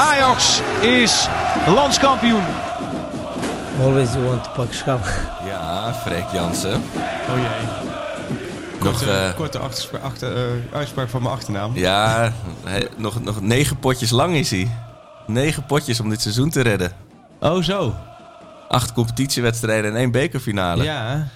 [0.00, 1.28] Ajax is
[1.66, 2.42] landskampioen.
[3.80, 5.04] Always you want to pak schap.
[5.46, 6.82] Ja, Freek Jansen.
[7.28, 7.66] Oh jee.
[8.80, 10.42] Nog, Korte, eh, korte achterspa- achter, eh,
[10.76, 11.70] uitspraak van mijn achternaam.
[11.74, 12.32] Ja,
[12.64, 14.70] hij- nog, nog negen potjes lang is hij.
[15.26, 16.92] Negen potjes om dit seizoen te redden.
[17.40, 17.94] Oh, zo.
[18.68, 20.84] Acht competitiewedstrijden en één bekerfinale.
[20.84, 21.28] Ja.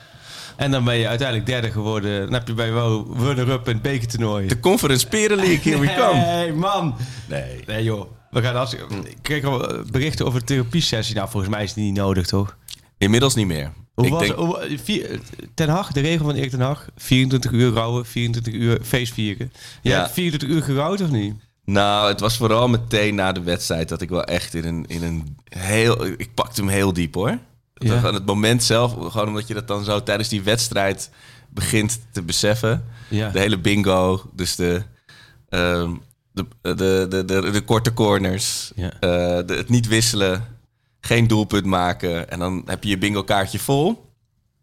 [0.56, 2.20] En dan ben je uiteindelijk derde geworden.
[2.24, 4.46] Dan heb je bij wel runner-up in het bekertoernooi.
[4.48, 6.20] De Conference Peren League, here we come.
[6.20, 6.94] Hey, man.
[7.28, 7.62] Nee.
[7.66, 8.06] Nee, joh.
[8.34, 11.14] We gaan als, ik kreeg al eh, berichten over de therapiesessie.
[11.14, 12.56] Nou, volgens mij is die niet nodig, toch?
[12.98, 13.72] Inmiddels niet meer.
[13.94, 15.20] Hoe Ik was denk, hoe- vier-
[15.54, 16.86] Ten Hag, de regel van Erik Ten Hag.
[16.96, 19.52] 24 uur rouwen, 24 uur feestvieren.
[19.82, 19.98] Je Ja.
[20.00, 21.34] hebt 24 uur gerouwd of niet?
[21.64, 25.02] nou, het was vooral meteen na de wedstrijd dat ik wel echt in een, in
[25.02, 26.04] een heel...
[26.06, 27.38] Ik pakte hem heel diep hoor.
[27.74, 28.02] Ja.
[28.02, 31.10] Aan het moment zelf, gewoon omdat je dat dan zo tijdens die wedstrijd
[31.50, 32.84] begint te beseffen.
[33.08, 33.30] Ja.
[33.30, 34.82] De hele bingo, dus de,
[35.48, 35.90] ehm,
[36.34, 38.92] de, de, de, de, de korte corners, Ja.
[38.92, 40.44] eh, de, het niet wisselen,
[41.00, 42.30] geen doelpunt maken.
[42.30, 44.12] En dan heb je je bingo kaartje vol.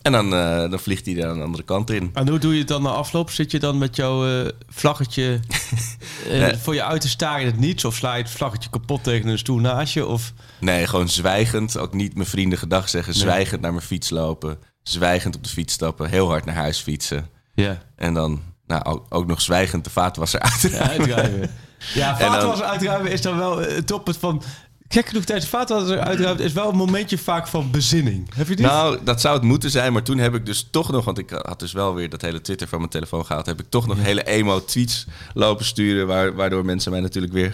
[0.02, 2.10] En dan, eh, dan vliegt hij er aan de andere kant in.
[2.14, 3.32] En hoe doe je het dan na afloop?
[3.32, 5.40] Zit je dan met jouw eh, vlaggetje
[6.30, 6.56] Nee.
[6.56, 7.86] voor je uit te staren in het niets?
[7.86, 10.06] Of sla je het vlaggetje kapot tegen een stoel naast je?
[10.06, 10.34] Of...
[10.60, 11.78] Nee, gewoon zwijgend.
[11.78, 13.14] Ook niet mijn vrienden gedag zeggen.
[13.14, 14.58] Zwijgend naar mijn fiets lopen.
[14.84, 16.10] Zwijgend op de fiets stappen.
[16.10, 17.28] Heel hard naar huis fietsen.
[17.54, 17.82] Ja.
[17.96, 18.42] En dan
[18.72, 20.62] nou, ook, ook nog zwijgend de vaatwasser uit.
[20.62, 21.50] Ja, uitruimen.
[21.94, 24.44] Ja, dan- vaatwasser uitruimen is dan wel eh, het toppunt van...
[24.88, 28.34] Gek genoeg, tijdens vaatwasser uitruimen is wel een momentje vaak van bezinning.
[28.36, 28.66] Heb je dit?
[28.66, 29.94] Nou, dat zou het moeten zijn.
[29.94, 31.06] Maar toen heb ik dus toch nog...
[31.06, 33.46] Want ik had dus wel weer dat hele Twitter van mijn telefoon gehaald.
[33.46, 36.08] Heb ik toch nog hele emo-tweets lopen sturen.
[36.08, 37.54] Waar, waardoor mensen mij natuurlijk weer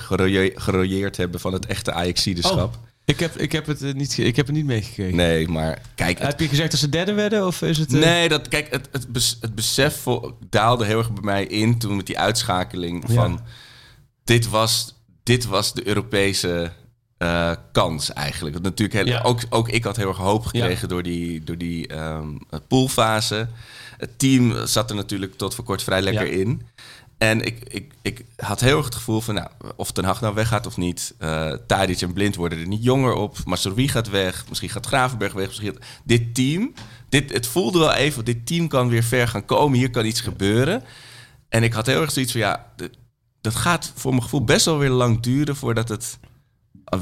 [0.56, 1.40] gerooieerd hebben...
[1.40, 2.58] van het echte Ajaxideskap.
[2.76, 5.16] Oh, ik, heb, ik, heb het, eh, niet, ik heb het niet meegekregen.
[5.16, 6.18] Nee, maar kijk...
[6.20, 7.46] het- Heb je gezegd dat ze derde werden?
[7.48, 7.94] Of is het...
[7.94, 11.46] eh, Nee, dat, kijk, het, het, bes- het besef vo- daalde heel erg bij mij
[11.46, 13.14] in toen met die uitschakeling Ja.
[13.14, 13.42] van
[14.24, 16.72] dit was, dit was de Europese
[17.18, 18.54] eh, kans eigenlijk.
[18.54, 19.22] Want natuurlijk heel- Ja.
[19.22, 22.28] ook, ook ik had heel erg hoop gekregen door die, door die ehm,
[22.68, 23.48] poolfase.
[23.98, 26.40] Het team zat er natuurlijk tot voor kort vrij lekker Ja.
[26.40, 26.62] in.
[27.18, 30.34] En ik, ik, ik had heel erg het gevoel van, nou, of Ten Hag nou
[30.36, 31.16] weggaat of niet.
[31.68, 33.38] Tadic en Blind worden er niet jonger op.
[33.46, 34.46] Masrowi gaat weg.
[34.50, 35.48] Misschien gaat Gravenberg weg.
[35.48, 36.74] Misschien gaat- dit team,
[37.10, 39.78] dit, het voelde wel even, dit team kan weer ver gaan komen.
[39.78, 40.84] Hier kan iets gebeuren.
[41.50, 42.66] En ik had heel erg zoiets van, ja,
[43.42, 46.18] dat gaat voor mijn gevoel best wel weer lang duren voordat het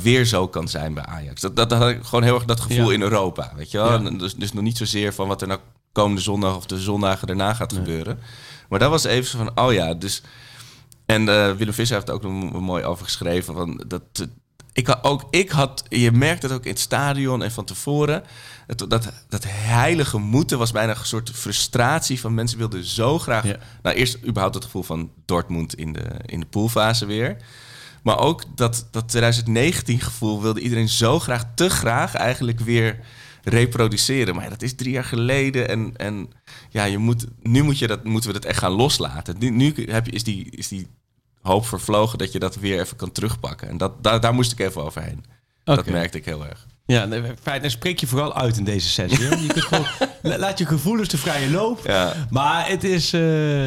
[0.02, 1.42] weer zo kan zijn bij Ajax.
[1.42, 2.94] Dat, dat, dat had ik gewoon heel erg dat gevoel Ja.
[2.94, 4.02] in Europa, weet je wel.
[4.04, 4.10] Ja.
[4.10, 5.60] Dus, dus nog niet zozeer van wat er nou
[5.92, 8.20] komende zondag of de zondagen daarna gaat gebeuren.
[8.70, 10.22] Maar dat was even zo van, oh ja, dus...
[11.06, 13.54] En eh, Willem Visser heeft ook nog mooi over geschreven.
[13.54, 14.26] Van dat, eh,
[14.74, 18.24] ik had ook, ik had, je merkt het ook in het stadion en van tevoren.
[18.68, 23.46] Het, dat, dat heilige moeten was bijna een soort frustratie van mensen wilden zo graag.
[23.46, 23.58] Ja.
[23.82, 27.38] Nou, eerst überhaupt het gevoel van Dortmund in de, in de poolfase weer.
[28.04, 33.00] Maar ook dat, dat 2019 gevoel wilde iedereen zo graag, te graag eigenlijk weer
[33.46, 34.36] reproduceren.
[34.36, 35.70] Maar dat is drie jaar geleden.
[35.70, 36.30] En, en
[36.70, 39.36] ja, je moet, nu moet je dat, moeten we dat echt gaan loslaten.
[39.40, 40.88] Nu, nu heb je, is, die, is die
[41.42, 43.68] hoop vervlogen dat je dat weer even kan terugpakken.
[43.70, 45.24] En dat, daar, daar moest ik even overheen.
[45.64, 46.66] Dat merkte ik heel erg.
[46.86, 47.08] Ja,
[47.42, 47.62] fijn.
[47.64, 49.26] En spreek je vooral uit in deze sessie.
[49.26, 49.36] hè?
[49.36, 49.86] Je kunt gewoon,
[50.22, 51.82] la- laat je gevoelens de vrije loop.
[51.86, 52.28] Ja.
[52.30, 53.14] Maar het is...
[53.14, 53.66] eh,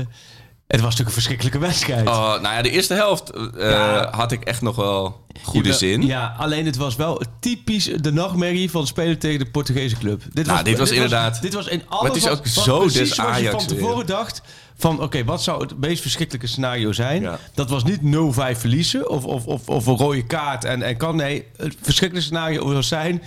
[0.69, 2.09] het was natuurlijk een verschrikkelijke wedstrijd.
[2.09, 4.09] Oh, nou ja, de eerste helft eh, Ja.
[4.11, 6.03] had ik echt nog wel goede zin.
[6.07, 10.23] Ja, alleen het was wel typisch de nachtmerrie van spelen tegen de Portugese club.
[10.33, 12.79] Dit Nou, dit was inderdaad- dit was in alles Maar het is ook wat zo
[12.79, 14.07] precies des je van tevoren weer.
[14.07, 14.43] dacht
[14.77, 15.03] van...
[15.03, 17.23] Oké, wat zou het meest verschrikkelijke scenario zijn?
[17.23, 17.39] Ja.
[17.55, 21.17] Dat was niet 0-5 verliezen of, of, of, of een rode kaart en, en kan.
[21.17, 23.23] Nee, het verschrikkelijke scenario zou zijn...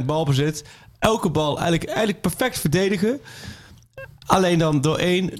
[0.00, 0.64] 70% balbezit.
[0.98, 3.20] Elke bal eigenlijk, eigenlijk perfect verdedigen.
[4.26, 5.30] Alleen dan door één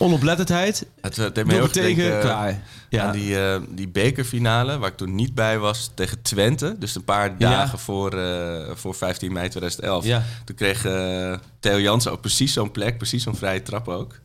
[0.00, 0.86] onoplettendheid.
[1.00, 2.62] Het, eh, deed me heel tegen, klaar.
[2.88, 3.04] Ja.
[3.04, 6.76] aan die, eh, die bekerfinale, waar ik toen niet bij was, tegen Twente.
[6.78, 7.50] Dus een paar Ja.
[7.50, 10.04] dagen voor, eh, voor 15 mei 2011.
[10.04, 10.22] Ja.
[10.44, 10.82] Toen kreeg
[11.60, 14.20] Theo Jansen ook precies zo'n plek, precies zo'n vrije trap ook.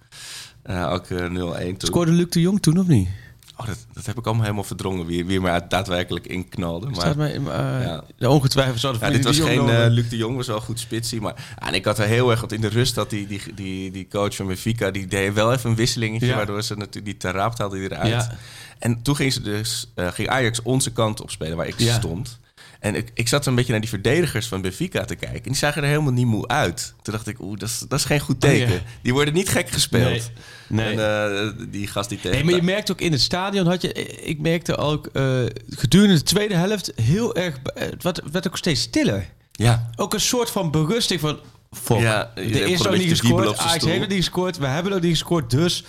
[0.69, 1.89] Ook eh, 0-1 toen.
[1.89, 3.09] Scoorde Luc de Jong toen of niet?
[3.57, 5.05] Oh, dat, dat heb ik allemaal helemaal verdrongen.
[5.05, 6.89] Wie, wie maar daadwerkelijk in knalde.
[6.89, 7.41] Maar, mij, eh,
[7.83, 8.03] Ja.
[8.17, 11.21] de ongetwijfeld zouden ja, dit was geen eh, Luc de Jong, was wel goed spitsie.
[11.21, 12.39] Maar ja, en ik had er heel erg...
[12.39, 14.91] Want in de rust had die, die, die, die coach van Benfica...
[14.91, 16.27] die deed wel even een wisselingetje...
[16.27, 16.35] Ja.
[16.35, 18.09] waardoor ze natuurlijk die Tarabt haalde die eruit.
[18.09, 18.37] Ja.
[18.79, 22.39] En toen ging, ze dus, eh, ging Ajax onze kant op spelen, waar ik stond.
[22.85, 25.37] En ik, ik zat een beetje naar die verdedigers van Benfica te kijken.
[25.37, 26.93] En die zagen er helemaal niet moe uit.
[27.01, 28.67] Toen dacht ik, oeh, dat is, dat is geen goed teken.
[28.67, 28.79] Oh, ja.
[29.01, 30.31] Die worden niet gek gespeeld.
[30.67, 30.95] Nee.
[30.95, 31.05] Nee.
[31.05, 32.31] En eh, die gast die tegen...
[32.31, 35.39] Nee, maar je merkt ook in het stadion had je, ik merkte ook eh,
[35.69, 39.29] gedurende de tweede helft heel erg, eh, het werd, werd ook steeds stiller.
[39.51, 41.39] Ja, Ook een soort van berusting van,
[41.71, 45.01] fuck, Ja, gewoon nog een niet gescoord, Ajax heeft nog niet gescoord, we hebben nog
[45.01, 45.83] niet gescoord, dus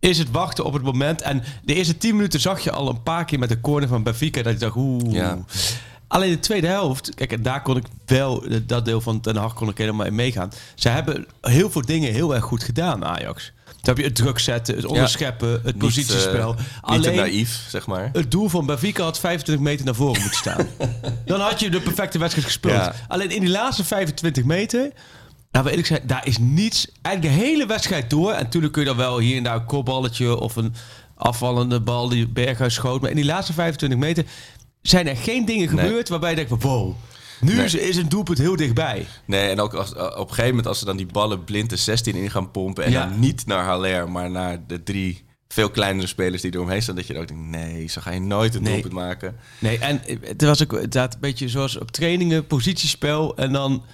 [0.00, 1.22] is het wachten op het moment.
[1.22, 4.02] En de eerste tien minuten zag je al een paar keer met de corner van
[4.02, 5.12] Benfica dat je dacht, oeh.
[5.12, 5.38] Ja.
[6.08, 9.54] Alleen de tweede helft, kijk, en daar kon ik wel, dat deel van Den Haag
[9.54, 10.52] kon ik helemaal in meegaan.
[10.74, 13.52] Ze hebben heel veel dingen heel erg goed gedaan, Ajax.
[13.64, 16.50] Toen heb je het druk zetten, het onderscheppen, het niet, positiespel.
[16.50, 18.10] eh, niet Alleen naïef, zeg maar.
[18.12, 20.66] het doel van Benfica had 25 meter naar voren moeten staan.
[21.24, 22.74] Dan had je de perfecte wedstrijd gespeeld.
[22.74, 22.94] Ja.
[23.08, 24.90] Alleen in die laatste 25 meter...
[25.50, 26.88] Nou, ik zeggen, daar is niets...
[27.02, 28.32] Eigenlijk de hele wedstrijd door.
[28.32, 30.38] En natuurlijk kun je dan wel hier en daar een kopballetje...
[30.40, 30.74] of een
[31.14, 33.00] afvallende bal die Berghuis schoot.
[33.00, 34.24] Maar in die laatste 25 meter
[34.88, 35.84] zijn er geen dingen Nee.
[35.84, 36.08] gebeurd...
[36.08, 36.94] waarbij je denkt, van, wow,
[37.40, 37.64] nu Nee.
[37.64, 39.06] is, is een doelpunt heel dichtbij.
[39.24, 41.76] Nee, en ook als, op een gegeven moment als ze dan die ballen blind de
[41.76, 42.84] 16 in gaan pompen...
[42.84, 43.06] en Ja.
[43.06, 46.94] dan niet naar Haller, maar naar de drie veel kleinere spelers die eromheen staan...
[46.94, 48.72] dat je dan ook denkt, nee, zo ga je nooit een Nee.
[48.72, 49.36] doelpunt maken.
[49.58, 53.84] Nee, en het was ook inderdaad een beetje zoals op trainingen, positiespel en dan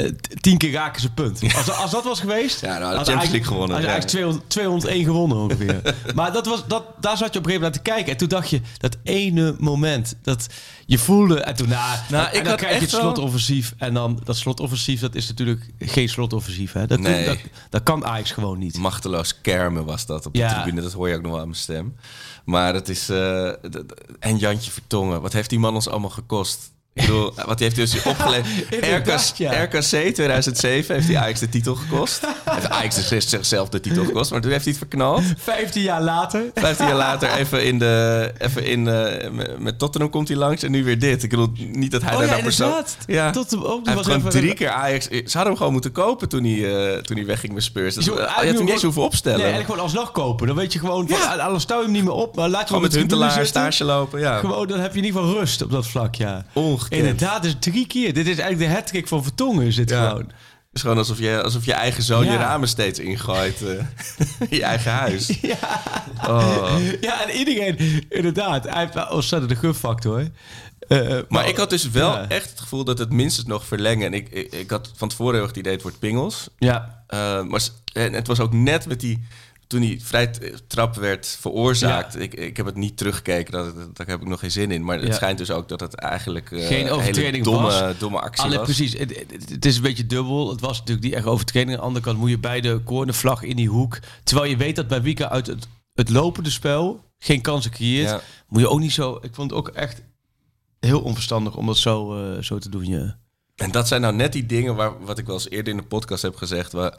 [0.00, 1.40] t- tien keer raken ze punt.
[1.56, 3.86] Als, als dat was geweest, Ja, nou, de Champions League gewonnen, had.
[3.86, 5.94] Ajax 200, 201 gewonnen ongeveer.
[6.14, 8.12] maar dat was, dat, daar zat je op een gegeven moment naar te kijken.
[8.12, 10.46] En toen dacht je, dat ene moment, dat
[10.86, 11.40] je voelde...
[11.40, 13.74] En toen, nou, Nou, en ik dan had krijg je het slotoffensief.
[13.78, 16.72] En dan, dat slotoffensief, dat is natuurlijk geen slotoffensief.
[16.72, 16.86] Hè?
[16.86, 17.24] Dat, Nee.
[17.26, 17.38] dat,
[17.70, 18.78] dat kan Ajax gewoon niet.
[18.78, 20.62] Machteloos kermen was dat op de Ja.
[20.62, 20.82] tribune.
[20.82, 21.96] Dat hoor je ook nog wel aan mijn stem.
[22.44, 23.04] Maar het is...
[23.04, 23.84] d-
[24.18, 26.71] en Jantje Vertongen, wat heeft die man ons allemaal gekost?
[26.94, 28.72] Ik bedoel, wat heeft hij dus opgeleverd?
[28.74, 29.62] Inderdaad, RK, ja.
[29.62, 29.80] RKC
[30.14, 32.26] 2007 heeft hij Ajax de titel gekost.
[32.50, 35.22] Heeft Ajax dus zichzelf de titel gekost, maar toen heeft hij het verknald.
[35.38, 36.42] 15 jaar later...
[36.54, 38.32] 15 jaar later even in de...
[38.38, 41.22] Even in, eh, met- Tottenham komt hij langs en nu weer dit.
[41.22, 42.84] Ik bedoel, niet dat hij Oh daar ja, nou persoon...
[43.06, 43.30] Ja.
[43.30, 45.06] Tot hem ook, die hij was gewoon even- drie keer Ajax...
[45.08, 47.94] Ze hadden hem gewoon moeten kopen toen hij, eh, toen hij wegging met Spurs.
[47.94, 49.38] Dat, je had hem niet eens hoeven opstellen.
[49.38, 50.46] Nee, eigenlijk gewoon alsnog kopen.
[50.46, 51.16] Dan weet je gewoon, Ja.
[51.34, 53.84] ah, alles stel je hem niet meer op, maar laat hem met de Huntelaar stage
[53.84, 54.20] lopen.
[54.20, 54.38] Ja.
[54.38, 56.44] Gewoon, dan heb je in ieder geval rust op dat vlak, ja.
[56.88, 58.12] Inderdaad, dus drie keer.
[58.14, 60.08] Dit is eigenlijk de hattrick van Vertongen, is Ja.
[60.08, 60.24] gewoon.
[60.26, 62.32] Het is gewoon alsof je, alsof je eigen zoon Ja.
[62.32, 63.62] je ramen steeds ingooit.
[63.62, 63.84] eh,
[64.58, 65.26] je eigen huis.
[65.42, 65.82] Ja.
[66.28, 66.76] Oh.
[67.00, 68.64] ja, en iedereen, inderdaad.
[68.68, 70.28] Hij heeft ontzettend de gunfactor.
[70.88, 72.28] Eh, Maar ik had dus wel Ja.
[72.28, 74.06] echt het gevoel dat het minstens nog verlengen.
[74.06, 76.48] En ik, ik, ik had van tevoren heel erg het idee, het wordt pingels.
[76.58, 77.60] Ja, Eh, maar
[77.92, 79.24] en het was ook net met die...
[79.72, 80.30] Toen die vrij
[80.66, 82.12] trap werd veroorzaakt.
[82.14, 82.20] Ja.
[82.20, 84.84] Ik, ik heb het niet teruggekeken, daar, daar heb ik nog geen zin in.
[84.84, 85.14] Maar het Ja.
[85.14, 87.98] schijnt dus ook dat het eigenlijk eh, Geen een overtreding hele domme, was.
[87.98, 88.62] domme actie was.
[88.62, 88.92] precies.
[88.98, 90.50] Het, is een beetje dubbel.
[90.50, 91.70] Het was natuurlijk niet echt overtreding.
[91.70, 93.98] Aan de andere kant moet je bij de cornervlag in die hoek.
[94.24, 98.08] Terwijl je weet dat bij Wika uit het, het lopende spel geen kansen creëert.
[98.08, 98.20] Ja.
[98.48, 99.18] Moet je ook niet zo...
[99.22, 100.02] Ik vond het ook echt
[100.80, 102.84] heel onverstandig om dat zo, eh, zo te doen.
[102.86, 103.18] Ja.
[103.56, 105.86] En dat zijn nou net die dingen waar, wat ik wel eens eerder in de
[105.86, 106.72] podcast heb gezegd.
[106.72, 106.98] Waar,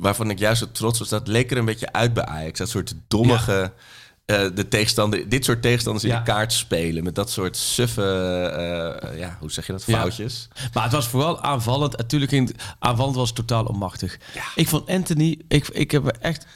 [0.00, 1.08] waarvan ik juist zo trots was.
[1.08, 2.58] Dat leek er een beetje uit bij Ajax.
[2.58, 3.72] Dat soort dommige.
[4.26, 7.04] eh, de tegenstander, dit soort tegenstanders in de kaart spelen.
[7.04, 8.02] Met dat soort suffe.
[9.02, 9.82] eh, ja, hoe zeg je dat?
[9.86, 9.98] Ja.
[9.98, 10.48] Foutjes.
[10.72, 11.96] Maar het was vooral aanvallend.
[11.96, 14.18] Natuurlijk, in het- aanvallend was het totaal onmachtig.
[14.54, 15.38] Ik vond Anthony...
[15.48, 16.46] Ik, ik heb echt...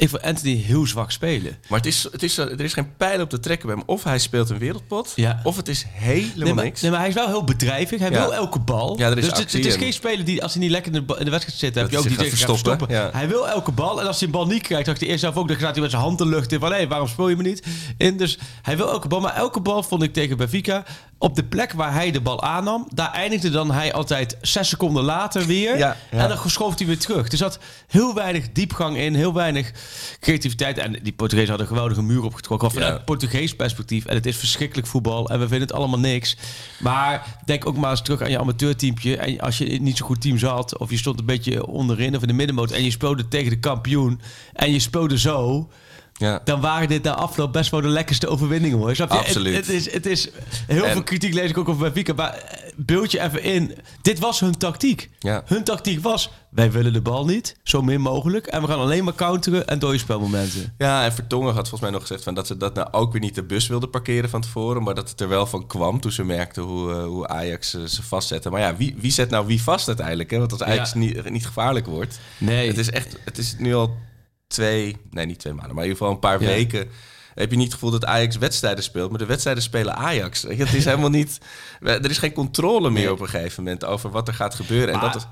[0.00, 1.56] Ik vond Anthony heel zwak spelen.
[1.68, 3.84] Maar het is, het is, er is geen pijl op te trekken bij hem.
[3.86, 5.12] Of hij speelt een wereldpot.
[5.16, 5.40] Ja.
[5.44, 6.80] Of het is helemaal Nee maar, niks.
[6.80, 8.00] nee, maar hij is wel heel bedrijvig.
[8.00, 8.98] Hij wil elke bal.
[8.98, 10.70] Ja, er is dus het, actie het is en- geen speler die, als hij niet
[10.70, 12.88] lekker in de, in de wedstrijd zit, heb je ook zich tegen gaat verstoppen.
[13.12, 14.00] Hij wil elke bal.
[14.00, 15.80] En als hij een bal niet krijgt, dacht hij eerst zelf ook, dan gaat hij
[15.82, 16.60] met zijn hand de lucht in.
[16.60, 17.62] Van, hé, waarom speel je me niet?
[17.96, 19.20] In, dus hij wil elke bal.
[19.20, 20.84] Maar elke bal vond ik tegen Benfica,
[21.22, 25.04] op de plek waar hij de bal aannam, daar eindigde dan hij altijd zes seconden
[25.04, 25.78] later weer.
[25.78, 26.18] Ja, ja.
[26.18, 27.22] En dan schoof hij weer terug.
[27.28, 29.72] Dus er zat heel weinig diepgang in, heel weinig
[30.20, 30.78] creativiteit.
[30.78, 32.70] En die Portugezen hadden een geweldige muur opgetrokken.
[32.70, 33.04] Vanuit Ja.
[33.04, 34.04] Portugees perspectief.
[34.04, 35.28] En het is verschrikkelijk voetbal.
[35.28, 36.36] En we vinden het allemaal niks.
[36.78, 39.16] Maar denk ook maar eens terug aan je amateurteampje.
[39.16, 40.78] En als je niet zo'n goed team zat.
[40.78, 42.70] Of je stond een beetje onderin of in de middenmoot.
[42.70, 44.20] En je speelde tegen de kampioen.
[44.52, 45.68] En je speelde zo.
[46.20, 46.40] Ja.
[46.44, 48.94] Dan waren dit na afloop best wel de lekkerste overwinningen hoor.
[48.94, 49.16] Snap je?
[49.16, 49.54] Het- Absoluut.
[49.56, 50.28] Het, is, het is
[50.66, 52.12] heel En- veel kritiek lees ik ook over Benfica.
[52.12, 53.74] Maar eh, beeld je even in.
[54.02, 55.10] Dit was hun tactiek.
[55.18, 55.42] Ja.
[55.46, 56.30] Hun tactiek was.
[56.50, 57.56] Wij willen de bal niet.
[57.62, 58.46] Zo min mogelijk.
[58.46, 60.74] En we gaan alleen maar counteren en dode spelmomenten.
[60.78, 63.20] Ja, en Vertongen had volgens mij nog gezegd van dat ze dat nou ook weer
[63.20, 64.82] niet de bus wilden parkeren van tevoren.
[64.82, 67.82] Maar dat het er wel van kwam toen ze merkten hoe, eh, hoe Ajax eh,
[67.84, 68.50] ze vastzetten.
[68.52, 70.30] Maar ja, wie, wie zet nou wie vast uiteindelijk?
[70.30, 70.38] Hè?
[70.38, 70.98] Want als Ajax Ja.
[70.98, 72.18] niet, niet gevaarlijk wordt.
[72.38, 72.66] Nee.
[72.68, 73.96] Het is echt, het is nu al
[74.50, 76.46] twee, nee niet twee maanden, maar in ieder geval een paar Ja.
[76.46, 76.88] weken
[77.34, 80.42] heb je niet het gevoel dat Ajax wedstrijden speelt, maar de wedstrijden spelen Ajax.
[80.42, 81.38] Het is helemaal niet.
[81.80, 84.94] Er is geen controle meer op een gegeven moment over wat er gaat gebeuren.
[84.94, 85.26] en dat is,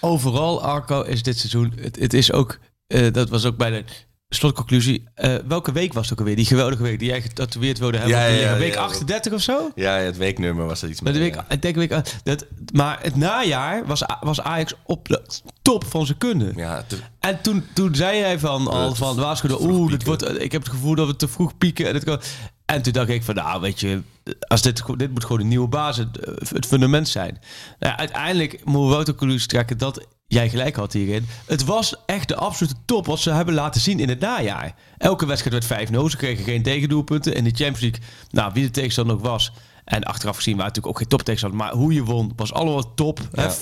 [0.00, 1.72] Overal, Arco, is dit seizoen...
[1.80, 2.58] Het, het is ook...
[2.86, 3.84] eh, dat was ook bij de
[4.28, 5.04] slotconclusie.
[5.14, 6.36] Eh, welke week was het ook alweer?
[6.36, 8.16] Die geweldige week die jij getatoeëerd wilde hebben.
[8.16, 8.80] Ja, ja, week ja.
[8.80, 9.70] 38 of zo?
[9.74, 11.90] ja, het weeknummer was er iets Maar de week, ik denk week,
[12.24, 15.22] dat, maar het najaar was, was Ajax op de
[15.62, 16.52] top van zijn kunde.
[16.56, 20.52] Ja, te- En toen, toen zei jij van al van waarschuwde, oeh, dit wordt, ik
[20.52, 21.86] heb het gevoel dat we te vroeg pieken.
[21.88, 22.20] En, het kan-
[22.64, 24.02] en toen dacht ik van, nou weet je,
[24.48, 27.38] als dit, dit moet gewoon een nieuwe basis, het, het fundament zijn.
[27.78, 31.26] Nou, uiteindelijk moeten we wel de conclusie trekken dat jij gelijk had hierin.
[31.46, 34.74] Het was echt de absolute top wat ze hebben laten zien in het najaar.
[34.98, 37.34] Elke wedstrijd werd 5-0, ze kregen geen tegendoelpunten.
[37.34, 39.52] In de Champions League, nou wie de tegenstander ook was...
[39.88, 41.60] En achteraf gezien waren natuurlijk ook geen toptegenstander.
[41.60, 43.20] Maar hoe je won was allemaal top.
[43.32, 43.54] Ja.
[43.54, 43.56] 4-0,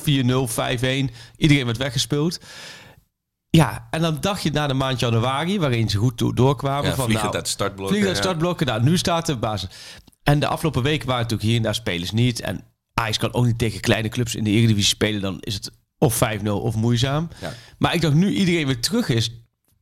[1.11, 1.15] 5-1.
[1.37, 2.41] Iedereen werd weggespeeld.
[3.51, 6.91] Ja, en dan dacht je na de maand januari, waarin ze goed doorkwamen.
[6.91, 7.97] ja, van, vliegend nou, de startblokken.
[7.97, 8.23] vliegen ja.
[8.23, 8.67] startblokken.
[8.67, 9.69] Nou, nu staat de basis.
[10.23, 12.41] En de afgelopen weken waren natuurlijk hier en daar spelers niet.
[12.41, 15.21] En Ajax kan ook niet tegen kleine clubs in de Eredivisie spelen.
[15.21, 17.29] Dan is het of 5-0 of moeizaam.
[17.41, 17.55] Ja.
[17.79, 19.31] Maar ik dacht, nu iedereen weer terug is,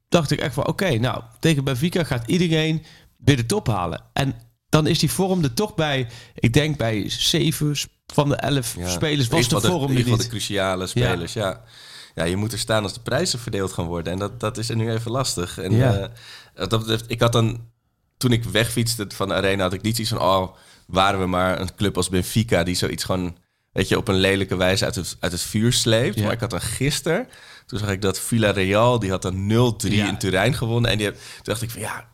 [0.09, 0.66] dacht ik echt van...
[0.66, 2.85] Oké, nou, tegen Benfica gaat iedereen
[3.16, 4.02] weer de top halen.
[4.12, 4.35] En
[4.68, 6.09] dan is die vorm er toch bij...
[6.35, 8.88] Ik denk bij zeven van de elf Ja.
[8.88, 10.21] spelers was de vorm er niet.
[10.21, 11.64] de cruciale spelers, ja.
[12.14, 12.25] ja.
[12.25, 14.12] je moet er staan als de prijzen verdeeld gaan worden.
[14.12, 15.59] En dat, dat is er nu even lastig.
[15.59, 15.94] En Ja.
[15.94, 16.09] eh,
[16.54, 17.73] wat dat betreft, ik had dan...
[18.16, 20.21] Toen ik wegfietste van de arena, had ik niet iets van...
[20.21, 20.54] Oh,
[20.87, 22.62] waren we maar een club als Benfica...
[22.62, 23.37] die zoiets gewoon,
[23.74, 26.14] weet je, op een lelijke wijze uit het, uit het vuur sleept.
[26.16, 26.22] Ja.
[26.22, 27.28] Maar ik had dan gisteren...
[27.66, 29.34] Toen zag ik dat Villarreal, die had dan
[29.86, 30.08] 0-3 Ja.
[30.08, 30.90] in Turijn gewonnen.
[30.90, 32.04] En die heb, toen dacht ik van, ja...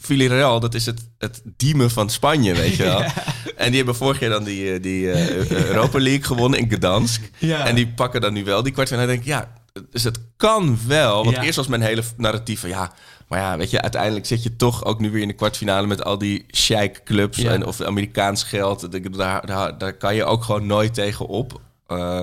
[0.00, 3.02] Villarreal, dat is het, het diemen van Spanje, weet je wel.
[3.56, 7.30] En die hebben vorig jaar dan die, eh, die eh, Europa League gewonnen in Gdansk.
[7.40, 9.08] En die pakken dan nu wel die kwartfinale.
[9.08, 11.24] En dan denk ik, ja, dus het kan wel.
[11.24, 12.92] Want eerst was mijn hele narratief van, ja...
[13.34, 15.86] Maar ja, weet je, uiteindelijk zit je toch ook nu weer in de kwartfinale...
[15.86, 17.50] met al die sheik-clubs Ja.
[17.52, 18.92] en, of Amerikaans geld.
[19.16, 21.60] Daar, daar, daar kan je ook gewoon nooit tegen op.
[21.86, 22.20] Eh,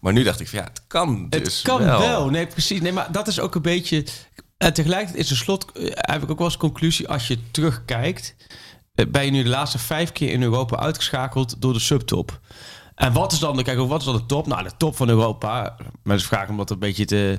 [0.00, 1.98] maar nu dacht ik van, ja, het kan dus Het kan wel.
[2.00, 2.30] wel.
[2.30, 2.80] Nee, precies.
[2.80, 4.06] Nee, maar dat is ook een beetje...
[4.56, 5.72] En tegelijkertijd is de slot...
[5.72, 8.34] eh, heb ik ook wel als conclusie, als je terugkijkt...
[8.94, 12.40] eh, ben je nu de laatste vijf keer in Europa uitgeschakeld door de subtop.
[12.94, 14.46] En wat is dan, kijk, wat is dan de top?
[14.46, 15.76] Nou, de top van Europa.
[16.02, 17.38] Mensen vragen om dat een beetje te,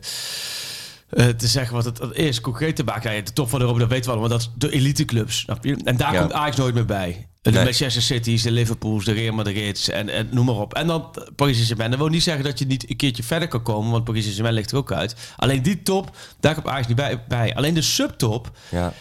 [1.16, 2.42] eh, te zeggen wat het is.
[2.42, 3.26] Concreet te maken.
[3.26, 4.30] De top van Europa, dat weten we allemaal.
[4.30, 5.40] Dat is de eliteclubs.
[5.40, 5.78] Snap je?
[5.84, 6.20] En daar Ja.
[6.20, 7.28] komt Ajax nooit meer bij.
[7.42, 7.64] De Nee.
[7.64, 10.74] Manchester City's, de Liverpools, de Real Madrid's en, en noem maar op.
[10.74, 11.90] En dan Paris Saint-Germain.
[11.90, 14.56] Dat wil niet zeggen dat je niet een keertje verder kan komen, want Paris Saint-Germain
[14.56, 15.16] ligt er ook uit.
[15.36, 17.24] Alleen die top, daar komt Ajax niet bij.
[17.28, 17.56] bij.
[17.56, 18.94] Alleen de subtop, Ja.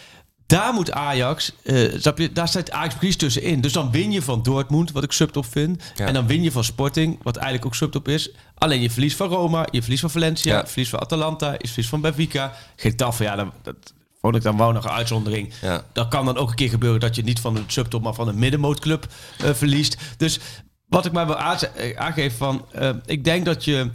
[0.45, 2.01] Daar moet Ajax, eh,
[2.33, 3.61] daar staat Ajax precies tussenin.
[3.61, 5.83] Dus dan win je van Dortmund, wat ik subtop vind.
[5.95, 6.05] Ja.
[6.05, 8.31] En dan win je van Sporting, wat eigenlijk ook subtop is.
[8.55, 10.59] Alleen je verliest van Roma, je verliest van Valencia, Ja.
[10.59, 12.53] je verliest van Atalanta, je verliest van Benfica.
[12.75, 15.53] Getafe, ja, dat, dat vond ik dan wel nog een uitzondering.
[15.61, 15.85] Ja.
[15.93, 18.27] Dat kan dan ook een keer gebeuren dat je niet van een subtop, maar van
[18.27, 19.07] een middenmootclub
[19.43, 19.97] eh, verliest.
[20.17, 20.39] Dus
[20.87, 22.65] wat ik maar wil eh, aangeven van,
[23.05, 23.91] ik denk dat je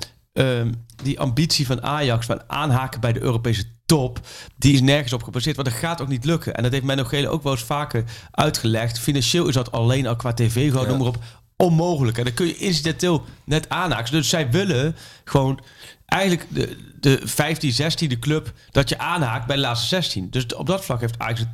[1.02, 4.20] die ambitie van Ajax van aanhaken bij de Europese top,
[4.56, 6.54] die is nergens op gebaseerd, want dat gaat ook niet lukken.
[6.54, 8.98] En dat heeft Menno Gele ook wel eens vaker uitgelegd.
[8.98, 10.90] Financieel is dat alleen al qua tv, gewoon Ja.
[10.90, 11.18] noem maar op,
[11.56, 12.18] onmogelijk.
[12.18, 14.12] En dan kun je incidenteel net aanhaken.
[14.12, 15.60] Dus zij willen gewoon
[16.06, 20.30] eigenlijk de, de 15, 16e club dat je aanhaakt bij de laatste 16.
[20.30, 21.48] Dus op dat vlak heeft Ajax het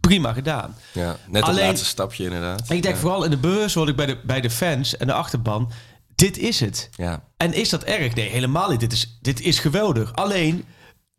[0.00, 0.76] prima gedaan.
[0.92, 2.68] ja, net Alleen- het laatste stapje inderdaad.
[2.68, 3.00] En ik denk ja.
[3.00, 5.70] vooral in de bewustwording bij de, bij de fans en de achterban.
[6.14, 6.88] Dit is het.
[6.96, 7.22] Ja.
[7.36, 8.14] En is dat erg?
[8.14, 8.80] Nee, helemaal niet.
[8.80, 10.14] Dit is, dit is geweldig.
[10.14, 10.64] Alleen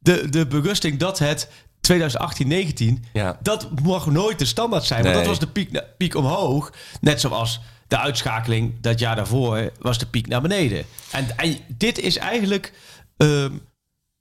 [0.03, 1.50] de, de berusting dat het
[1.81, 3.38] 2018, 19, Ja.
[3.41, 5.03] dat mag nooit de standaard zijn.
[5.03, 6.74] Want dat was de piek, piek omhoog.
[7.01, 10.86] Net zoals de uitschakeling dat jaar daarvoor was de piek naar beneden.
[11.12, 12.74] En, en dit is eigenlijk
[13.17, 13.51] ehm,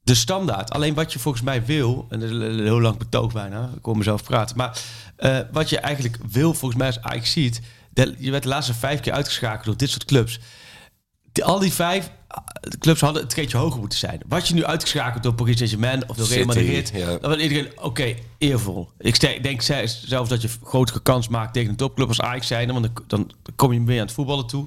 [0.02, 0.70] de standaard.
[0.70, 3.84] Alleen wat je volgens mij wil, en dat is een heel lang betoog bijna, ik
[3.84, 4.56] hoor mezelf praten.
[4.56, 4.80] Maar
[5.16, 7.60] eh, wat je eigenlijk wil, volgens mij als Ajax ziet,
[8.18, 10.40] je werd de laatste vijf keer uitgeschakeld door dit soort clubs.
[11.42, 12.10] Al die vijf
[12.60, 14.20] de clubs hadden het treetje hoger moeten zijn.
[14.28, 17.06] Wat je nu uitgeschakeld door Paris Saint-Germain of door Real Madrid, ja.
[17.18, 18.90] dan wil iedereen, oké, eervol.
[18.98, 22.72] Ik denk ze- zelfs dat je grotere kans maakt tegen een topclub als Ajax zijn,
[22.72, 24.66] want dan, kom je meer aan het voetballen toe.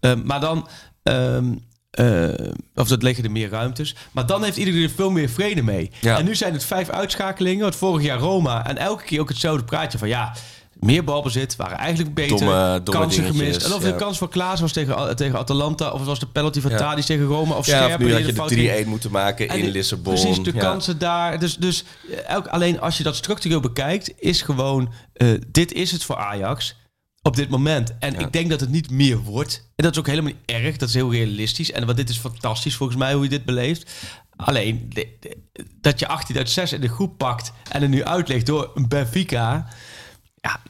[0.00, 0.68] Ehm, maar dan,
[1.02, 1.54] ehm,
[1.90, 2.28] eh,
[2.74, 3.94] of dat liggen er meer ruimtes.
[4.12, 5.90] Maar dan heeft iedereen er veel meer vrede mee.
[6.00, 6.18] Ja.
[6.18, 7.64] En nu zijn het vijf uitschakelingen.
[7.64, 8.66] Wat vorig jaar Roma.
[8.66, 10.32] En elke keer ook hetzelfde praatje van ja.
[10.80, 12.36] Meer balbezit, waren eigenlijk beter.
[12.38, 13.64] Domme- domme kansen gemist.
[13.64, 13.90] En of ja.
[13.90, 16.76] de kans van Klaas was tegen, tegen Atalanta, of het was de penalty van Ja.
[16.76, 17.98] Tadic tegen Roma, of Ja, Scherpen.
[17.98, 18.84] nu die had je de ging.
[18.86, 20.14] 3-1 moeten maken En in de- Lissabon.
[20.14, 21.38] Precies, de kansen daar.
[21.38, 25.92] Dus, dus eh, elk, alleen als je dat structureel bekijkt, is gewoon, eh, dit is
[25.92, 26.76] het voor Ajax
[27.22, 27.92] op dit moment.
[27.98, 28.18] En Ja.
[28.18, 29.56] ik denk dat het niet meer wordt.
[29.76, 30.76] En dat is ook helemaal niet erg.
[30.76, 31.72] Dat is heel realistisch.
[31.72, 33.90] En want dit is fantastisch volgens mij hoe je dit beleeft.
[34.36, 35.36] Alleen de- de-
[35.80, 38.88] dat je 18 uit 6 in de groep pakt en er nu uitlegt door een
[38.88, 39.66] Benfica.
[40.48, 40.60] Ja,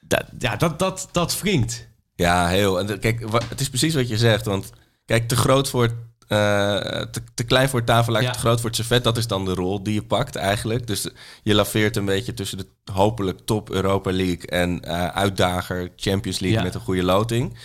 [0.00, 1.88] dat, ja, dat, dat, dat wringt.
[2.14, 2.78] Ja, heel.
[2.78, 4.44] En kijk, het is precies wat je zegt.
[4.44, 4.70] Want
[5.04, 5.94] kijk, te groot voor het,
[6.28, 8.30] eh, te, te klein voor het tafellaag, Ja.
[8.30, 9.04] te groot voor het servet.
[9.04, 10.86] Dat is dan de rol die je pakt eigenlijk.
[10.86, 11.08] Dus
[11.42, 16.58] je laveert een beetje tussen de hopelijk top Europa League en eh, uitdager Champions League
[16.58, 16.64] Ja.
[16.64, 17.58] met een goede loting.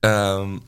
[0.00, 0.58] Ehm,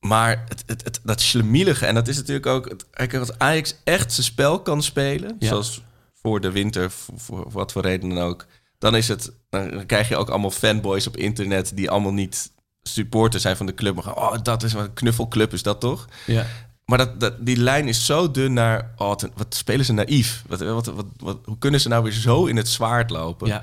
[0.00, 2.68] maar het, het, het, dat slemielige, en dat is natuurlijk ook...
[2.92, 5.48] Het, als Ajax echt zijn spel kan spelen, Ja.
[5.48, 5.82] zoals
[6.22, 8.46] voor de winter, voor, voor wat voor reden dan ook...
[8.82, 11.76] dan, is het, dan krijg je ook allemaal fanboys op internet...
[11.76, 12.50] die allemaal niet
[12.82, 13.94] supporter zijn van de club.
[13.94, 16.08] Maar gaan, oh, dat is wat een knuffelclub is dat toch?
[16.26, 16.46] Ja.
[16.84, 18.92] Maar dat, dat, die lijn is zo dun naar...
[18.96, 20.44] Oh, wat, wat spelen ze naïef?
[20.46, 23.48] Wat, wat, wat, wat, hoe kunnen ze nou weer zo in het zwaard lopen?
[23.48, 23.62] Ja.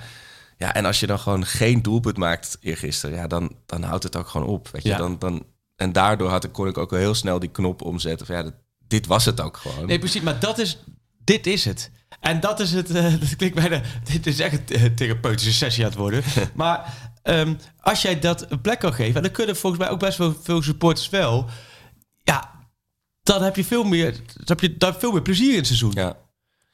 [0.58, 4.16] Ja, en als je dan gewoon geen doelpunt maakt eergisteren, ja, dan, dan houdt het
[4.16, 4.70] ook gewoon op.
[4.72, 4.90] Weet je?
[4.90, 4.98] Ja.
[4.98, 5.46] Dan, dan,
[5.76, 8.26] en daardoor had ik, kon ik ook heel snel die knop omzetten.
[8.26, 8.54] Van, ja, dat,
[8.88, 9.86] dit was het ook gewoon.
[9.86, 10.22] Nee, precies.
[10.22, 10.80] Maar dat is,
[11.24, 11.92] dit is het.
[12.20, 12.90] En dat is het.
[12.92, 13.82] eh, dat klinkt bijna.
[14.04, 16.24] Dit is echt een therapeutische sessie aan het worden.
[16.54, 20.00] maar ehm, als jij dat een plek kan geven, en dan kunnen volgens mij ook
[20.00, 21.46] best wel veel supporters wel.
[22.24, 22.52] Ja,
[23.24, 24.12] dan heb je veel meer.
[24.12, 25.92] Dan heb je, dan veel meer plezier in het seizoen.
[25.94, 26.18] Ja,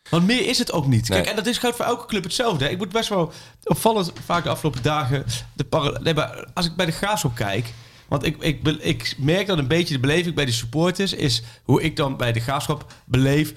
[0.09, 1.07] Want meer is het ook niet.
[1.07, 1.29] Kijk, Nee.
[1.29, 2.69] en dat is geldt voor elke club hetzelfde.
[2.69, 3.31] Ik moet best wel
[3.63, 5.25] opvallend vaak de afgelopen dagen.
[5.53, 7.73] De nee, maar als ik bij de Graafschap kijk.
[8.07, 11.13] Want ik, ik, ik merk dan een beetje de beleving bij de supporters.
[11.13, 13.53] Is hoe ik dan bij de Graafschap beleef.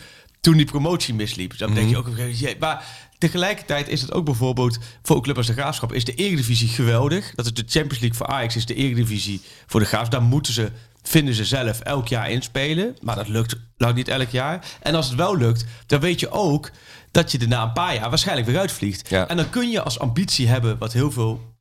[0.48, 1.50] Toen die promotie misliep.
[1.50, 2.06] Dus dan denk je ook.
[2.06, 2.84] op een gegeven moment, Maar
[3.18, 4.78] tegelijkertijd is het ook bijvoorbeeld.
[5.02, 5.92] voor een club als de Graafschap.
[5.92, 7.34] is de Eredivisie geweldig.
[7.34, 8.56] Dat is de Champions League voor Ajax.
[8.56, 10.12] Is de Eredivisie voor de Graafschap.
[10.12, 10.70] Daar moeten ze.
[11.02, 12.96] Vinden ze zelf elk jaar inspelen.
[13.00, 14.64] Maar dat lukt lang niet elk jaar.
[14.82, 16.70] En als het wel lukt, dan weet je ook
[17.10, 19.08] dat je er na een paar jaar waarschijnlijk weer uitvliegt.
[19.08, 19.28] Ja.
[19.28, 21.54] En dan kun je als ambitie hebben, wat heel veel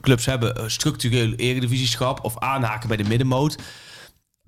[0.00, 3.56] clubs hebben, structureel eredivisieschap of aanhaken bij de middenmoot.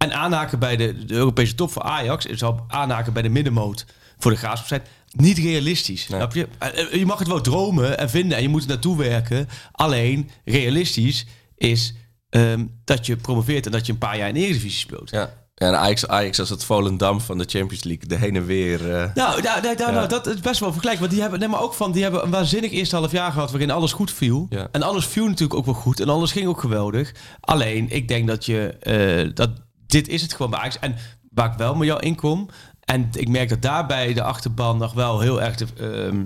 [0.05, 3.85] En aanhaken bij de, de Europese top voor Ajax is al aanhaken bij de middenmoot
[4.19, 6.07] voor de graafschap zijn niet realistisch.
[6.07, 6.49] Je?
[6.59, 9.49] Eh, eh, Je mag het wel dromen en vinden en je moet er naartoe werken.
[9.73, 11.95] Alleen realistisch is
[12.31, 15.11] ehm, dat je promoveert en dat je een paar jaar in de eredivisie speelt.
[15.11, 15.43] ja.
[15.55, 18.09] En Ajax, Ajax als het Volendam van de Champions League.
[18.09, 18.81] De heen en weer.
[18.95, 20.07] eh, Nou, nou, nou, nou, Ja.
[20.07, 20.99] dat is best wel vergelijkbaar.
[20.99, 23.51] Want die hebben, nee, maar ook van, die hebben een waanzinnig eerste half jaar gehad
[23.51, 24.47] waarin alles goed viel.
[24.51, 24.69] Ja.
[24.73, 26.01] En alles viel natuurlijk ook wel goed.
[26.01, 27.13] En alles ging ook geweldig.
[27.41, 29.51] Alleen, ik denk dat je, eh, dat
[29.95, 30.79] dit is het gewoon bij Ajax.
[30.79, 30.97] En
[31.31, 32.49] waar ik wel met jou in kom,
[32.81, 36.25] en ik merk dat daarbij de achterban nog wel heel erg de, ehm,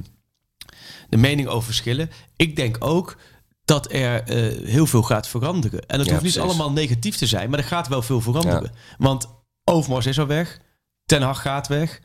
[1.09, 2.11] de mening over verschillen.
[2.37, 3.16] Ik denk ook
[3.64, 5.87] dat er eh, heel veel gaat veranderen.
[5.87, 6.50] En dat Ja, hoeft niet precies.
[6.50, 8.72] allemaal negatief te zijn, maar er gaat wel veel veranderen.
[8.98, 9.26] Want
[9.64, 10.61] Overmars is al weg.
[11.04, 12.00] Ten Hag gaat weg.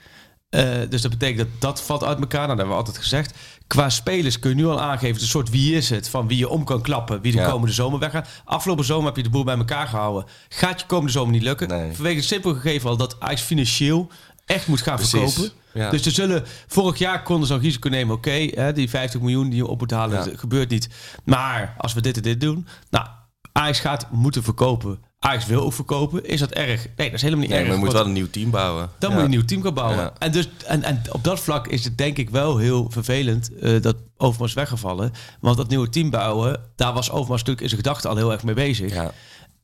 [0.50, 2.48] Eh, dus dat betekent dat dat valt uit elkaar.
[2.48, 3.38] Nou, dat hebben we altijd gezegd.
[3.74, 6.50] Qua spelers kun je nu al aangeven, een soort wie is het, van wie je
[6.50, 7.50] om kan klappen, wie de Ja.
[7.50, 8.28] komende zomer weggaat.
[8.46, 10.26] Afgelopen zomer heb je de boel bij elkaar gehouden.
[10.50, 11.68] Gaat je komende zomer niet lukken?
[11.68, 11.94] Nee.
[11.94, 14.12] Vanwege het simpele gegeven al dat Ajax financieel
[14.46, 15.34] echt moet gaan Precies.
[15.34, 15.52] verkopen.
[15.74, 15.90] Ja.
[15.90, 18.16] Dus er zullen, vorig jaar konden ze al risico nemen.
[18.16, 20.38] Oké, die 50 miljoen die je op moet halen, Ja.
[20.38, 20.90] gebeurt niet.
[21.26, 23.06] Maar als we dit en dit doen, nou,
[23.52, 25.00] Ajax gaat moeten verkopen.
[25.24, 26.26] Ajax wil ook verkopen.
[26.26, 26.88] Is dat erg?
[26.96, 27.68] Nee, dat is helemaal niet nee, erg.
[27.68, 28.90] maar je moet wel een nieuw team bouwen.
[29.00, 29.16] dan Ja.
[29.16, 29.98] moet je een nieuw team gaan bouwen.
[29.98, 30.14] Ja.
[30.20, 33.82] En, dus, en, en op dat vlak is het denk ik wel heel vervelend eh,
[33.82, 35.12] dat Overmars weggevallen.
[35.40, 38.44] Want dat nieuwe team bouwen, daar was Overmars natuurlijk in zijn gedachten al heel erg
[38.44, 38.94] mee bezig.
[38.94, 39.12] Ja.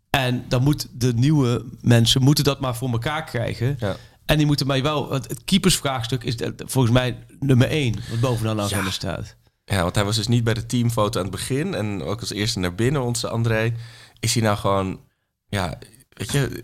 [0.09, 3.75] En dan moet de nieuwe mensen moeten dat maar voor elkaar krijgen.
[3.79, 3.95] Ja.
[4.25, 5.07] En die moeten mij wel...
[5.09, 7.95] want Het keepersvraagstuk is volgens mij nummer één.
[8.09, 9.35] Wat bovenaan de agenda staat.
[9.65, 11.73] Ja, want hij was dus niet bij de teamfoto aan het begin.
[11.73, 13.73] En ook als eerste naar binnen, onze André.
[14.19, 14.99] Is hij nou gewoon,
[15.49, 15.77] ja,
[16.09, 16.63] weet je,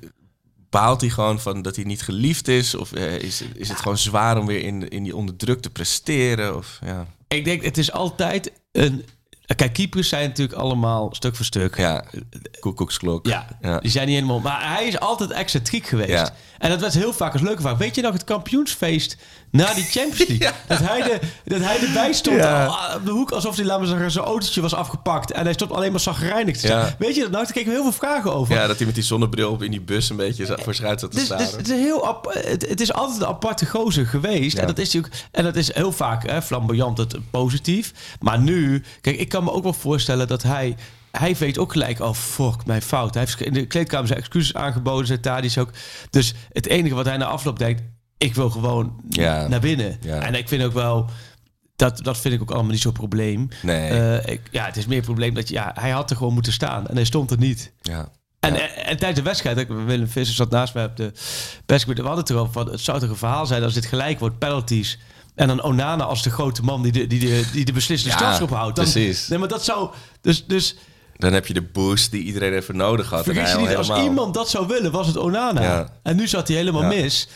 [0.70, 2.76] baalt hij gewoon van dat hij niet geliefd is?
[2.76, 6.58] Of eh, is, is het gewoon zwaar om weer in, in die onderdruk te presteren?
[6.58, 7.08] Of, ja.
[7.28, 9.06] Ik denk, het is altijd een...
[9.56, 11.78] Kijk, keepers zijn natuurlijk allemaal stuk voor stuk.
[11.78, 12.06] Ja,
[12.60, 13.26] koekoeksklok.
[13.28, 13.80] Ja, Ja.
[13.80, 14.40] die zijn niet helemaal...
[14.40, 16.10] Maar hij is altijd excentriek geweest.
[16.10, 16.34] Ja.
[16.60, 17.78] En dat werd heel vaak als leuke vraag.
[17.78, 19.18] Weet je nog het kampioensfeest
[19.52, 20.38] na die Champions League?
[20.48, 20.54] Ja.
[20.68, 22.66] dat, hij de, dat hij erbij stond Ja.
[22.66, 23.32] al op de hoek...
[23.32, 25.32] alsof hij, laten zeggen, zijn autootje was afgepakt.
[25.32, 26.82] En hij stond alleen maar zagrijnig te Ja.
[26.84, 26.96] staan.
[27.00, 27.42] Weet je dat nog?
[27.42, 28.56] Daar kregen we heel veel vragen over.
[28.56, 31.08] ja, dat hij met die zonnebril op in die bus een beetje voor zat te
[31.10, 34.58] Dus, dus, het, is heel ap- het, het is altijd een aparte gozer geweest.
[34.58, 37.92] En, dat is natuurlijk, en dat is heel vaak hè, flamboyant, het positief.
[38.20, 40.76] Maar nu, kijk, ik kan me ook wel voorstellen dat hij...
[41.18, 43.14] Hij weet ook gelijk, oh fuck, mijn fout.
[43.14, 45.70] Hij heeft in de kleedkamer zijn excuses aangeboden, zei Tadic ook.
[46.10, 47.82] Dus het enige wat hij na afloop denkt,
[48.18, 49.48] ik wil gewoon Ja.
[49.48, 49.98] naar binnen.
[50.02, 50.20] Ja.
[50.20, 51.10] En ik vind ook wel,
[51.76, 53.48] dat, dat vind ik ook allemaal niet zo'n probleem.
[53.62, 53.90] Nee.
[53.90, 56.54] Eh, ik, ja, het is meer een probleem dat ja, hij had er gewoon moeten
[56.54, 56.88] staan.
[56.88, 57.72] En hij stond er niet.
[57.82, 58.10] ja.
[58.40, 58.60] En, Ja.
[58.60, 61.12] en, en tijdens de wedstrijd, ik- Willem Visser zat naast mij op de
[61.66, 61.98] persbuurt.
[61.98, 64.38] We hadden het erover van, het zou toch een verhaal zijn als dit gelijk wordt,
[64.38, 65.00] penalties.
[65.36, 68.20] En dan Onana als de grote man die de, die de, die de beslissende Ja,
[68.22, 68.76] strafschop houdt.
[68.76, 69.28] Dan, precies.
[69.28, 69.90] Nee, maar dat zou...
[70.22, 70.76] Dus, dus
[71.18, 73.24] Dan heb je de boost die iedereen even nodig had.
[73.24, 75.62] Vergis je niet, al als iemand dat zou willen, was het Onana.
[75.62, 75.88] Ja.
[76.04, 76.88] En nu zat hij helemaal Ja.
[76.88, 77.28] mis.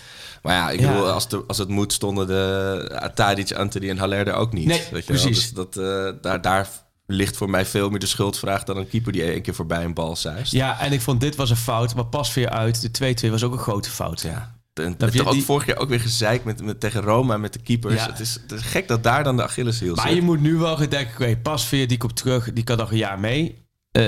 [0.42, 4.28] Maar ja, ik bedoel, als, de, als het moet, stonden de Tadic, Anthony en Haller
[4.28, 4.66] er ook niet.
[4.66, 5.22] Nee, weet je wel?
[5.22, 5.44] precies.
[5.44, 6.68] Dus dat, eh, daar, daar
[7.06, 9.94] ligt voor mij veel meer de schuldvraag dan een keeper die één keer voorbij een
[9.94, 10.52] bal zuist.
[10.52, 12.82] Ja, en ik vond dit was een fout, maar pas weer uit.
[12.82, 14.22] De 2-2 was ook een grote fout.
[14.22, 14.58] Ja.
[14.74, 17.38] En, Dat en je ook die- vorig jaar ook weer gezeik met, met, tegen Roma
[17.38, 17.94] met de keepers.
[17.94, 18.06] Ja.
[18.06, 20.16] Het, is, het is gek dat daar dan de Achilleshiel Maar zit.
[20.16, 22.98] je moet nu wel gaan denken, oké, Pasveer, die komt terug, die kan nog een
[22.98, 23.68] jaar mee.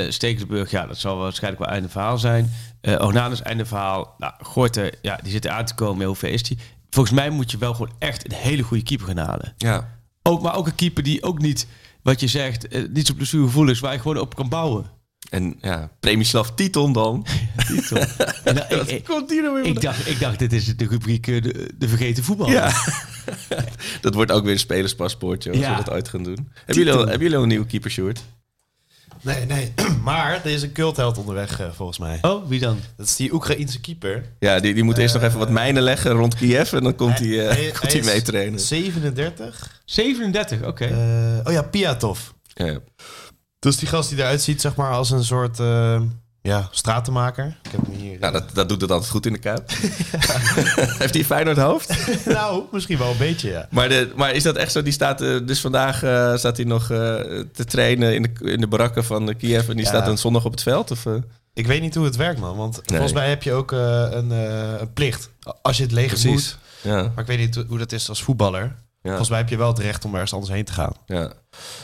[0.10, 2.52] Stekelenburg, ja, dat zal waarschijnlijk wel einde verhaal zijn.
[2.82, 4.16] Eh Onanus, einde verhaal.
[4.18, 6.06] Nou, Gorten, ja, die zit er aan te komen.
[6.06, 6.58] Hoe ver is die?
[6.90, 9.54] Volgens mij moet je wel gewoon echt een hele goede keeper gaan halen.
[9.58, 10.00] Ja.
[10.24, 11.68] Ook, maar ook een keeper die ook niet,
[12.02, 14.86] wat je zegt, eh, niet zo blessuregevoelig is, waar je gewoon op kan bouwen.
[15.30, 17.26] En ja, Premislav Titon dan.
[18.70, 19.94] Ik, ik, komt hier nou weer ik vandaan?
[19.94, 22.50] dacht, ik dacht, dit is de rubriek de, de vergeten voetbal.
[22.50, 22.72] Ja.
[24.02, 25.78] dat wordt ook weer een spelerspaspoortje als Ja.
[25.78, 26.50] we dat ooit gaan doen.
[26.54, 28.22] Hebben jullie, al, hebben jullie al een nieuwe keeper, Sjoerd?
[29.22, 29.74] Nee, nee.
[30.04, 32.18] Maar er is een cultheld onderweg, eh, volgens mij.
[32.22, 32.80] Oh, wie dan?
[32.98, 34.24] Dat is die Oekraïense keeper.
[34.40, 37.20] Ja, die, die moet eerst nog even wat mijnen leggen rond Kiev en dan komt
[37.20, 38.60] hij, eh, Hij- komt hij mee trainen.
[38.60, 39.82] 37.
[39.86, 40.86] 37, oké.
[40.86, 42.20] Eh, oh ja, Piatov.
[42.54, 42.80] Ja.
[43.60, 46.02] Dus die gast die eruit ziet, zeg maar, als een soort eh,
[46.42, 47.58] ja, stratenmaker.
[47.64, 48.20] Ik heb hem hier.
[48.20, 49.70] Nou, dat, dat doet het altijd goed in de Kuip.
[51.02, 51.98] Heeft hij Feyenoord hoofd?
[52.26, 53.68] nou, misschien wel een beetje, ja.
[53.70, 54.82] Maar, de, maar is dat echt zo?
[54.82, 56.98] Die staat, eh, dus vandaag eh, staat hij nog eh,
[57.54, 59.90] te trainen in de, in de barakken van eh, Kiev en die Ja.
[59.92, 60.92] staat dan zondag op het veld?
[60.92, 61.14] Of, eh?
[61.54, 62.58] Ik weet niet hoe het werkt, man.
[62.58, 65.30] Want volgens mij heb je ook eh, een, eh, een plicht.
[65.62, 66.22] Als je het leger moet.
[66.32, 66.58] Precies.
[66.82, 68.62] Ja, Maar ik weet niet hoe dat is als voetballer.
[68.62, 68.76] ja,
[69.10, 70.94] Volgens mij heb je wel het recht om ergens anders heen te gaan.
[71.06, 71.32] ja.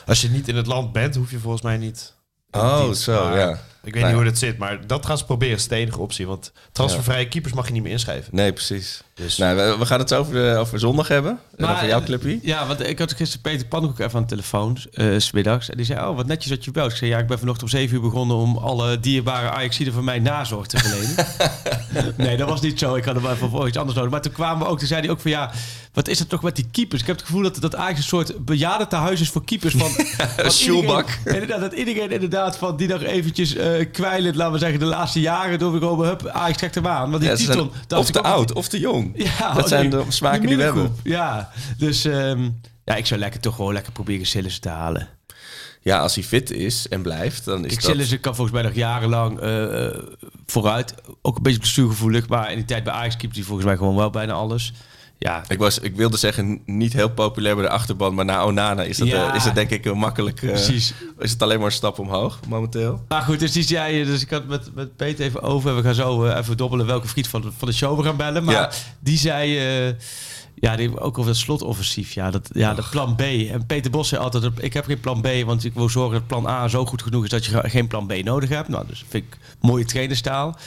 [0.06, 2.14] Als je niet in het land bent, hoef je volgens mij niet.
[2.52, 3.60] Oh, zo, Maar ja.
[3.88, 4.30] Ik weet Nou niet ja.
[4.32, 5.56] hoe dat zit, maar dat gaan ze proberen.
[5.56, 6.28] is de enige optie.
[6.28, 8.36] Want transfervrije keepers mag je niet meer inschrijven.
[8.36, 9.02] Nee, precies.
[9.14, 11.32] Dus Nou, we, we gaan het over, de, over zondag hebben.
[11.32, 12.40] En Maar, over jouw eh, clubje.
[12.42, 15.70] Ja, want ik had gisteren Peter Pannenkoek even aan de telefoon, eh, s smiddags.
[15.70, 16.92] En die zei, oh, wat netjes dat je belt.
[16.92, 20.04] Ik zei, ja, ik ben vanochtend om 7 uur begonnen om alle dierbare Ajaxiden van
[20.04, 21.26] mij nazorg te verlenen.
[22.28, 22.96] nee, dat was niet zo.
[22.96, 24.12] Ik had hem even voor iets anders nodig.
[24.12, 25.52] Maar toen kwamen we ook, toen zei hij ook van, ja,
[25.94, 27.02] wat is het toch met die keepers?
[27.02, 29.74] Ik heb het gevoel dat dat Ajax een soort bejaardentehuis is voor keepers.
[29.74, 34.60] Van, van iedereen- Inderdaad, dat iedereen inderdaad van die nog eventjes eh kwijlend, laten we
[34.60, 37.10] zeggen, de laatste jaren door over, hup, Ajax trekt hem aan.
[37.10, 37.72] Want die Ja, titel...
[37.88, 39.12] dacht of te oud of te jong.
[39.16, 40.96] ja, dat zijn de smaken die we hebben.
[41.04, 42.50] Ja, dus ehm,
[42.86, 45.08] ja, ik zou lekker toch gewoon lekker proberen Sillissen te halen.
[45.82, 47.92] Ja, als hij fit is en blijft, dan is Ik dat...
[47.92, 49.96] Sillissen kan volgens mij nog jarenlang eh, eh,
[50.46, 50.94] vooruit.
[51.22, 53.96] Ook een beetje blessuregevoelig, maar in die tijd bij Ajax keept hij volgens mij gewoon
[53.96, 54.74] wel bijna alles.
[55.20, 58.84] Ja, Ik, was, ik wilde zeggen, niet heel populair bij de achterban, maar na Onana
[58.84, 59.30] is dat, Ja.
[59.30, 60.42] eh, is dat denk ik heel makkelijk.
[60.44, 60.94] eh, precies.
[61.20, 63.06] is het alleen maar een stap omhoog momenteel.
[63.08, 65.76] Maar goed, dus die zei, dus ik had met, met Peter even over.
[65.76, 68.18] We gaan zo eh, even dobbelen welke vriend van de, van de show we gaan
[68.18, 68.44] bellen.
[68.44, 68.72] Maar Ja.
[69.00, 69.50] die zei,
[70.56, 72.12] ja, die, ook over het slotoffensief.
[72.14, 73.22] Ja, dat, ja, de plan B.
[73.22, 76.28] En Peter Bos zei altijd, ik heb geen plan B, want ik wil zorgen dat
[76.28, 78.68] plan A zo goed genoeg is dat je ge- geen plan B nodig hebt.
[78.68, 80.58] Nou, dus vind ik mooie trainerstaal.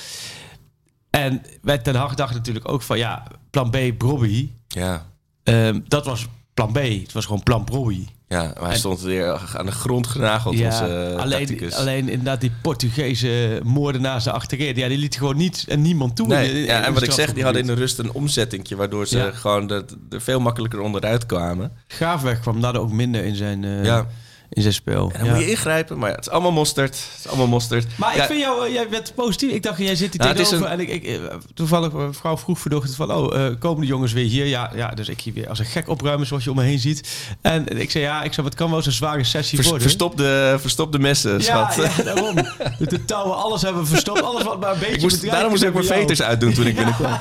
[1.10, 4.50] En met Ten Hag dacht natuurlijk ook van, ja, plan B, Brobby.
[4.68, 5.08] Ja,
[5.42, 6.76] Ehm, dat was plan B.
[6.78, 8.06] Het was gewoon plan Brobby.
[8.28, 11.74] ja maar hij En- stond weer aan de grond genageld, Ja, onze eh, alleen, tacticus.
[11.74, 14.76] alleen inderdaad die Portugese moordenaars achterin.
[14.76, 16.26] Ja, die liet gewoon niet en niemand toe.
[16.26, 18.76] Nee, in- in- ja, en wat ik zeg, die hadden in de rust een omzettingje,
[18.76, 19.30] waardoor ze Ja.
[19.30, 21.72] gewoon er, er veel makkelijker onderuit kwamen.
[21.86, 24.06] Graafweg kwam daardoor ook minder in zijn, eh, Ja.
[24.52, 25.10] In zijn spel.
[25.12, 25.34] En dan Ja.
[25.34, 26.94] moet je ingrijpen, maar ja, het is allemaal mosterd.
[26.94, 27.86] Het is allemaal mosterd.
[27.96, 29.50] Maar Ja, ik vind jou, eh, jij bent positief.
[29.52, 30.70] Ik dacht, jij zit hier Nou, is tegenover.
[30.72, 31.14] En ik, ik, eh,
[31.54, 34.46] toevallig, een vrouw vroeg vanochtend van, oh, eh, komen de jongens weer hier?
[34.46, 36.78] Ja, ja, dus ik hier weer als een gek opruimen, zoals je om me heen
[36.78, 37.08] ziet.
[37.40, 39.86] En ik zei, ja, ik zei, het kan wel eens een zware sessie vers- worden.
[39.88, 41.74] verstop, de, verstop de messen, ja, schat.
[41.96, 42.34] ja, daarom.
[42.34, 44.22] De, de touwen, alles hebben we verstopt.
[44.22, 46.66] Alles wat maar een beetje Ik moest, daarom moest ik is mijn veters uitdoen toen
[46.66, 47.18] ik binnenkwam.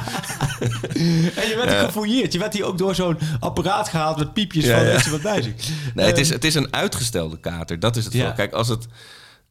[1.35, 1.83] En je werd Ja.
[1.85, 2.33] gefouilleerd.
[2.33, 4.91] Je werd hier ook door zo'n apparaat gehaald met piepjes Ja, van ja.
[4.91, 5.53] weet je wat bij zich.
[5.93, 6.71] Nee, het, is, Ehm, het is een
[7.19, 7.79] uitgestelde kater.
[7.79, 8.31] Dat is het Ja.
[8.31, 8.87] Kijk, als het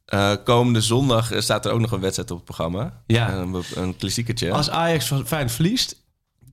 [0.05, 3.03] eh, komende zondag eh, staat er ook nog een wedstrijd op het programma.
[3.07, 3.33] Ja.
[3.35, 4.53] Een, een klassiekertje.
[4.53, 5.97] Als Ajax van Feyenoord verliest,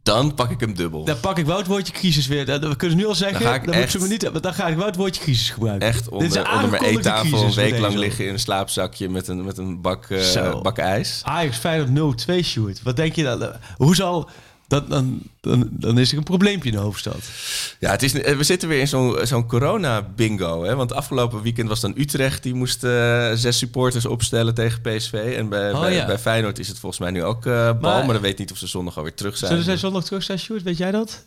[0.03, 1.03] Dan pak ik hem dubbel.
[1.05, 2.45] dan pak ik wel het woordje crisis weer.
[2.45, 4.31] Dat- We kunnen nu al zeggen, Dan dan, ga ik moet echt- ze me niet,
[4.31, 5.87] maar dan ga ik wel het woordje crisis gebruiken.
[5.87, 9.09] Echt Dit is onder, een onder mijn eettafel een week lang liggen in een slaapzakje
[9.09, 10.61] met een, met een bak, eh, Zo.
[10.61, 11.21] bak ijs.
[11.23, 11.89] Ajax Feyenoord
[12.29, 12.81] 0-2 shoot.
[12.83, 13.51] Wat denk je dan?
[13.77, 14.29] Hoe zal...
[14.67, 17.17] Dan, dan, dan, dan is er een probleempje in de hoofdstad.
[17.79, 20.63] Ja, het is, eh, we zitten weer in zo'n zo'n corona-bingo.
[20.63, 20.75] Hè?
[20.75, 22.43] Want afgelopen weekend was dan Utrecht.
[22.43, 25.33] Die moest eh, zes supporters opstellen tegen PSV.
[25.37, 26.05] En bij, Oh, bij, ja.
[26.05, 27.73] bij Feyenoord is het volgens mij nu ook eh bal.
[27.79, 29.49] Maar- Maar, dan weet niet of ze zondag alweer terug zijn.
[29.49, 30.63] Zullen zij zondag terug zijn, Sjoerd?
[30.63, 31.25] Weet jij dat?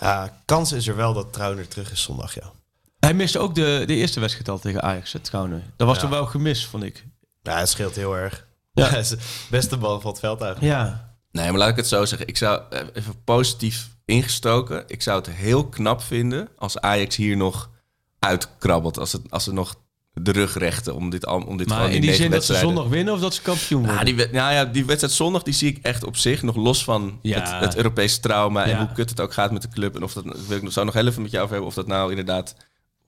[0.00, 2.52] ja, kans is er wel dat Trauner terug is zondag, ja.
[3.00, 5.30] Hij miste ook de, de eerste wedstrijd al tegen Ajax, het.
[5.30, 6.02] Dat was Ja.
[6.02, 7.04] toch wel gemis, vond ik.
[7.42, 8.46] Ja, het scheelt heel erg.
[8.72, 8.90] Ja.
[8.96, 9.02] Ja.
[9.50, 10.72] beste bal van het veld eigenlijk.
[10.72, 11.09] Ja.
[11.32, 12.28] Nee, maar laat ik het zo zeggen.
[12.28, 14.84] Ik zou eh, even positief ingestoken.
[14.86, 17.70] Ik zou het heel knap vinden als Ajax hier nog
[18.18, 18.98] uitkrabbelt.
[18.98, 19.74] Als, het, als er nog
[20.12, 22.86] de rug rechten om dit, om dit Maar gewoon in die zin dat ze zondag
[22.86, 24.04] winnen of dat ze kampioen worden?
[24.04, 26.84] Nou, die, nou ja, die wedstrijd zondag die zie ik echt op zich nog los
[26.84, 27.40] van Ja.
[27.40, 28.78] het, het Europese trauma en Ja.
[28.78, 29.96] hoe kut het ook gaat met de club.
[29.96, 31.76] En of dat, wil ik nog, zou nog heel even met jou over hebben, of
[31.78, 32.54] dat nou inderdaad,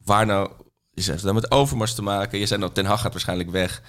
[0.04, 0.50] waar nou,
[0.94, 2.38] is het dan met Overmars te maken?
[2.38, 3.82] Je zei nou, Ten Hag gaat waarschijnlijk weg.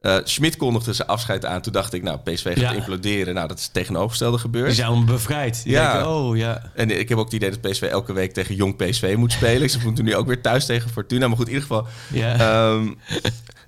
[0.00, 1.60] Eh Schmidt kondigde zijn afscheid aan.
[1.60, 2.72] Toen dacht ik, nou, PSV gaat Ja.
[2.72, 3.34] imploderen.
[3.34, 4.66] Nou, dat is het tegenovergestelde gebeurd.
[4.66, 5.62] Die zijn bevrijd.
[5.62, 5.92] Die Ja.
[5.92, 6.70] denken, oh ja.
[6.74, 9.70] En ik heb ook het idee dat PSV elke week tegen jong PSV moet spelen.
[9.70, 11.28] Ze moeten nu ook weer thuis tegen Fortuna.
[11.28, 11.86] Maar goed, in ieder geval.
[12.12, 12.36] ja.
[12.38, 12.92] ehm,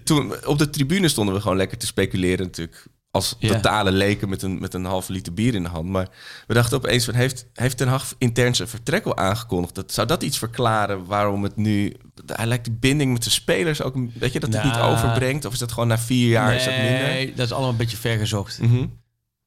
[0.04, 2.86] toen, op de tribune stonden we gewoon lekker te speculeren natuurlijk.
[3.12, 3.53] Als Ja.
[3.55, 5.88] totale leken met een, met een half liter bier in de hand.
[5.88, 6.09] Maar
[6.46, 9.75] we dachten opeens van, heeft, heeft Ten Hag intern zijn vertrek al aangekondigd?
[9.75, 11.96] Dat, zou dat iets verklaren waarom het nu...
[12.27, 13.94] Hij lijkt die binding met de spelers ook...
[14.14, 14.92] Weet je, dat het niet Nou.
[14.92, 15.44] overbrengt?
[15.44, 16.92] Of is dat gewoon na vier jaar is dat minder?
[17.03, 18.59] Nee, dat is allemaal een beetje vergezocht.
[18.61, 18.87] Mhm.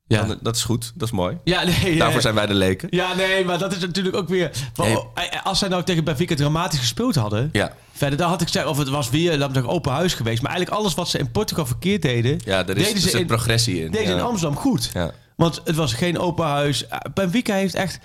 [0.08, 0.24] Ja.
[0.24, 1.38] Dan- dat is goed, dat is mooi.
[1.44, 1.74] Ja, nee.
[1.74, 2.22] Daarvoor nee.
[2.22, 2.88] zijn wij de leken.
[2.92, 4.52] Ja, nee, maar dat is natuurlijk ook weer...
[4.76, 4.98] Nee.
[5.44, 7.50] Als zij nou tegen Benfica dramatisch gespeeld hadden...
[7.52, 10.42] Ja, Verder, dan had ik gezegd, of het was weer zeggen, open huis geweest.
[10.42, 12.40] Maar eigenlijk alles wat ze in Portugal verkeerd deden...
[12.46, 13.92] ja is, deden ze in, progressie in.
[13.92, 14.18] deden ze ja.
[14.18, 14.90] in Amsterdam goed.
[14.94, 15.12] Ja.
[15.36, 16.88] Want het was geen open huis.
[16.88, 18.00] Eh, Benfica heeft echt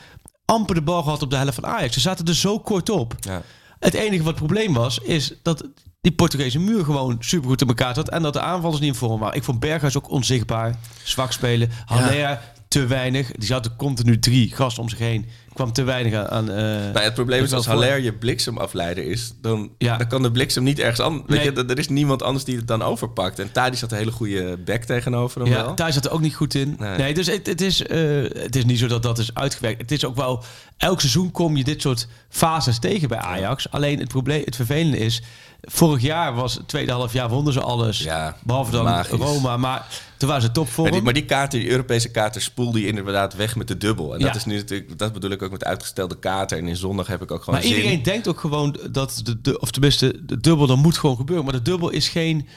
[0.44, 1.94] amper de bal gehad op de helft van Ajax.
[1.94, 3.14] Ze zaten er zo kort op.
[3.20, 3.42] Ja.
[3.78, 5.64] Het enige wat het probleem was, is dat
[6.00, 8.08] die Portugese muur gewoon supergoed in elkaar zat.
[8.08, 9.36] En dat de aanvallers niet in vorm waren.
[9.36, 10.74] Ik vond Berghuis ook onzichtbaar.
[11.02, 11.70] Zwak spelen.
[11.84, 13.30] Haller te weinig.
[13.32, 15.26] Die zat er continu drie gasten om zich heen.
[15.52, 16.28] Kwam te weinig aan...
[16.28, 19.96] aan eh, Nou, het probleem is als voor- Haller je bliksemafleider is, dan, Ja.
[19.96, 21.24] dan kan de bliksem niet ergens anders.
[21.26, 21.64] Weet Nee.
[21.64, 23.38] je, er is niemand anders die het dan overpakt.
[23.38, 25.74] En Tadic had een hele goede back tegenover hem Ja, wel.
[25.74, 26.76] daar zat er ook niet goed in.
[26.78, 26.96] Nee.
[26.98, 28.00] Nee, dus het, het, is, eh,
[28.42, 29.80] het is niet zo dat dat is uitgewerkt.
[29.80, 30.42] Het is ook wel...
[30.76, 33.70] Elk seizoen kom je dit soort fases tegen bij Ajax.
[33.70, 35.22] Alleen het probleem, het vervelende is...
[35.60, 37.98] Vorig jaar was het tweede half jaar wonnen ze alles.
[37.98, 39.18] Ja, behalve dan magisch.
[39.20, 39.56] Roma.
[39.56, 40.82] Maar toen waren ze topvorm.
[40.86, 44.14] Maar die, maar die kaarten, die Europese kaarten, spoelde je inderdaad weg met de dubbel.
[44.14, 46.58] En dat is nu natuurlijk, dat bedoel ik ook met uitgestelde kaarten.
[46.58, 47.76] En in zondag heb ik ook gewoon Maar zin.
[47.76, 51.44] iedereen denkt ook gewoon dat de, de of tenminste de dubbel dan moet gewoon gebeuren.
[51.44, 52.48] Maar de dubbel is geen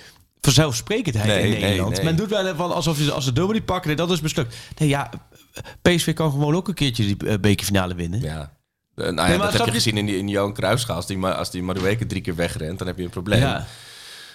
[0.42, 1.96] vanzelfsprekendheid Nee, in nee, Nederland.
[1.96, 2.04] nee.
[2.06, 4.56] Men doet wel van alsof je als de dubbel niet pakken, nee, dat is mislukt.
[4.78, 5.10] Nee, ja,
[5.82, 8.22] PSV kan gewoon ook een keertje die eh, bekerfinale winnen.
[8.22, 8.52] Ja.
[9.02, 10.96] Eh, Nou ja, maar dat heb je gezien in, die, in Johan Cruijffschaal.
[10.96, 13.40] Als die, ma- als die Madueke drie keer wegrent, dan heb je een probleem.
[13.40, 13.66] Ja.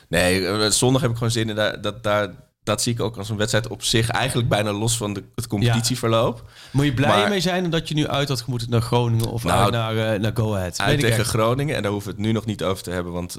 [0.09, 1.81] Nee, eh, zondag heb ik gewoon zin in.
[1.81, 2.29] Dat, daar,
[2.63, 4.09] dat zie ik ook als een wedstrijd op zich.
[4.09, 6.43] Eigenlijk bijna los van de, het competitieverloop.
[6.71, 9.45] Moet je blij Maar- mee zijn dat je nu uit had gemoeten naar Groningen of
[9.45, 10.79] Nou, uit naar, eh, naar Go Ahead?
[10.81, 11.29] Uit tegen echt.
[11.29, 11.77] Groningen.
[11.77, 13.13] En daar hoeven we het nu nog niet over te hebben.
[13.13, 13.39] Want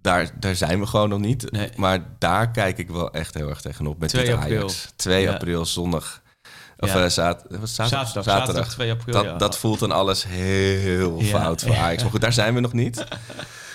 [0.00, 1.50] daar, daar zijn we gewoon nog niet.
[1.52, 1.68] Nee.
[1.76, 3.98] Maar daar kijk ik wel echt heel erg tegenop.
[3.98, 4.58] Met 2 dit april.
[4.58, 4.92] Ajax.
[4.96, 5.32] 2 Ja.
[5.32, 6.19] april, zondag.
[6.80, 7.02] Of Ja.
[7.04, 8.06] eh, zaad, wat is zaterdag?
[8.08, 9.36] Zaterdag, zaterdag 2 april, Dat, ja.
[9.36, 12.02] dat voelt dan alles heel fout voor Ajax.
[12.02, 13.04] Maar goed, daar zijn we nog niet.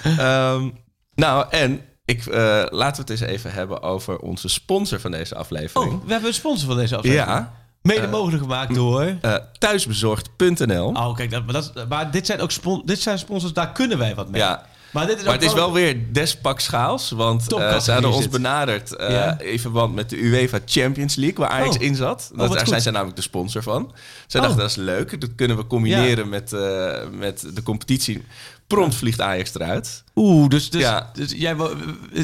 [0.04, 0.70] Ehm,
[1.16, 5.36] nou, en ik, eh, laten we het eens even hebben over onze sponsor van deze
[5.36, 5.94] aflevering.
[5.94, 7.28] Oh, we hebben een sponsor van deze aflevering.
[7.30, 9.14] ja, Mede mogelijk gemaakt door...
[9.22, 10.88] eh, thuisbezorgd.nl.
[10.88, 13.98] Oh, kijk, dat, maar, dat, maar dit zijn ook spon dit zijn sponsors, daar kunnen
[13.98, 14.42] wij wat mee.
[14.42, 14.66] Ja,
[14.96, 17.10] Maar, dit is Maar het is wel weer des pak schaals.
[17.12, 19.40] Want Topcategorie ze hadden ons benaderd eh, Ja.
[19.40, 21.82] in verband met de UEFA Champions League, waar Ajax Oh.
[21.82, 22.30] in zat.
[22.36, 22.68] Dat, daar goed.
[22.68, 23.92] zijn zij namelijk de sponsor van.
[24.28, 24.46] Zij Oh.
[24.46, 25.22] dachten dat is leuk.
[25.22, 28.24] Dat kunnen we combineren met, eh, met de competitie.
[28.68, 30.04] Prompt vliegt Ajax eruit.
[30.16, 31.10] Oeh, dus, dus, Ja.
[31.14, 31.56] dus jij...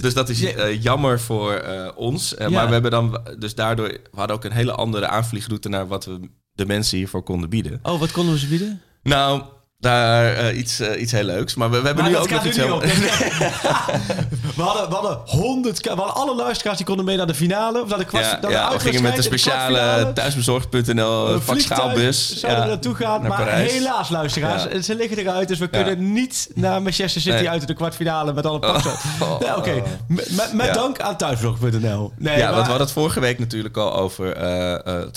[0.01, 0.43] Dus dat is
[0.81, 1.63] jammer voor
[1.95, 2.33] ons.
[2.37, 2.49] Ja.
[2.49, 3.87] Maar we hebben dan dus daardoor...
[3.87, 6.19] We hadden ook een hele andere aanvliegroute naar wat we
[6.53, 7.79] de mensen hiervoor konden bieden.
[7.83, 8.81] Oh, wat konden we ze bieden?
[9.03, 9.41] Nou,
[9.81, 11.55] daar eh, iets, eh, iets heel leuks.
[11.55, 12.75] Maar we, we hebben Maar nu ook nog iets heel...
[12.75, 12.83] op.
[14.55, 15.81] we, hadden, we hadden honderd...
[15.81, 17.81] We hadden alle luisteraars die konden mee naar de finale.
[17.81, 21.33] Of naar de kwart, Ja, naar de ja, we gingen met de speciale thuisbezorgd.nl Een
[21.33, 22.03] eh, zouden
[22.41, 23.19] Ja, we naartoe gaan.
[23.21, 23.71] naar Maar Parijs.
[23.71, 24.63] helaas, luisteraars.
[24.71, 24.81] Ja.
[24.81, 25.47] Ze liggen eruit.
[25.47, 27.49] Dus we kunnen niet naar Manchester City Nee.
[27.49, 28.91] uit in de kwartfinale met alle pakken.
[29.21, 29.39] Oh.
[29.39, 32.11] Nee, Oké, met, met- dank aan thuisvlog.nl.
[32.17, 34.25] Nee, Ja, maar- want we hadden het vorige week natuurlijk al over...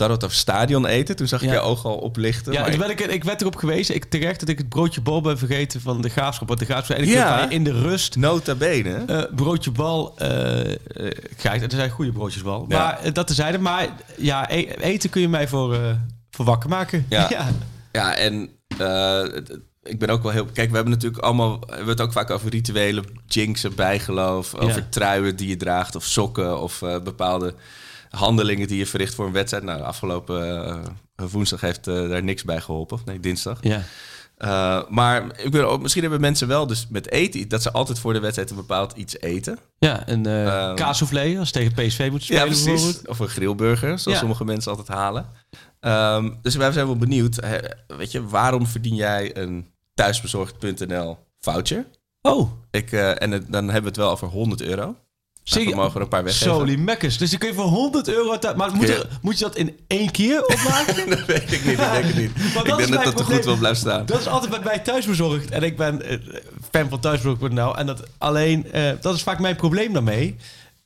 [0.09, 1.17] we het over stadion eten.
[1.17, 2.53] Toen zag ik je oog al oplichten.
[2.53, 3.95] Ja, maar ik werd erop gewezen.
[3.95, 6.49] Ik terecht dat ik het broodje bal ben vergeten van de graafschap.
[6.49, 7.49] Want de graafschap eigenlijk Ja.
[7.51, 8.17] in de rust.
[8.17, 9.05] nota bene.
[9.07, 10.15] eh, broodje bal
[11.37, 11.61] krijgt.
[11.61, 12.65] Het zijn goede broodjes bal.
[12.69, 12.79] Ja.
[12.79, 13.59] Maar eh, dat tezijde.
[13.59, 15.81] Maar ja, e- eten kun je mij voor, eh,
[16.31, 17.07] voor wakker maken.
[17.09, 17.27] Ja.
[17.31, 17.49] ja.
[17.93, 18.49] Ja, en
[19.83, 20.45] ik ben ook wel heel...
[20.45, 21.59] Kijk, we hebben natuurlijk allemaal...
[21.61, 24.55] We hebben het ook vaak over rituelen, jinxen, bijgeloof.
[24.55, 27.55] Over truien die je draagt of sokken of bepaalde
[28.11, 29.65] handelingen die je verricht voor een wedstrijd.
[29.65, 30.83] Nou, afgelopen
[31.17, 32.97] woensdag heeft daar niks bij geholpen.
[32.97, 33.59] Of nee, dinsdag.
[33.61, 33.83] ja.
[34.37, 37.49] Eh, maar ik ben ook, misschien hebben mensen wel dus met eten...
[37.49, 39.59] dat ze altijd voor de wedstrijd een bepaald iets eten.
[39.79, 40.75] Ja, een Ehm.
[40.75, 42.65] kaassoufflé als ze tegen PSV moet Ja, spelen precies.
[42.65, 43.09] bijvoorbeeld.
[43.09, 44.19] Of een grillburger, zoals Ja.
[44.19, 45.27] sommige mensen altijd halen.
[45.81, 47.39] Ehm, dus wij zijn wel benieuwd.
[47.87, 51.87] weet je, waarom verdien jij een thuisbezorgd.nl voucher?
[52.23, 54.97] Oh, Ik, eh, en het- dan hebben we het wel over 100 euro.
[55.45, 56.55] Zie we mogen er een paar weggeven.
[56.55, 57.19] Soli mekkers.
[57.19, 58.39] Dus je kun je voor 100 euro...
[58.57, 61.09] Maar moet moet je dat in één keer opmaken?
[61.11, 62.31] dat weet ik niet, dat weet ik niet.
[62.55, 64.07] dat ik denk dat dat te goed wil blijven staan.
[64.07, 65.51] Dat is altijd bij mij thuis bezorgd.
[65.51, 66.19] En ik ben eh,
[66.71, 67.77] fan van thuisbezorgd.nl.
[67.77, 70.37] En dat alleen, eh, dat is vaak mijn probleem daarmee.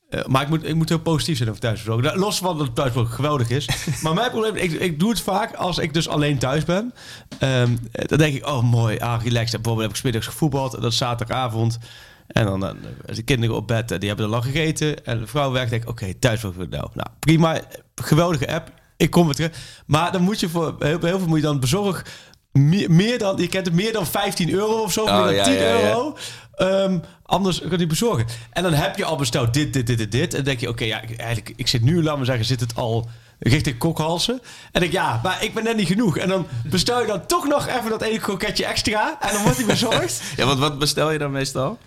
[0.08, 2.04] Eh, maar ik moet, ik moet heel positief zijn over thuisbezorgd.
[2.04, 3.68] Nou, Los van dat het thuisbezorgd geweldig is.
[4.02, 6.94] maar mijn probleem, ik, ik doe het vaak als ik dus alleen thuis ben.
[7.38, 9.62] Ehm, eh, dan denk ik, oh mooi, ah, relaxed.
[9.62, 10.74] Bijvoorbeeld heb ik 's middags gevoetbald.
[10.74, 11.78] En dat is zaterdagavond.
[12.28, 12.72] En dan eh,
[13.14, 15.04] de kinderen op bed, eh, die hebben al lang gegeten.
[15.04, 16.90] En de vrouw werkt, denk ik, oké, thuisbezorgd.nl.
[16.94, 17.60] Nou, prima,
[17.94, 18.72] geweldige app.
[18.96, 19.58] Ik kom weer terug.
[19.86, 22.04] Maar dan moet je voor heel, heel veel moet je dan bezorgen.
[22.52, 25.34] Meer, meer dan, je kent het meer dan 15 euro of zo, Oh, meer dan
[25.34, 25.88] ja, 10 ja, ja.
[25.88, 26.16] euro.
[26.54, 28.26] Ehm, anders kan je bezorgen.
[28.52, 30.30] En dan heb je al besteld dit, dit, dit, dit, dit.
[30.30, 32.74] En dan denk je, oké, ja, eigenlijk, ik zit nu, laat maar zeggen, zit het
[32.74, 34.40] al richting kokhalsen.
[34.72, 36.16] En ik ja, maar ik ben net niet genoeg.
[36.16, 39.16] En dan bestel je dan toch nog even dat ene kroketje extra.
[39.20, 40.22] En dan wordt hij bezorgd.
[40.36, 41.78] Ja, want wat bestel je dan meestal?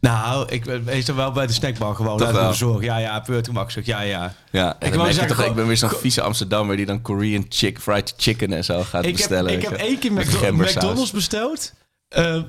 [0.00, 2.20] Nou, ik ben meestal wel bij de snackbar gewoon.
[2.22, 2.48] Even wel?
[2.48, 2.84] bezorgd.
[2.84, 3.70] Ja, ja, puur gemak.
[3.70, 4.34] Zeg, Ja, ja.
[4.50, 7.78] Ja, Ik wou zeggen, toch, ik ben weer zo'n vieze Amsterdammer die dan Korean chick,
[7.80, 9.52] fried chicken en zo gaat Ik heb, bestellen.
[9.52, 10.52] ik weet heb één keer McDo-.
[10.52, 11.72] McDonald's besteld.
[12.08, 12.42] Eh,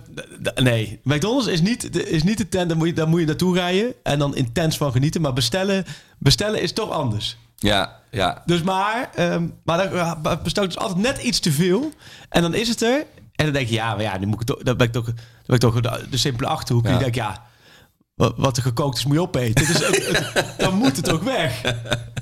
[0.55, 3.25] nee, McDonald's is niet, de- is niet de tent, daar moet, je, daar moet je
[3.25, 5.21] naartoe rijden en dan intens van genieten.
[5.21, 5.85] Maar bestellen,
[6.19, 7.37] bestellen is toch anders.
[7.57, 8.41] Ja, ja.
[8.45, 11.91] Dus maar, ehm, maar dan bestel ik dus altijd net iets te veel.
[12.29, 13.05] En dan is het er.
[13.41, 15.05] En dan denk je, ja, maar ja, nu moet ik toch, dan ben ik toch,
[15.05, 16.83] dan ben ik toch de, de simpele achterhoek.
[16.83, 16.95] En Ja.
[16.97, 17.43] je denkt, ja,
[18.35, 19.65] wat, er gekookt is, moet je opeten.
[19.67, 19.83] Dus
[20.57, 21.61] dan moet het ook weg.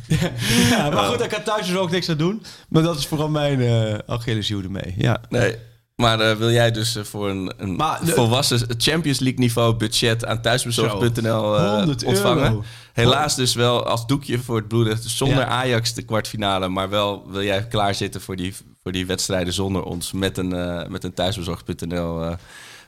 [0.69, 2.43] ja, maar goed, ik kan thuis dus ook niks aan doen.
[2.69, 4.93] Maar dat is vooral mijn eh Achilleshiel ermee.
[4.97, 5.21] Ja.
[5.29, 5.55] Nee.
[5.99, 10.25] Maar eh, wil jij dus eh, voor een, een Maar volwassen Champions League niveau budget
[10.25, 12.43] aan thuisbezorgd.nl eh, 100 ontvangen?
[12.43, 12.63] euro.
[12.93, 15.45] Helaas dus wel als doekje voor het bloeden zonder Ja.
[15.45, 16.67] Ajax de kwartfinale.
[16.67, 20.49] Maar wel wil jij klaarzitten voor die, voor die wedstrijden zonder ons met een,
[20.91, 22.35] met een thuisbezorgd.nl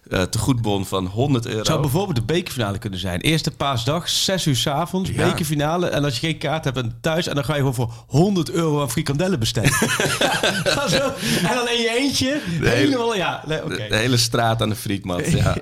[0.10, 1.64] eh tegoedbon van 100 euro.
[1.64, 3.20] zou bijvoorbeeld de bekerfinale kunnen zijn.
[3.22, 5.26] Eerste paasdag, 6 uur s avonds, Ja.
[5.30, 5.88] bekerfinale.
[5.88, 8.52] En als je geen kaart hebt en thuis, en dan ga je gewoon voor 100
[8.52, 9.40] euro aan frikandellen.
[9.42, 11.12] Ja, zo.
[11.48, 12.42] En dan in je eentje.
[12.46, 13.44] hele- helemaal, ja.
[13.48, 15.32] Nee, de, de hele straat aan de frietmat.
[15.32, 15.56] Ja.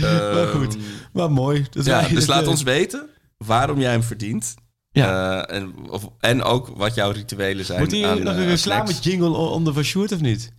[0.00, 0.76] maar Ehm, goed,
[1.12, 1.66] maar mooi.
[1.70, 4.54] Dat Ja, dus laat ons weten waarom jij hem verdient.
[4.92, 5.42] Ja.
[5.46, 7.80] Eh, en, of, en ook wat jouw rituelen zijn.
[7.80, 10.52] Moet aan, nog eh, een reclame jingle onder van Sjoerd of niet?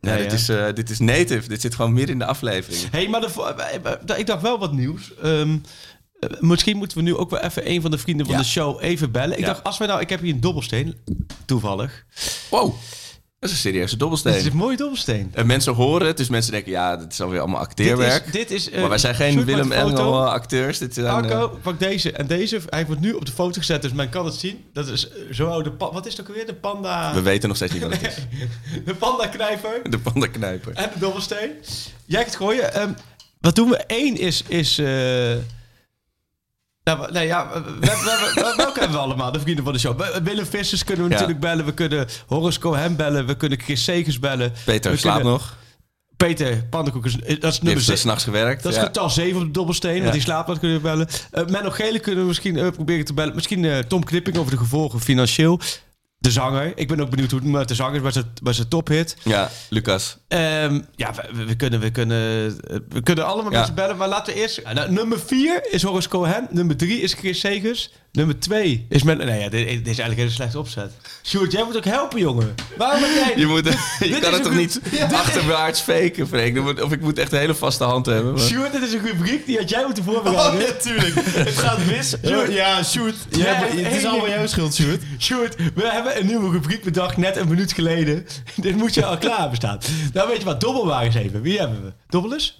[0.00, 1.48] Ja, Nee, dit, is, eh, dit is native.
[1.48, 2.82] Dit zit gewoon meer in de aflevering.
[2.90, 3.54] Hé, hey, maar de, vo-
[4.16, 5.14] ik dacht wel wat nieuws.
[5.22, 5.58] Ehm,
[6.20, 8.40] eh, misschien moeten we nu ook wel even een van de vrienden van Ja.
[8.40, 9.32] de show even bellen.
[9.32, 9.46] Ik Ja.
[9.46, 10.00] dacht, als wij nou...
[10.00, 10.96] Ik heb hier een dobbelsteen,
[11.44, 12.04] toevallig.
[12.50, 12.74] Wow,
[13.40, 14.34] dat is een serieuze Dit dobbelsteen.
[14.34, 15.30] is een mooie dobbelsteen.
[15.34, 18.26] En mensen horen het, dus mensen denken, ja, dit is alweer allemaal Dit acteerwerk.
[18.26, 19.72] is, dit is, eh, maar wij zijn geen Willem.
[19.72, 20.78] Engel eh, acteurs.
[20.78, 22.60] Dit zijn, eh, Arco, pak deze en deze.
[22.68, 24.64] Hij wordt nu op de foto gezet, dus men kan het zien.
[24.72, 26.46] Dat is eh, zo de pa- Wat is het ook weer?
[26.46, 27.14] De panda...
[27.14, 28.14] we weten nog steeds niet wat het is.
[28.84, 30.72] De panda knijper De pandenknijper.
[30.74, 31.50] en de dobbelsteen.
[32.04, 32.74] Jij gaat gooien.
[32.74, 32.92] Ehm,
[33.40, 33.84] wat doen we?
[33.86, 34.42] Eén is...
[34.48, 34.86] is eh,
[36.96, 39.32] nou, nee, ja, we, we, we- we- welke hebben we allemaal?
[39.32, 39.98] De vrienden van de show.
[39.98, 41.14] We- Willem Vissers kunnen we Ja.
[41.16, 41.64] natuurlijk bellen.
[41.64, 43.26] We kunnen Horace Cohen bellen.
[43.26, 44.52] We kunnen Chris Segers bellen.
[44.64, 45.56] Peter we slaapt kunnen- nog.
[46.16, 48.00] Peter Pannenkoek is, dat is nummer heeft 6.
[48.00, 48.62] s'nachts gewerkt.
[48.62, 48.84] Dat is ja.
[48.84, 50.00] getal 7 op de dobbelsteen, Ja.
[50.00, 51.08] want die slaapt wat kunnen we bellen.
[51.30, 53.34] Eh Menno Gele kunnen we misschien eh, proberen te bellen.
[53.34, 55.60] Misschien eh, Tom Knipping over de gevolgen financieel.
[56.18, 56.72] De zanger.
[56.74, 59.16] Ik ben ook benieuwd hoe het met de zanger is bij zijn, bij zijn tophit.
[59.24, 60.18] ja, Lucas.
[60.28, 63.58] Ehm, ja, we, we kunnen, we, kunnen, eh, we kunnen allemaal Ja.
[63.58, 64.60] mensen bellen, maar laten we eerst...
[64.74, 66.46] Nou, nummer 4 is Horace Cohen.
[66.50, 67.92] Nummer 3 is Chris Segers.
[68.12, 69.16] Nummer 2 is men...
[69.16, 70.92] Nee, ja, dit, dit is eigenlijk een hele slechte opzet.
[71.24, 72.54] Sjoerd, jij moet ook helpen, jongen.
[72.76, 73.38] Waarom heb jij...
[73.38, 73.64] Je, moet,
[74.14, 75.06] je kan het toch niet Ja.
[75.06, 76.80] achterwaarts faken, Freek?
[76.82, 78.32] Of ik moet echt een hele vaste hand hebben.
[78.32, 80.58] maar- Sjoerd, dit is een rubriek die had jij moeten Oh, voorbereiden.
[80.74, 81.14] natuurlijk.
[81.24, 82.14] Het gaat mis.
[82.22, 82.28] Ja.
[82.28, 82.74] Jij Ja,
[83.54, 85.02] hebt het is allemaal jouw schuld, Sjoerd.
[85.18, 88.26] Sjoerd, we hebben een nieuwe rubriek bedacht, net een minuut geleden.
[88.56, 89.78] Dit moet je al klaar bestaan.
[90.18, 91.42] Nou, weet je wat, dobbel maar eens even.
[91.42, 91.92] Wie hebben we?
[92.08, 92.58] Dobbel eens?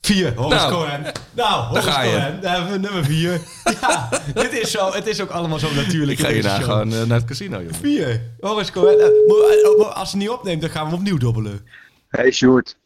[0.00, 1.12] Vier, Horace Nou, Cohen.
[1.32, 1.88] Nou, Horace.
[1.88, 3.40] Cohen, daar hebben we nummer vier.
[3.80, 6.18] Ja, dit is zo, het is ook allemaal zo natuurlijk.
[6.18, 7.74] Ik ga hierna gewoon eh, naar het casino, jongen.
[7.74, 9.00] Vier, Horace Cohen.
[9.00, 11.66] Eh, maar, eh, als hij niet opneemt, dan gaan we opnieuw dobbelen.
[12.08, 12.76] Hey Sjoerd.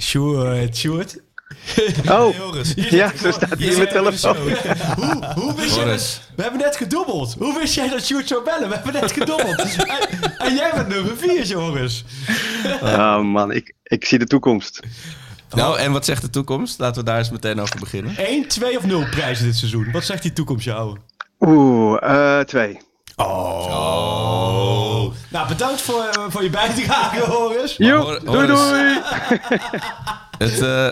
[0.00, 1.18] Sjoerd, Sjoerd.
[2.10, 2.74] Oh, Joris.
[2.76, 4.36] ja, zo staat hij in mijn telefoon.
[4.36, 6.20] Hoe, hoe wist jij Boris.
[6.26, 6.36] dat?
[6.36, 7.34] We hebben net gedobbeld.
[7.38, 8.68] Hoe wist jij dat Sjoerd zou bellen?
[8.68, 9.58] We hebben net gedobbeld.
[9.76, 12.04] en, en jij bent nummer vier, Joris.
[12.82, 14.80] Oh man, ik, ik zie de toekomst.
[15.54, 16.78] Nou, en wat zegt de toekomst?
[16.78, 18.16] Laten we daar eens meteen over beginnen.
[18.16, 19.88] 1, 2 of 0 prijzen dit seizoen.
[19.92, 20.96] Wat zegt die toekomst jou?
[21.40, 22.78] Oeh, eh twee.
[23.16, 25.12] Oh.
[25.28, 27.76] Nou, bedankt voor, eh, voor je bijdrage, Horis.
[27.76, 29.00] Joep, doei doei.
[30.38, 30.88] Het, eh,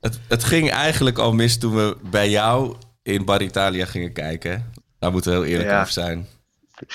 [0.00, 4.72] het, het ging eigenlijk al mis toen we bij jou in Bar Italia gingen kijken.
[4.98, 5.80] Daar moeten we heel eerlijk Ja.
[5.80, 6.26] over zijn.
[6.78, 6.86] We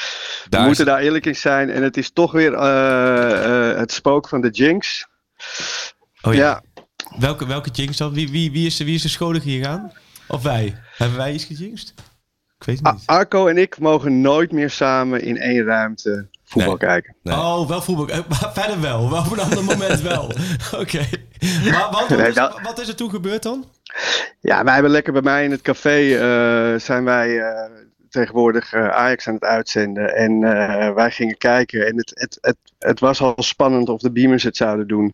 [0.49, 1.69] Daar is- moeten daar eerlijk in zijn.
[1.69, 5.07] En het is toch weer eh, eh, het spook van de Jinx.
[6.21, 6.61] Oh ja.
[7.19, 8.13] Welke, welke jinx dan?
[8.13, 9.91] Wie, wie, wie, is de, wie is de schuldige gegaan?
[10.27, 10.81] Of wij?
[10.97, 11.93] Hebben wij iets gejinxed?
[12.59, 13.03] Ik weet het niet.
[13.05, 16.87] Arco en ik mogen nooit meer samen in één ruimte voetbal Nee.
[16.89, 17.15] kijken.
[17.23, 17.35] Nee.
[17.35, 18.05] Oh, wel voetbal.
[18.29, 19.09] Maar verder wel.
[19.09, 20.23] Wel op een ander moment wel.
[20.81, 21.05] Oké.
[21.71, 23.65] Maar wat, Nee, is, dat- wat is er toen gebeurd dan?
[24.39, 27.71] Ja, wij hebben lekker bij mij in het café, eh, zijn wij eh,
[28.09, 30.15] tegenwoordig eh, Ajax aan het uitzenden.
[30.15, 34.11] En eh, wij gingen kijken en het, het, het, het was al spannend of de
[34.11, 35.13] Beamers het zouden doen.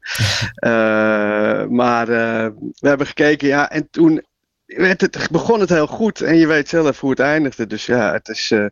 [0.55, 2.47] Eh, maar eh,
[2.79, 4.23] we hebben gekeken, ja, en toen
[4.77, 6.21] werd het, begon het heel goed.
[6.21, 7.67] En je weet zelf hoe het eindigde.
[7.67, 8.51] Dus ja, het is...
[8.51, 8.65] eh,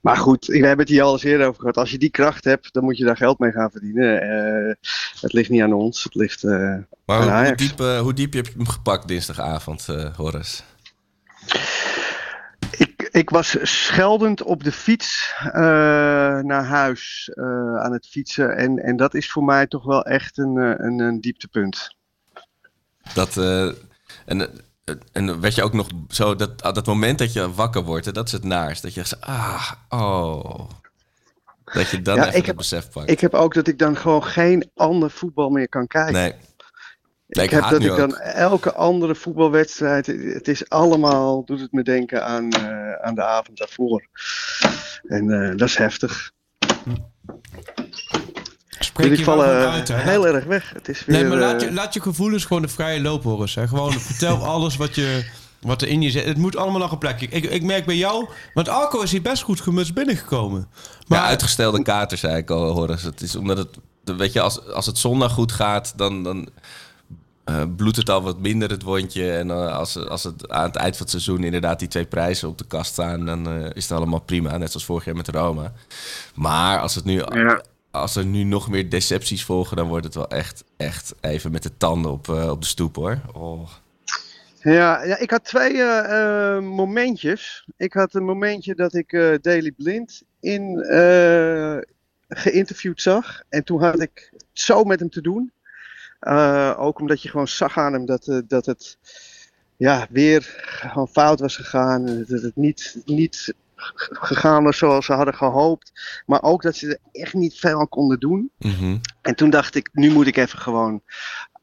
[0.00, 1.76] maar goed, we hebben het hier al eens eerder over gehad.
[1.76, 4.20] Als je die kracht hebt, dan moet je daar geld mee gaan verdienen.
[4.20, 4.74] Eh,
[5.20, 6.44] het ligt niet aan ons, het ligt...
[6.44, 9.86] eh, Maar hoe, diep, hoe diep heb je hem gepakt dinsdagavond,
[10.16, 10.62] Horace?
[12.70, 15.34] Ik, ik was scheldend op de fiets
[16.42, 17.30] naar huis
[17.78, 18.56] aan het fietsen.
[18.56, 21.96] En, en dat is voor mij toch wel echt een, een, een dieptepunt.
[23.14, 23.36] Dat,
[24.26, 24.50] en,
[24.84, 28.12] eh, en werd je ook nog zo, dat, dat moment dat je wakker wordt, hè,
[28.12, 28.82] dat is het naarst.
[28.82, 30.70] Dat je zegt, ah, oh.
[31.64, 33.10] Dat je dan Ja, even ik het heb- besef pakt.
[33.10, 36.12] Ik heb ook dat ik dan gewoon geen ander voetbal meer kan kijken.
[36.12, 36.34] nee.
[37.26, 38.18] Nee, ik ik heb dat ik dan ook.
[38.18, 40.06] elke andere voetbalwedstrijd.
[40.06, 44.06] Het is allemaal, doet het me denken aan, eh, aan de avond daarvoor.
[45.02, 46.32] En eh, dat is heftig.
[48.84, 49.96] Spreek Jullie vallen goed uit, hè?
[49.96, 50.70] heel erg weg.
[50.74, 53.22] Het is weer, Nee, maar laat eh, je, laat je gevoelens gewoon de vrije loop
[53.22, 53.48] horen.
[53.54, 53.68] Hè.
[53.68, 55.24] Gewoon vertel alles wat, je,
[55.60, 56.24] wat er in je zit.
[56.24, 57.26] Het moet allemaal nog een plekje.
[57.28, 60.68] Ik, ik merk bij jou, want Arco is hier best goed gemutst binnengekomen.
[61.08, 63.06] Maar Ja, uitgestelde kater, zei ik al, Horace.
[63.06, 63.68] Het is omdat het,
[64.04, 66.48] de- weet je, als, als het zondag goed gaat, dan, dan
[67.44, 69.32] eh, bloedt het al wat minder, het wondje.
[69.32, 72.48] En eh, als, als het aan het eind van het seizoen inderdaad die twee prijzen
[72.48, 74.56] op de kast staan, dan eh, is het allemaal prima.
[74.56, 75.72] Net zoals vorig jaar met Roma.
[76.34, 77.62] Maar als, het nu, Ja.
[77.92, 81.62] Als er nu nog meer decepties volgen, dan wordt het wel echt, echt even met
[81.62, 83.20] de tanden op, eh, op de stoep, hoor.
[83.32, 83.68] Oh.
[84.62, 87.66] Ja, ja, ik had twee eh, eh, momentjes.
[87.76, 90.84] Ik had een momentje dat ik Daily Blind in,
[92.28, 93.42] geïnterviewd zag.
[93.48, 95.52] En toen had ik het zo met hem te doen.
[96.76, 98.98] Ook omdat je gewoon zag aan hem dat, dat het
[99.76, 102.24] ja, weer gewoon fout was gegaan.
[102.28, 103.54] Dat het niet, niet
[103.94, 105.92] gegaan was zoals ze hadden gehoopt.
[106.26, 108.50] Maar ook dat ze er echt niet veel aan konden doen.
[108.58, 108.96] Mhm.
[109.22, 111.02] En toen dacht ik, nu moet ik even gewoon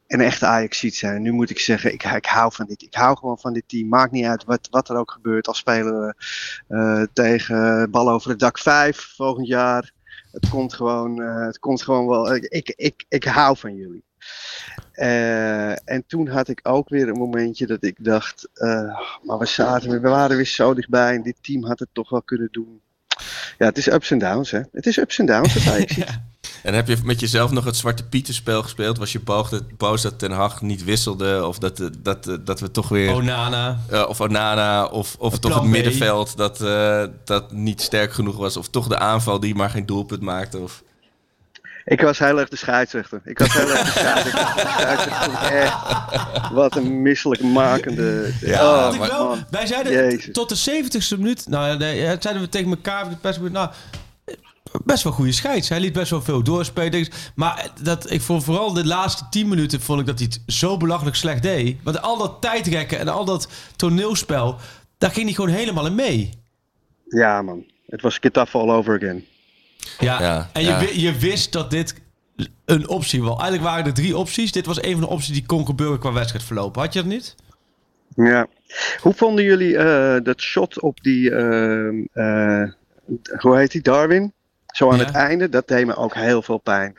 [0.07, 1.22] een echte ajax zijn.
[1.22, 2.82] Nu moet ik zeggen, ik, ik hou van dit.
[2.82, 3.88] Ik hou gewoon van dit team.
[3.88, 5.47] Maakt niet uit wat, wat er ook gebeurt.
[5.47, 6.13] Al spelen we
[6.67, 9.91] eh, tegen bal over het dak 5 volgend jaar.
[10.32, 12.36] Het komt gewoon, eh, het komt gewoon wel.
[12.36, 14.03] Ik, ik, ik hou van jullie.
[14.91, 19.45] Eh, en toen had ik ook weer een momentje dat ik dacht, eh, maar we
[19.45, 22.82] zaten, we waren weer zo dichtbij en dit team had het toch wel kunnen doen.
[23.57, 24.61] Ja, het is ups en downs, hè.
[24.72, 25.95] Het is ups en downs, dat Ajax.
[26.63, 28.97] En heb je met jezelf nog het Zwarte Pieterspel gespeeld?
[28.97, 31.45] Was je dat, boos dat Ten Hag niet wisselde?
[31.47, 33.13] Of dat, eh, dat, dat we toch weer...
[33.13, 33.80] Onana.
[34.07, 38.57] Of Onana, of, of toch het middenveld dat, eh, dat niet sterk genoeg was.
[38.57, 40.57] Of toch de aanval die maar geen doelpunt maakte.
[40.57, 40.84] Of...
[41.90, 43.22] Ik was heel erg de scheidsrechter.
[43.24, 44.64] Ik was heel erg de scheidsrechter.
[44.64, 48.34] De scheidsrechter vond ik echt, wat een misselijk makende.
[48.42, 49.46] Ja, oh, maar- wel, man.
[49.50, 50.34] wij zeiden Jezus.
[50.34, 51.48] tot de 70ste minuut.
[51.48, 53.10] Nou, ja, nee, ja, zeiden we tegen elkaar.
[53.10, 53.70] de persbureau, Nou,
[54.86, 55.70] best wel goede scheids.
[55.70, 57.08] Hij liet best wel veel doorspelen.
[57.36, 60.78] Maar dat, ik vond vooral de laatste 10 minuten vond ik dat hij het zo
[60.78, 61.78] belachelijk slecht deed.
[61.84, 64.56] Want al dat tijdrekken en al dat toneelspel,
[64.98, 66.30] daar ging hij gewoon helemaal in mee.
[67.08, 67.64] Ja, man.
[67.88, 69.26] Het was Getafe all over again.
[70.00, 70.80] Ja, Ja, en je, ja.
[70.94, 71.96] je wist dat dit
[72.66, 73.30] een optie was.
[73.40, 74.52] Eigenlijk waren er drie opties.
[74.52, 76.76] Dit was een van de opties die kon gebeuren qua wedstrijdverloop.
[76.76, 77.36] Had je dat niet?
[78.16, 78.48] Ja.
[79.02, 82.64] Hoe vonden jullie eh, dat shot op die, ehm, eh,
[83.40, 84.34] hoe heet die, Darwin?
[84.68, 85.06] Zo aan Ja.
[85.06, 86.96] het einde, dat deed me ook heel veel pijn.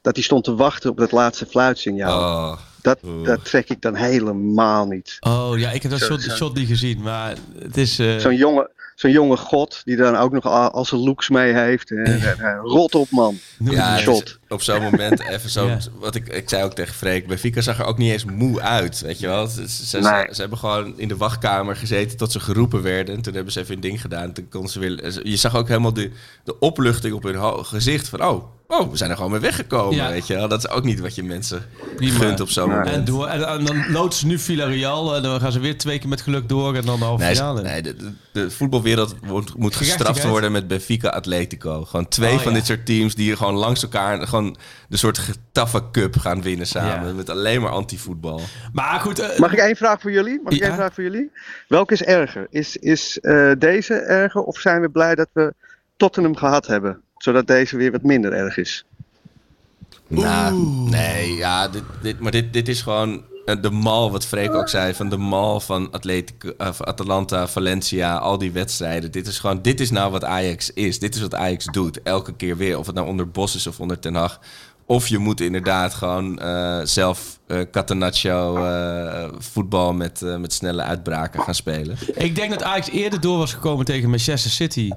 [0.00, 2.18] Dat hij stond te wachten op dat laatste fluitsignaal.
[2.52, 5.16] Oh, dat, dat trek ik dan helemaal niet.
[5.20, 6.34] Oh ja, ik heb dat Zo- shot, zo.
[6.34, 7.02] shot niet gezien.
[7.02, 7.98] Maar het is...
[7.98, 11.52] eh, Zo'n jonge, zo'n jonge god die dan ook nog al, al zijn looks mee
[11.52, 11.90] heeft.
[11.90, 13.38] En, en, en, rot op, man.
[13.58, 14.38] ja, shot.
[14.52, 15.66] Op zo'n moment even zo.
[15.66, 15.78] Ja.
[15.98, 17.26] Wat ik, ik zei ook tegen Freek.
[17.26, 19.00] Benfica zag er ook niet eens moe uit.
[19.00, 19.46] Weet je wel?
[19.46, 20.26] Ze, ze, ze- Nee.
[20.34, 23.14] ze hebben gewoon in de wachtkamer gezeten tot ze geroepen werden.
[23.14, 24.32] En toen hebben ze even een ding gedaan.
[24.32, 26.10] Toen kon ze weer, je zag ook helemaal de,
[26.44, 28.08] de opluchting op hun gezicht.
[28.08, 29.94] Van oh, oh, we zijn er gewoon mee weggekomen.
[29.96, 30.08] Ja.
[30.10, 30.48] Weet je wel?
[30.48, 32.18] Dat is ook niet wat je mensen Prima.
[32.18, 32.76] gunt op zo'n Nee.
[32.78, 32.94] moment.
[32.96, 35.16] En, door, en, en dan loodsen ze nu Villarreal.
[35.16, 36.74] En dan gaan ze weer twee keer met geluk door.
[36.74, 37.62] En dan de halve Nee, finale.
[37.62, 41.84] nee de, de, de voetbalwereld wordt, moet gestraft worden met Benfica Atletico.
[41.84, 42.58] Gewoon twee Oh, van ja.
[42.58, 44.41] dit soort teams die gewoon langs elkaar gewoon
[44.88, 47.08] de soort Getafe Cup gaan winnen samen.
[47.08, 47.14] Ja.
[47.14, 48.40] Met alleen maar anti-voetbal.
[48.72, 50.40] Maar goed, eh, Mag ik één vraag voor jullie?
[50.44, 50.66] Mag ik Ja.
[50.66, 51.30] één vraag voor jullie?
[51.68, 52.46] Welke is erger?
[52.50, 55.54] Is, is eh, deze erger of zijn we blij dat we
[55.96, 57.00] Tottenham gehad hebben?
[57.16, 58.84] Zodat deze weer wat minder erg is.
[60.06, 60.54] Nou,
[60.90, 63.24] nee, ja, dit, dit, maar dit, dit is gewoon...
[63.44, 68.16] eh, de mal, wat Freek ook zei, van de mal van Atletico, eh, Atalanta, Valencia,
[68.16, 69.10] al die wedstrijden.
[69.10, 70.98] Dit is gewoon, dit is nou wat Ajax is.
[70.98, 72.78] Dit is wat Ajax doet, elke keer weer.
[72.78, 74.40] Of het nou onder Bos is of onder Ten Hag.
[74.86, 78.58] Of je moet inderdaad gewoon eh, zelf eh Catenaccio
[79.38, 81.96] voetbal met, met snelle uitbraken gaan spelen.
[82.14, 84.90] Ik denk dat Ajax eerder door was gekomen tegen Manchester City.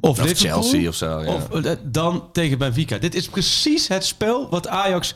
[0.00, 1.34] Of, Chelsea of zo, ja.
[1.34, 1.48] Of,
[1.82, 2.98] dan tegen Benfica.
[2.98, 5.14] Dit is precies het spel wat Ajax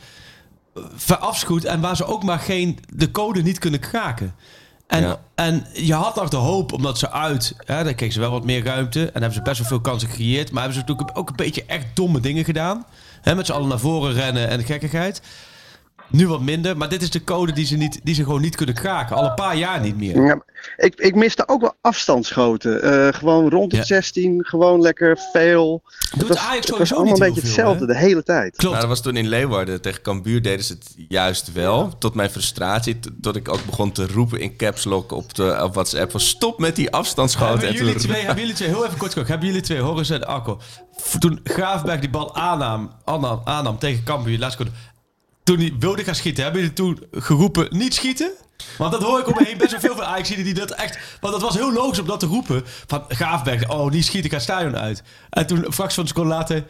[0.95, 1.63] verafschuwt.
[1.63, 4.35] En waar ze ook maar geen, de code niet kunnen kraken.
[4.87, 5.19] En, Ja.
[5.35, 7.55] en je had nog de hoop, omdat ze uit...
[7.65, 8.99] Hè, dan kregen ze wel wat meer ruimte.
[9.05, 10.51] En hebben ze best wel veel kansen gecreëerd.
[10.51, 12.85] Maar hebben ze natuurlijk ook een beetje echt domme dingen gedaan.
[13.21, 15.21] Hè, met z'n allen naar voren rennen en gekkigheid.
[16.11, 16.77] Nu wat minder.
[16.77, 19.15] Maar dit is de code die ze, niet, die ze gewoon niet kunnen kraken.
[19.15, 20.25] Al een paar jaar niet meer.
[20.25, 20.41] Ja,
[20.77, 22.81] ik, ik miste ook wel afstandsschoten.
[22.81, 23.83] Eh, gewoon rond Ja.
[23.83, 25.81] 16, gewoon lekker veel.
[26.11, 27.99] Doet het was, Ajax het was sowieso allemaal niet een beetje veel, hetzelfde hè?
[27.99, 28.49] de hele tijd.
[28.55, 28.63] Klopt.
[28.75, 29.81] Nou, dat was toen in Leeuwarden.
[29.81, 31.97] Tegen Cambuur deden ze het juist wel.
[31.97, 32.99] Tot mijn frustratie.
[32.99, 36.11] t- Tot ik ook begon te roepen in caps lock op, de, op WhatsApp.
[36.11, 37.49] Van stop met die afstandsschoten.
[37.59, 40.27] Hebben En jullie, twee, hebben jullie twee, heel even kort hebben jullie twee, Horus en
[40.27, 40.59] Akko,
[41.01, 44.75] f- toen Graafberg die bal aannam, aannam, aannam tegen Cambuur, laatste kort,
[45.49, 48.31] toen hij wilde gaan schieten, hebben jullie toen geroepen, niet schieten?
[48.77, 50.99] Want dat hoor ik om me heen best wel veel van ajax die dat echt...
[51.21, 52.63] Want dat was heel logisch om dat te roepen.
[52.87, 55.03] Van Graafberg, oh, niet schieten, ik ga het stadion uit.
[55.29, 56.63] En toen, een fractie van een seconde later,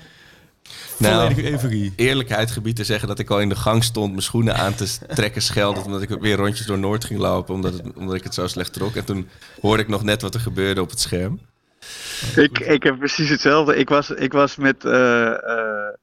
[0.98, 4.76] Nou, eerlijkheid gebied te zeggen dat ik al in de gang stond mijn schoenen aan
[4.76, 5.84] te trekken schelden.
[5.84, 7.54] Omdat ik weer rondjes door Noord ging lopen.
[7.54, 8.96] Omdat, het, omdat ik het zo slecht trok.
[8.96, 9.30] En toen
[9.62, 11.40] hoorde ik nog net wat er gebeurde op het scherm.
[12.36, 13.76] Ik, ik heb precies hetzelfde.
[13.76, 14.86] Ik was, ik was met.
[14.86, 15.94] eh, eh,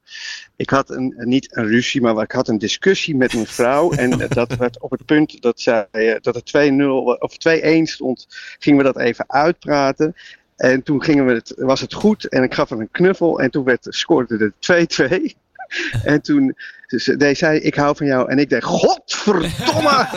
[0.57, 3.91] ik had een, niet een ruzie, maar ik had een discussie met mijn vrouw.
[4.03, 8.27] en dat werd op het punt dat, zij, eh, dat het 2-0 of 2-1 stond,
[8.59, 10.15] gingen we dat even uitpraten.
[10.55, 13.39] En toen gingen we het, was het goed en ik gaf hem een knuffel.
[13.39, 14.99] En toen werd, scoorde het
[15.33, 15.46] 2-2.
[16.03, 16.55] En toen
[16.85, 18.29] ze- deed zij, ik hou van jou.
[18.29, 20.07] En ik dacht, godverdomme!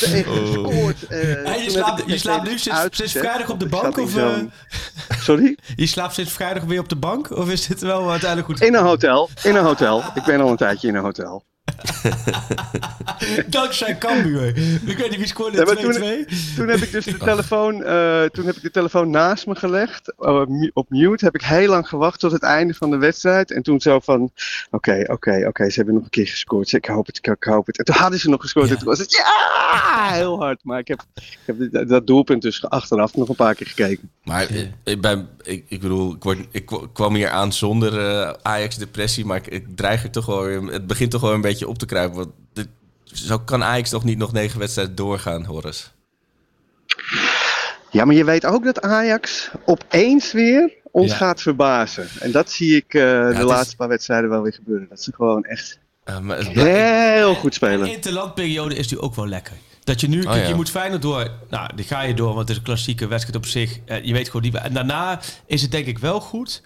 [0.00, 1.06] Tegen gescoord.
[1.06, 3.98] En je slaapt, je nu sinds, vrijdag op de bank?
[3.98, 4.32] Of, eh,
[5.20, 5.58] Sorry?
[5.76, 7.30] je slaapt sinds vrijdag weer op de bank?
[7.30, 8.60] Of is dit wel uiteindelijk goed?
[8.60, 9.30] In een hotel.
[9.42, 10.02] In een hotel.
[10.14, 11.44] Ik ben al een tijdje in een hotel.
[13.46, 14.46] Dankzij Cambuur.
[14.86, 16.54] Ik weet niet wie scoorde Ja, maar 2-2.
[16.56, 20.14] Toen heb ik dus de telefoon, eh, toen heb ik de telefoon naast me gelegd.
[20.18, 23.50] eh, mu- op mute heb ik heel lang gewacht tot het einde van de wedstrijd.
[23.50, 24.30] En toen zo van,
[24.70, 26.72] oké, oké, oké, ze hebben nog een keer gescoord.
[26.72, 27.78] Ik hoop het, ik hoop het.
[27.78, 28.70] En toen hadden ze nog gescoord.
[28.70, 30.60] En toen was het, ja, heel hard.
[30.64, 31.38] Maar ik heb, ik
[31.70, 34.10] heb dat doelpunt dus achteraf nog een paar keer gekeken.
[34.22, 34.46] Maar
[34.84, 39.24] ik, ben, ik, ik bedoel, ik, word, ik kwa- kwam hier aan zonder eh, Ajax-depressie.
[39.24, 40.62] Maar ik, ik dreig er toch wel weer...
[40.62, 42.16] Het begint toch wel een beetje op te kruipen.
[42.16, 42.68] Want dit,
[43.04, 45.86] zo kan Ajax toch niet nog negen wedstrijden doorgaan, Horace?
[47.90, 51.16] Ja, maar je weet ook dat Ajax opeens weer ons Ja.
[51.16, 52.08] gaat verbazen.
[52.20, 54.86] En dat zie ik eh, de is- laatste paar wedstrijden wel weer gebeuren.
[54.88, 57.88] Dat ze gewoon echt Eh, maar het blijft- heel goed En spelen.
[57.92, 59.52] interlandperiode is nu ook wel lekker.
[59.84, 60.48] Dat je nu, kijk, Oh, ja.
[60.48, 61.30] je moet Feyenoord door.
[61.50, 63.78] Nou, die ga je door, want het is een klassieke wedstrijd op zich.
[63.84, 64.54] Eh, je weet gewoon niet.
[64.54, 66.62] En daarna is het denk ik wel goed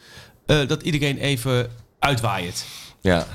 [0.46, 2.66] eh, dat iedereen even uitwaait.
[3.00, 3.26] ja?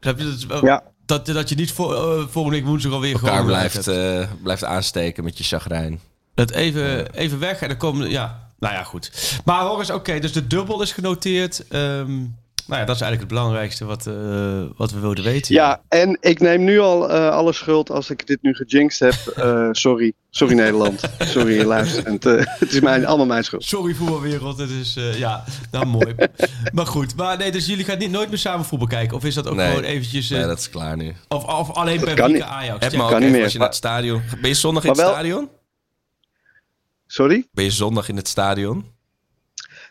[0.00, 0.20] Dat,
[0.60, 0.82] Ja.
[1.08, 4.64] Dat, dat je niet voor, eh, volgende week woensdag alweer elkaar gewoon blijft, eh, blijft
[4.64, 6.00] aansteken met je chagrijn.
[6.34, 8.10] Dat even, even weg en dan komen...
[8.10, 9.40] Ja, nou ja, goed.
[9.44, 11.68] Maar hoor eens, oké, dus de dubbel is genoteerd.
[11.68, 12.24] Ehm,
[12.68, 15.54] nou ja, dat is eigenlijk het belangrijkste wat, eh, wat we wilden weten.
[15.54, 19.34] Ja, en ik neem nu al eh, alle schuld als ik dit nu gejinxed heb.
[19.36, 20.12] Eh, sorry.
[20.30, 21.00] Sorry Nederland.
[21.18, 22.26] Sorry luisterend.
[22.26, 23.64] Eh, het is mijn, allemaal mijn schuld.
[23.64, 26.14] Sorry voetbalwereld, het is, eh, ja, nou mooi.
[26.72, 29.16] maar goed, maar nee, dus jullie gaan niet, nooit meer samen voetbal kijken?
[29.16, 29.68] Of is dat ook Nee.
[29.68, 30.30] gewoon eventjes...
[30.30, 31.14] eh, Nee, dat is klaar nu.
[31.28, 32.42] of, of alleen bij Benfica niet.
[32.42, 32.84] Ajax?
[32.84, 33.02] Heb Ja.
[33.04, 33.42] me kan niet meer.
[33.42, 34.22] als je naar het stadion...
[34.40, 35.48] Ben je zondag in het stadion?
[37.06, 37.46] Sorry?
[37.52, 38.84] Ben je zondag in het stadion?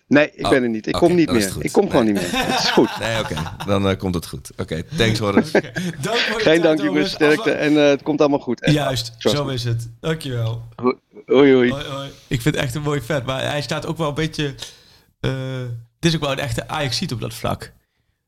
[0.07, 0.87] Nee, ik Oh, ben er niet.
[0.87, 1.53] Ik kom niet is meer.
[1.53, 1.63] het.
[1.63, 2.29] Ik kom gewoon niet meer.
[2.31, 2.89] Het is goed.
[2.99, 3.35] Nee, oké.
[3.65, 4.51] Dan eh, komt het goed.
[4.57, 5.73] Oké, thanks Horace.
[6.01, 7.11] Dank voor Geen dank, jongens.
[7.11, 7.51] Sterkte.
[7.51, 8.61] En eh, het komt allemaal goed.
[8.61, 8.73] Echt.
[8.73, 9.53] Juist, Trust zo me.
[9.53, 9.89] is het.
[9.99, 10.67] Dankjewel.
[10.75, 10.95] Hoi,
[11.25, 11.71] hoi.
[11.71, 12.09] Hoi, hoi.
[12.27, 14.55] Ik vind het echt een mooi vet, maar hij staat ook wel een beetje...
[15.19, 15.31] eh
[15.99, 17.73] dit is ook wel een echte ajax op dat vlak.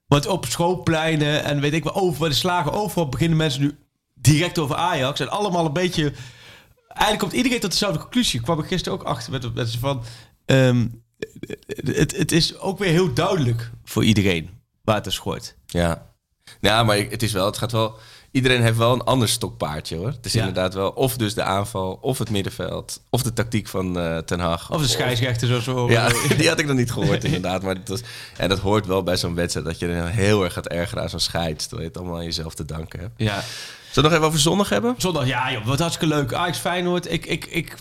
[0.08, 3.78] Want op schoolpleinen en weet ik wel, over bij de slagen overal beginnen mensen nu
[4.14, 5.20] direct over Ajax.
[5.20, 6.12] En allemaal een beetje...
[6.88, 8.40] Eigenlijk komt iedereen tot dezelfde conclusie.
[8.40, 10.04] Ik kwam er gisteren ook achter met mensen van...
[10.46, 10.88] ehm,
[11.86, 14.50] het, het is ook weer heel duidelijk voor iedereen
[14.84, 15.56] waar het is schort.
[15.66, 16.08] Ja.
[16.62, 17.98] Ja, maar het is wel, het gaat wel.
[18.32, 20.08] Iedereen heeft wel een ander stokpaardje hoor.
[20.08, 20.40] Het is Ja.
[20.40, 24.40] inderdaad wel of dus de aanval, of het middenveld, of de tactiek van eh, Ten
[24.40, 24.72] Hag.
[24.72, 25.94] Of de scheidsrechter zoals we horen.
[25.94, 27.62] Ja, die had ik nog niet gehoord inderdaad.
[27.62, 28.02] Maar dat was,
[28.38, 31.10] en dat hoort wel bij zo'n wedstrijd dat je dan heel erg gaat ergeren aan
[31.10, 31.62] zo'n scheids.
[31.68, 33.14] Terwijl je het allemaal aan jezelf te danken hebt.
[33.18, 33.44] ja.
[33.92, 34.96] Zullen we nog even over zondag hebben?
[34.98, 36.34] Zondag, ja joh, wat hartstikke leuk.
[36.34, 37.76] Ajax Feyenoord, ik, ik, ik,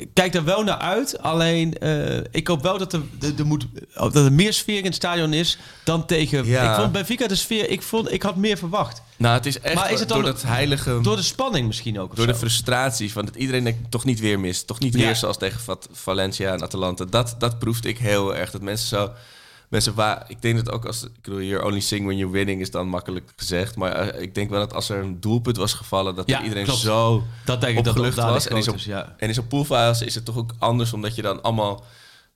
[0.00, 1.18] ik kijk er wel naar uit.
[1.22, 3.00] Alleen, eh, ik hoop wel dat er,
[3.38, 6.46] er, moet, dat er meer sfeer in het stadion is dan tegen...
[6.46, 6.70] Ja.
[6.70, 9.02] Ik vond Benfica de sfeer, ik, vond, ik had meer verwacht.
[9.16, 10.98] Nou, het is echt Maar is het dan- door dat heilige...
[11.02, 12.16] Door de spanning misschien ook.
[12.16, 12.38] Door de zo?
[12.38, 14.66] frustratie van dat iedereen denkt, toch niet weer mist.
[14.66, 15.00] Toch niet Ja.
[15.00, 15.60] weer zoals tegen
[15.92, 17.04] Valencia en Atalanta.
[17.04, 18.50] Dat, dat proefde ik heel erg.
[18.50, 19.10] Dat mensen zo...
[19.68, 21.04] Mensen waar, ik denk dat ook als...
[21.04, 23.76] Ik bedoel, hier only sing when you're winning is dan makkelijk gezegd.
[23.76, 26.14] Maar eh, ik denk wel dat als er een doelpunt was gevallen...
[26.14, 26.80] dat Ja, iedereen klopt.
[26.80, 28.48] zo dat denk ik dat opgelucht dat was.
[28.48, 29.14] En in zo'n is, ja.
[29.18, 30.92] en in zo'n poolfase is het toch ook anders...
[30.92, 31.84] omdat je dan allemaal...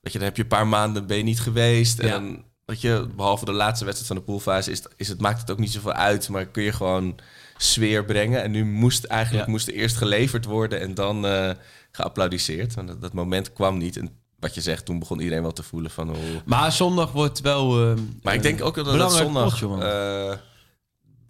[0.01, 1.99] Weet je, dan heb je een paar maanden ben je niet geweest.
[1.99, 4.71] En dan, weet je, behalve de laatste wedstrijd van de poolfase...
[4.71, 6.29] Is, is het, maakt het ook niet zoveel uit.
[6.29, 7.19] Maar kun je gewoon
[7.57, 8.43] sfeer brengen.
[8.43, 10.81] En nu moest eigenlijk moest er eerst geleverd worden...
[10.81, 11.51] en dan eh
[11.91, 12.75] geapplaudiseerd.
[12.75, 13.97] Want dat, dat moment kwam niet.
[13.97, 16.11] En wat je zegt, toen begon iedereen wel te voelen van...
[16.11, 17.91] Oh, Maar zondag wordt wel...
[17.91, 20.39] eh, maar ik denk ook dat het zondag potje, eh,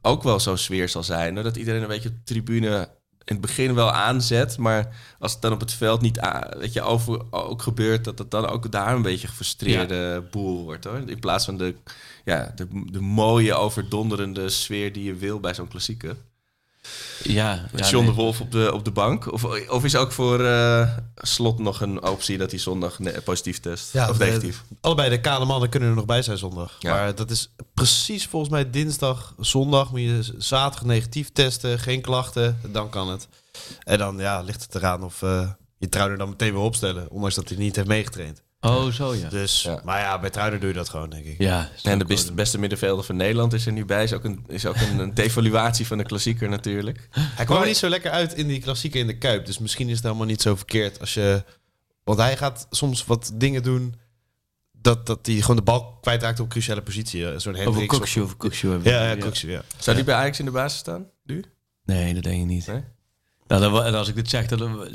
[0.02, 1.34] ook wel zo'n sfeer zal zijn.
[1.34, 2.88] Dat iedereen een beetje op de tribune
[3.24, 4.56] in het begin wel aanzet.
[4.56, 6.20] Maar als het dan op het veld niet
[6.58, 8.04] weet je, over, ook gebeurt...
[8.04, 10.84] dat het dan ook daar een beetje gefrustreerde boel wordt.
[10.84, 11.02] hoor.
[11.06, 11.74] In plaats van de,
[12.24, 16.16] ja, de, de mooie, overdonderende sfeer die je wil bij zo'n klassieker.
[17.22, 18.14] Ja, Met John nee.
[18.14, 19.32] de Wolf op de, op de bank?
[19.32, 23.60] Of, of is ook voor eh, Slot nog een optie dat hij zondag ne- positief
[23.60, 23.92] test?
[23.92, 24.64] Ja, of de- negatief?
[24.80, 26.76] Allebei de kale mannen kunnen er nog bij zijn zondag.
[26.78, 26.94] Ja.
[26.94, 32.60] Maar dat is precies volgens mij dinsdag, zondag moet je zaterdag negatief testen, geen klachten,
[32.72, 33.28] dan kan het.
[33.82, 37.34] En dan ja, ligt het eraan of eh, je Trouwner dan meteen weer opstellen, ondanks
[37.34, 38.42] dat hij niet heeft meegetraind.
[38.60, 39.28] Oh, zo ja.
[39.28, 39.80] Dus, Ja.
[39.84, 41.38] maar ja, bij Trouwner doe je dat gewoon, denk ik.
[41.38, 44.02] Ja, En de beste, beste middenvelder van Nederland is er nu bij.
[44.04, 47.08] Is ook een, is ook een, een devaluatie van de klassieker natuurlijk.
[47.10, 49.46] Hij kwam er niet zo lekker uit in die klassieke in de Kuip.
[49.46, 51.44] Dus misschien is het helemaal niet zo verkeerd als je...
[52.04, 53.94] Want hij gaat soms wat dingen doen...
[54.72, 57.22] dat, dat hij gewoon de bal kwijtraakt op cruciale positie.
[57.30, 58.18] eh, Zo'n Over Hendricks.
[58.18, 58.38] over
[58.82, 59.62] we- Ja, ja, ja.
[59.76, 61.06] Zou die bij Ajax in de basis staan?
[61.24, 61.44] Nu?
[61.84, 62.66] Nee, dat denk ik niet.
[62.66, 62.82] Nee?
[63.46, 64.88] Nou, dan, en als ik dit zeg, dan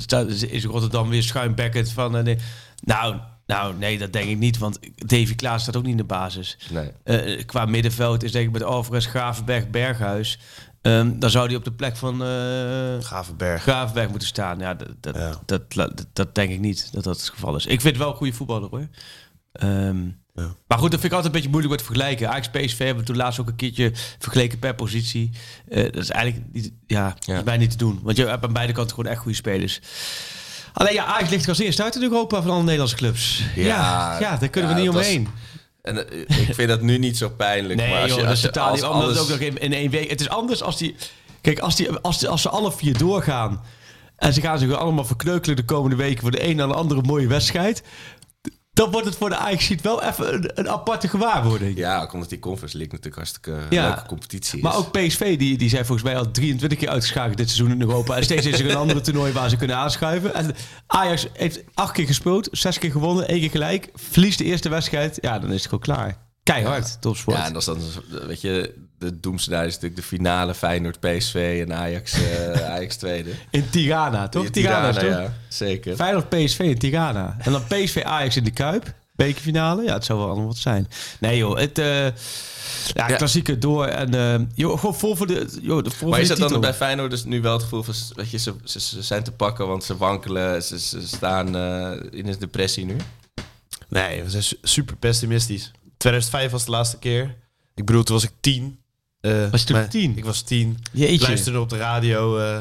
[0.49, 2.17] is Rotterdam weer schuimbekkend van...
[2.17, 2.37] eh, nee.
[2.81, 4.57] Nou, nou, nee, dat denk ik niet.
[4.57, 6.57] Want Davy Klaas staat ook niet in de basis.
[6.71, 6.91] Nee.
[7.03, 10.39] Eh, qua middenveld is denk ik met Alvarez, Gravenberg, Berghuis...
[10.81, 12.27] Ehm, dan zou hij op de plek van eh
[12.99, 13.61] Gavenberg.
[13.61, 14.59] Gravenberg moeten staan.
[14.59, 15.39] Ja, dat, dat, Ja.
[15.45, 17.63] Dat, dat, dat denk ik niet dat dat het geval is.
[17.65, 18.87] Ik vind het wel een goede voetballer hoor.
[19.51, 20.55] Ehm, Ja.
[20.67, 22.29] Maar goed, dat vind ik altijd een beetje moeilijk met vergelijken.
[22.29, 25.29] Ajax PSV hebben we toen laatst ook een keertje vergeleken per positie.
[25.69, 27.37] Eh, dat is eigenlijk niet, ja, Ja.
[27.37, 27.99] is bijna niet te doen.
[28.03, 29.79] Want je hebt aan beide kanten gewoon echt goede spelers.
[30.73, 33.43] Alleen ja, Ajax ligt er als eerste uit in Europa van alle Nederlandse clubs.
[33.55, 35.27] Ja, Ja, ja, daar kunnen ja, we niet was- omheen.
[35.81, 37.79] En eh, ik vind dat nu niet zo pijnlijk.
[37.79, 39.89] Nee, maar als je, dat als is je als alles- ook nog in, in één
[39.89, 40.09] week.
[40.09, 40.95] Het is anders als die...
[41.41, 43.61] Kijk, als, die, als, die- als ze alle vier doorgaan...
[44.17, 46.21] en ze gaan zich allemaal verkneukelen de komende weken...
[46.21, 47.83] voor de een na de andere mooie wedstrijd...
[48.73, 51.77] dan wordt het voor de Ajax wel even een, een aparte gewaarwording.
[51.77, 53.87] Ja, ook omdat die Conference League natuurlijk hartstikke Ja.
[53.87, 54.63] leuke competitie is.
[54.63, 57.81] Maar ook PSV, die, die zijn volgens mij al 23 keer uitgeschakeld dit seizoen in
[57.81, 58.15] Europa.
[58.15, 60.33] En steeds is er een andere toernooi waar ze kunnen aanschuiven.
[60.33, 60.55] En
[60.87, 63.89] Ajax heeft acht keer gespeeld, zes keer gewonnen, één keer gelijk.
[63.95, 66.17] Verliest de eerste wedstrijd, ja, dan is het gewoon klaar.
[66.43, 67.37] Keihard, topsport.
[67.37, 67.79] Ja, en als dan,
[68.27, 73.29] weet je, de doemscenario is natuurlijk de finale Feyenoord, PSV en Ajax, eh, Ajax tweede.
[73.49, 74.45] in Tirana, toch?
[74.47, 75.03] Tirana, is toch?
[75.03, 75.95] ja, zeker.
[75.95, 77.35] Feyenoord PSV in Tirana.
[77.39, 78.93] En dan PSV Ajax in de Kuip.
[79.15, 79.83] Bekerfinale.
[79.83, 80.87] Ja, het zou wel allemaal wat zijn.
[81.19, 81.77] Nee joh, het...
[81.77, 82.05] eh
[82.93, 83.15] ja, Ja.
[83.15, 83.85] klassieke door.
[83.85, 86.61] En eh joh, gewoon vol voor de, joh, de, vol Maar voor is dat dan
[86.61, 89.31] bij Feyenoord dus nu wel het gevoel van, weet je, ze, ze, ze zijn te
[89.31, 92.95] pakken, want ze wankelen, ze, ze staan eh, in een depressie nu?
[93.89, 95.71] Nee, we zijn su- super pessimistisch.
[95.97, 97.35] 2005 was de laatste keer.
[97.75, 98.79] Ik bedoel, toen was ik tien.
[99.23, 100.17] Eh, Was je toen tien?
[100.17, 100.77] Ik was tien.
[100.91, 101.13] Jeetje.
[101.13, 102.37] Ik luisterde op de radio.
[102.37, 102.57] eh,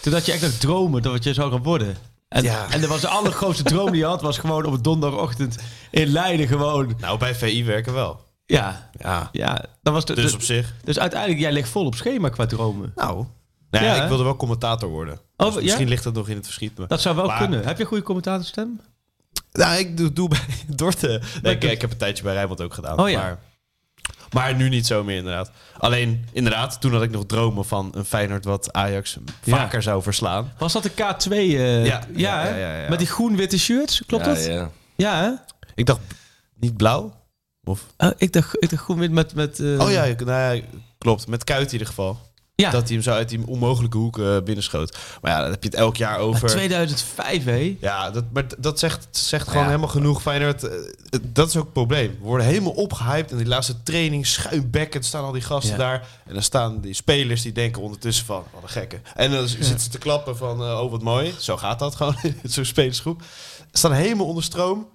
[0.00, 1.96] Toen had je echt nog dromen dat wat je zou gaan worden.
[2.28, 2.66] En, Ja.
[2.70, 5.56] en dat was de allergrootste droom die je had, was gewoon op een donderdagochtend
[5.90, 6.94] in Leiden gewoon.
[6.98, 8.20] nou, bij VI werken wel.
[8.46, 9.64] Ja, Ja, ja.
[9.82, 10.74] Dat was de, dus op zich.
[10.84, 12.92] dus uiteindelijk, jij ligt vol op schema qua dromen.
[12.94, 13.24] Nou,
[13.70, 15.20] nou Ja, ik wilde wel commentator worden.
[15.36, 15.60] Oh, Dus ja?
[15.60, 16.78] Misschien ligt dat nog in het verschiet.
[16.78, 16.88] Maar...
[16.88, 17.64] Dat zou wel Maar- kunnen.
[17.64, 18.80] Heb je een goede commentatorstem?
[19.52, 20.40] Nou, ik doe, doe bij
[20.76, 21.22] Dorten.
[21.42, 22.98] Nee, ik, heb een tijdje bij Rijnmond ook gedaan.
[23.00, 23.18] Oh ja.
[23.20, 23.38] Maar,
[24.34, 25.50] maar nu niet zo meer inderdaad.
[25.78, 29.56] Alleen, inderdaad, toen had ik nog dromen van een Feyenoord wat Ajax Ja.
[29.56, 30.52] vaker zou verslaan.
[30.58, 31.30] Was dat de K2?
[31.30, 32.00] eh, Ja.
[32.14, 32.48] ja, hè?
[32.48, 32.88] Ja, ja, ja, ja.
[32.88, 34.44] Met die groen-witte shirts, klopt ja, dat?
[34.44, 34.70] Ja.
[34.96, 35.30] Ja, hè?
[35.74, 36.00] Ik dacht,
[36.58, 37.22] niet blauw?
[37.64, 37.84] Of...
[37.98, 39.34] Oh, ik dacht, ik dacht groen-wit met...
[39.34, 40.62] met eh, Oh ja, nou ja,
[40.98, 41.26] klopt.
[41.26, 42.18] Met Kuit in ieder geval.
[42.56, 42.70] Ja.
[42.70, 44.96] Dat hij hem zo uit die onmogelijke hoek eh, binnenschoot.
[45.22, 46.48] Maar ja, dan heb je het elk jaar Maar over.
[46.48, 47.76] 2005, hè?
[47.80, 49.68] Ja, dat, maar dat zegt, zegt gewoon Ja.
[49.68, 50.22] helemaal genoeg.
[50.22, 50.70] Feyenoord, eh,
[51.22, 52.08] dat is ook het probleem.
[52.20, 53.30] We worden helemaal opgehyped.
[53.30, 55.76] En die laatste training, schuimbekkend, staan al die gasten Ja.
[55.76, 56.08] daar.
[56.26, 59.00] En dan staan die spelers die denken ondertussen van, wat een gekke.
[59.14, 61.34] En dan zitten ze te klappen van, eh, oh wat mooi.
[61.38, 63.22] Zo gaat dat gewoon in zo'n spelersgroep.
[63.58, 64.88] Ze staan helemaal onder stroom.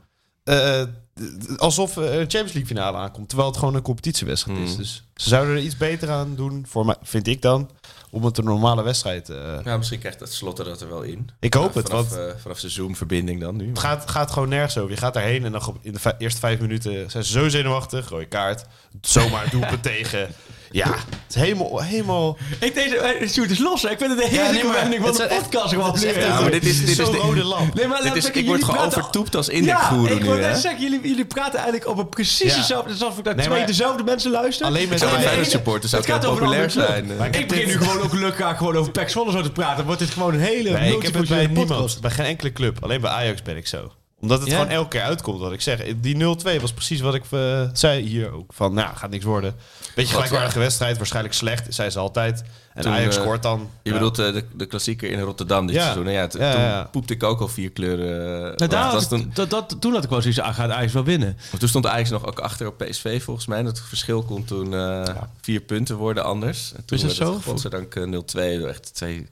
[1.20, 3.28] Eh, alsof er een Champions League finale aankomt.
[3.30, 4.70] Terwijl het gewoon een competitiewedstrijd is.
[4.70, 4.78] Hmm.
[4.78, 7.70] Dus ze zouden er iets beter aan doen, voor mij, vind ik dan.
[8.12, 9.30] Om het een normale wedstrijd...
[9.30, 11.30] eh, Ja, misschien krijgt dat slot er dat er wel in.
[11.40, 13.68] Ik hoop Ja, het, Vanaf, want- eh, vanaf zijn Zoom-verbinding dan nu.
[13.70, 14.92] Het gaat, gaat gewoon nergens over.
[14.92, 18.10] Je gaat daarheen en dan in de eerste vijf minuten zijn ze zo zenuwachtig.
[18.10, 18.66] Rode kaart.
[19.02, 20.28] Zomaar doelpunt tegen.
[20.72, 21.82] Ja, het is helemaal...
[21.82, 23.82] helemaal Ik deze, eh, Sjoerd is los.
[23.82, 23.90] hè.
[23.90, 25.88] Ik vind het een Ja, hele nee, wending van het de podcast gewoon.
[25.92, 27.74] het is echt een- Ja, maar dit is, dit is rode lamp.
[27.74, 30.30] Nee, maar Dit is, ik word jullie gewoon praten- overtoept als Ja, indekgoeroe ik nu,
[30.30, 32.58] wil net zeggen, jullie, jullie praten eigenlijk over precies Ja.
[32.60, 32.90] dezelfde...
[32.92, 34.66] Alsof ik naar Nee, twee dezelfde mensen luister.
[34.66, 37.16] Alleen met Zou Nee, een nee, Feyenoord supporter zou Het een populair zijn.
[37.18, 39.86] Maar ik begin nu gewoon ook lukraak gewoon over Pek Zwolle zo te praten.
[39.86, 41.68] Wordt dit gewoon een hele Nee, ik heb het bij niemand.
[41.68, 42.02] podcast.
[42.02, 42.78] Bij geen enkele club.
[42.84, 43.92] Alleen bij Ajax ben ik zo.
[44.22, 44.56] Omdat het Ja?
[44.56, 45.84] gewoon elke keer uitkomt wat ik zeg.
[45.98, 48.54] Die 0-2 was precies wat ik eh, zei hier ook.
[48.54, 49.56] Van, nou, gaat niks worden.
[49.96, 50.98] Beetje gelijkwaardige wedstrijd.
[50.98, 52.44] Waarschijnlijk slecht, zei ze altijd.
[52.74, 53.70] En Toen, Ajax eh, scoort dan.
[53.84, 53.96] Je Ja.
[53.96, 55.82] bedoelt eh, de, de klassieker in Rotterdam dit Ja.
[55.82, 56.04] seizoen.
[56.04, 58.40] Nou ja, toen poepte ik ook al vier kleuren.
[58.42, 60.70] Nou, dat was had ik- toen, dat, dat, toen had ik wel zoiets aan, gaat
[60.70, 61.38] Ajax wel winnen.
[61.50, 63.64] want toen stond Ajax nog ook achter op PSV volgens mij.
[63.64, 65.04] Dat verschil kon toen eh,
[65.42, 66.72] vier punten worden anders.
[66.76, 67.36] En toen Is dat werd zo?
[67.36, 68.04] het godzijdank eh,
[68.62, 68.68] 0-2.
[68.68, 69.28] Echt twee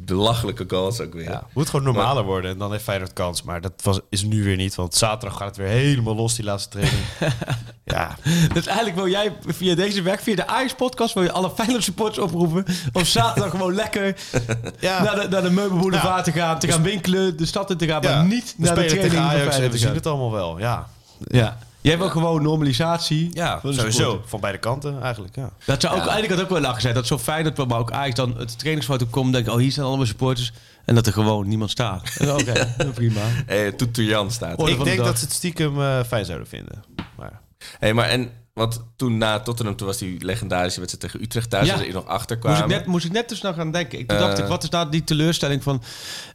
[0.14, 1.30] belachelijke goals ook weer.
[1.30, 2.50] Ja, moet gewoon normaler worden.
[2.50, 3.42] En dan heeft Feyenoord kans.
[3.42, 4.74] Maar dat was, is nu weer niet.
[4.74, 7.02] Want zaterdag gaat het weer helemaal los, die laatste training.
[7.84, 8.16] ja,
[8.52, 12.18] Dus eigenlijk wil jij via deze weg, via de Ajax-podcast, wil je alle Feyenoord supporters
[12.18, 14.16] oproepen om zaterdag gewoon lekker
[14.80, 15.02] ja.
[15.02, 16.32] naar, de, naar de meubelboulevard Ja.
[16.32, 19.12] te gaan, te gaan winkelen, de stad in te gaan, maar niet naar de training
[19.14, 20.58] van Feyenoord we zien het allemaal wel.
[20.58, 20.88] Ja,
[21.18, 21.58] Ja.
[21.82, 23.30] Jij wil gewoon normalisatie.
[23.32, 24.22] ja van sowieso.
[24.26, 25.50] Van beide kanten eigenlijk, ja.
[25.64, 26.94] Dat zou ook, eigenlijk had ook wel lachen zijn.
[26.94, 29.32] Dat zo fijn dat maar ook Ajax dan het trainingsfoto komt.
[29.32, 30.52] Denk ik, oh hier staan allemaal supporters.
[30.84, 32.10] En dat er gewoon niemand staat.
[32.40, 33.20] Oké, prima.
[33.46, 34.58] Hey, Toeter Jan staat.
[34.58, 36.84] Orde Ik de denk dat ze het stiekem eh, fijn zouden vinden.
[37.16, 37.40] Maar
[37.78, 41.66] Hey, maar en, want toen na Tottenham, toen was die legendarische wedstrijd tegen Utrecht thuis,
[41.66, 41.84] Ja.
[41.84, 42.70] er nog achter Moest kwamen.
[42.70, 43.98] ik, net, moest ik net dus nog gaan denken.
[43.98, 44.22] Ik toen Eh.
[44.26, 45.82] dacht ik, wat is nou die teleurstelling van...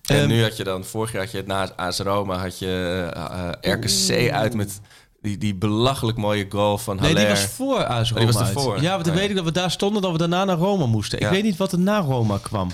[0.06, 3.10] En ehm, nu had je dan, vorig jaar had je na AS Roma, had je
[3.14, 4.80] eh, eh, RKC uit met
[5.22, 7.20] die, die belachelijk mooie goal van Nee, Haller.
[7.20, 8.82] die was voor AS Roma die was ervoor.
[8.82, 9.20] Ja, want dan Oh, ja.
[9.22, 11.18] weet ik dat we daar stonden, dat we daarna naar Roma moesten.
[11.18, 11.32] Ik Ja.
[11.32, 12.70] weet niet wat er na Roma kwam.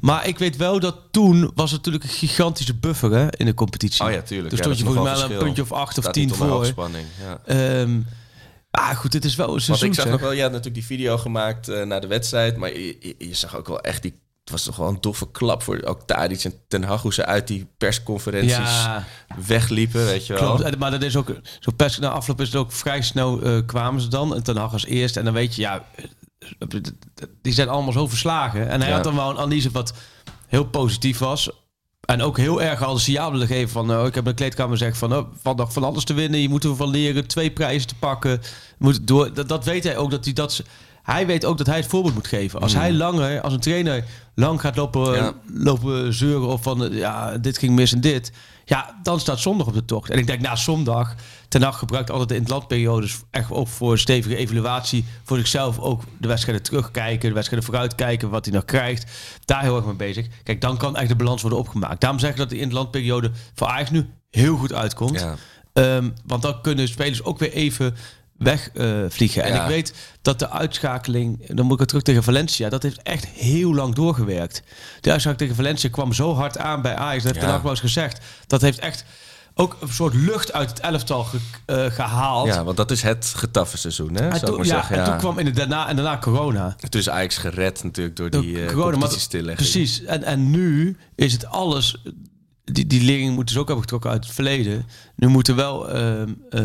[0.00, 3.54] Maar ik weet wel dat toen was het natuurlijk een gigantische buffer hè, in de
[3.54, 4.04] competitie.
[4.04, 4.50] Oh ja, tuurlijk.
[4.50, 6.46] Dus ja, stond je volgens mij een puntje of acht of Staat tien voor.
[6.46, 7.40] hoogspanning, ja.
[7.44, 8.00] Ehm,
[8.70, 9.88] ah, goed, dit is wel een Want seizoen.
[9.88, 12.68] ik zag nog wel, je had natuurlijk die video gemaakt eh, na de wedstrijd, maar
[12.72, 14.20] je, je, je zag ook wel echt die,
[14.50, 17.24] het was toch wel een doffe klap voor ook Tadic en Ten Hag, hoe ze
[17.24, 19.04] uit die persconferenties Ja,
[19.46, 20.56] wegliepen, weet je wel.
[20.56, 20.78] klopt.
[20.78, 24.00] Maar dat is ook zo pers na afloop is het ook vrij snel eh, kwamen
[24.00, 25.84] ze dan en Ten Hag als eerst en dan weet je ja,
[27.42, 28.68] die zijn allemaal zo verslagen.
[28.68, 28.94] En hij Ja.
[28.94, 29.92] had dan wel een analyse wat
[30.46, 31.50] heel positief was.
[32.00, 33.90] En ook heel erg al een signaal willen geven van...
[33.90, 35.16] Oh, ik heb een kleedkamer gezegd van...
[35.16, 36.40] Oh, valt nog van alles te winnen.
[36.40, 38.40] Je moet ervan leren twee prijzen te pakken.
[38.78, 40.10] Moet door, dat, dat weet hij ook.
[40.10, 40.62] Dat hij, dat,
[41.12, 42.60] hij weet ook dat hij het voorbeeld moet geven.
[42.60, 44.04] Als hij langer, als een trainer
[44.34, 45.32] lang gaat lopen, Ja.
[45.52, 46.48] lopen zeuren...
[46.48, 48.32] of van, ja, dit ging mis en dit...
[48.64, 50.10] Ja, dan staat zondag op de tocht.
[50.10, 51.14] En ik denk na zondag...
[51.48, 55.04] Ten Hag gebruikt altijd de interlandperiodes echt ook voor stevige evaluatie.
[55.24, 59.10] Voor zichzelf ook de wedstrijden terugkijken, de wedstrijden vooruitkijken, wat hij nog krijgt.
[59.44, 60.26] Daar heel erg mee bezig.
[60.42, 62.00] Kijk, dan kan echt de balans worden opgemaakt.
[62.00, 65.20] Daarom zeg ik dat de interlandperiode voor Ajax nu heel goed uitkomt.
[65.20, 65.34] Ja.
[65.72, 67.96] Ehm, want dan kunnen spelers ook weer even
[68.38, 69.10] wegvliegen.
[69.10, 69.42] vliegen.
[69.42, 69.62] en Ja.
[69.62, 73.26] ik weet dat de uitschakeling, dan moet ik het terug tegen Valencia, dat heeft echt
[73.26, 74.62] heel lang doorgewerkt.
[75.00, 77.22] De uitschakeling tegen Valencia kwam zo hard aan bij Ajax.
[77.22, 77.40] Dat heeft Ja.
[77.40, 78.18] Ten Hag wel eens gezegd.
[78.46, 79.04] Dat heeft echt
[79.54, 82.46] ook een soort lucht uit het elftal ge- eh, gehaald.
[82.46, 84.28] Ja, want dat is het getaffe seizoen, hè?
[84.28, 84.96] En, ik toen, maar ja, zeggen.
[84.96, 85.08] en ja.
[85.08, 86.76] toen kwam in het daarna en daarna corona.
[86.88, 89.54] Toen is Ajax gered natuurlijk door Door die uh, corona, maar-.
[89.54, 90.04] Precies.
[90.04, 92.02] En, en nu is het alles.
[92.64, 94.86] Die, die lering moeten ze ook hebben getrokken uit het verleden.
[95.16, 96.62] Nu moet er wel ehm, eh,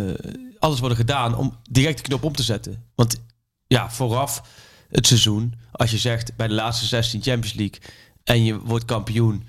[0.64, 2.84] alles worden gedaan om direct de knop om te zetten.
[2.96, 3.22] Want
[3.68, 4.42] ja, vooraf
[4.90, 7.80] het seizoen, als je zegt bij de laatste 16 Champions League
[8.24, 9.48] en je wordt kampioen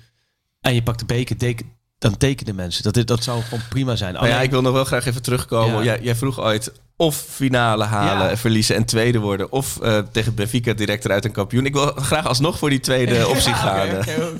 [0.61, 1.65] en je pakt de beker,
[1.97, 2.93] dan tekenen mensen.
[2.93, 4.13] Dat, dat zou gewoon prima zijn.
[4.13, 5.77] Maar ja, Alleen- ik wil nog wel graag even terugkomen.
[5.77, 5.83] Ja.
[5.83, 8.37] Jij, jij vroeg ooit of finale halen, Ja.
[8.37, 9.51] verliezen en tweede worden.
[9.51, 11.65] Of eh, tegen Benfica direct eruit een kampioen.
[11.65, 13.89] Ik wil graag alsnoeg voor die tweede optie Ja, gaan.
[13.97, 14.35] oké.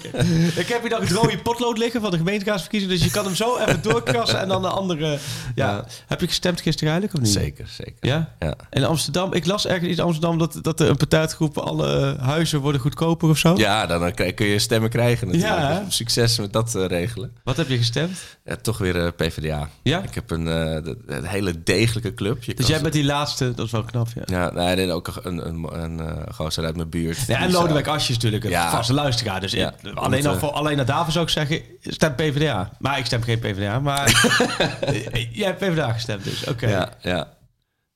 [0.59, 2.95] Ik heb hier nog het rode potlood liggen van de gemeenteraadsverkiezingen.
[2.95, 5.07] Dus je kan hem zo even doorkrassen en dan de andere.
[5.07, 5.17] Ja.
[5.55, 5.85] Ja.
[6.07, 7.37] Heb je gestemd gisteren eigenlijk of niet?
[7.43, 7.95] Zeker, zeker.
[7.99, 8.33] Ja?
[8.39, 8.53] Ja.
[8.71, 12.81] In Amsterdam, ik las ergens in Amsterdam dat, dat er een partijgroep alle huizen worden
[12.81, 13.53] goedkoper of zo.
[13.57, 15.59] Ja, dan kun je stemmen krijgen natuurlijk.
[15.61, 15.79] Ja?
[15.85, 17.31] Dus Succes met dat eh, regelen.
[17.43, 18.19] Wat heb je gestemd?
[18.45, 19.69] Ja, toch weer eh, PvdA.
[19.83, 20.03] Ja?
[20.03, 22.43] Ik heb een, de- een hele degelijke club.
[22.45, 24.21] Je Dus jij bent die laatste, dat is wel knap, ja.
[24.25, 27.17] Ja, nee, en ook een, een, een, eh gozer uit mijn buurt.
[27.27, 28.69] Ja, en Lodewijk Asje is natuurlijk een Ja.
[28.71, 29.41] vaste luisteraar.
[29.41, 29.73] Dus Ja.
[29.83, 32.71] ik- alleen, al voor, alleen naar David zou ik zeggen, stem PvdA.
[32.79, 34.09] Maar ik stem geen PvdA, maar
[35.31, 36.67] jij hebt PvdA gestemd dus, oké.
[36.67, 37.33] Ja, ja.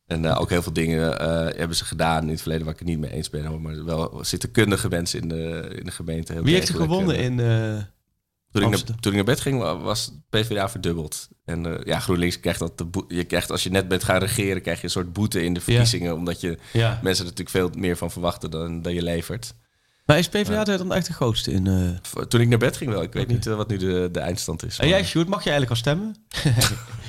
[0.07, 2.79] En eh, ook heel veel dingen eh, hebben ze gedaan in het verleden waar ik
[2.79, 3.45] het niet mee eens ben.
[3.45, 3.61] hoor.
[3.61, 6.41] Maar wel zitten kundige mensen in de, in de gemeente.
[6.43, 7.39] Wie heeft er gewonnen En, in...
[7.39, 7.81] eh,
[8.51, 11.27] toen, ik naar, toen ik naar bed ging, wa- was PvdA verdubbeld.
[11.45, 12.77] En eh, ja, GroenLinks krijgt dat...
[12.77, 15.53] De je krijgt, als je net bent gaan regeren, krijg je een soort boete in
[15.53, 16.13] de verkiezingen.
[16.15, 16.57] Omdat je
[17.01, 19.53] mensen er natuurlijk veel meer van verwachten dan, dan je levert.
[20.05, 21.67] Maar is PvdA dan echt de grootste in...
[21.67, 23.01] eh, Toen ik naar bed ging wel.
[23.01, 24.77] Ik weet niet eh, wat nu de, de eindstand is.
[24.79, 26.15] En jij, Sjoerd, mag je eigenlijk al stemmen?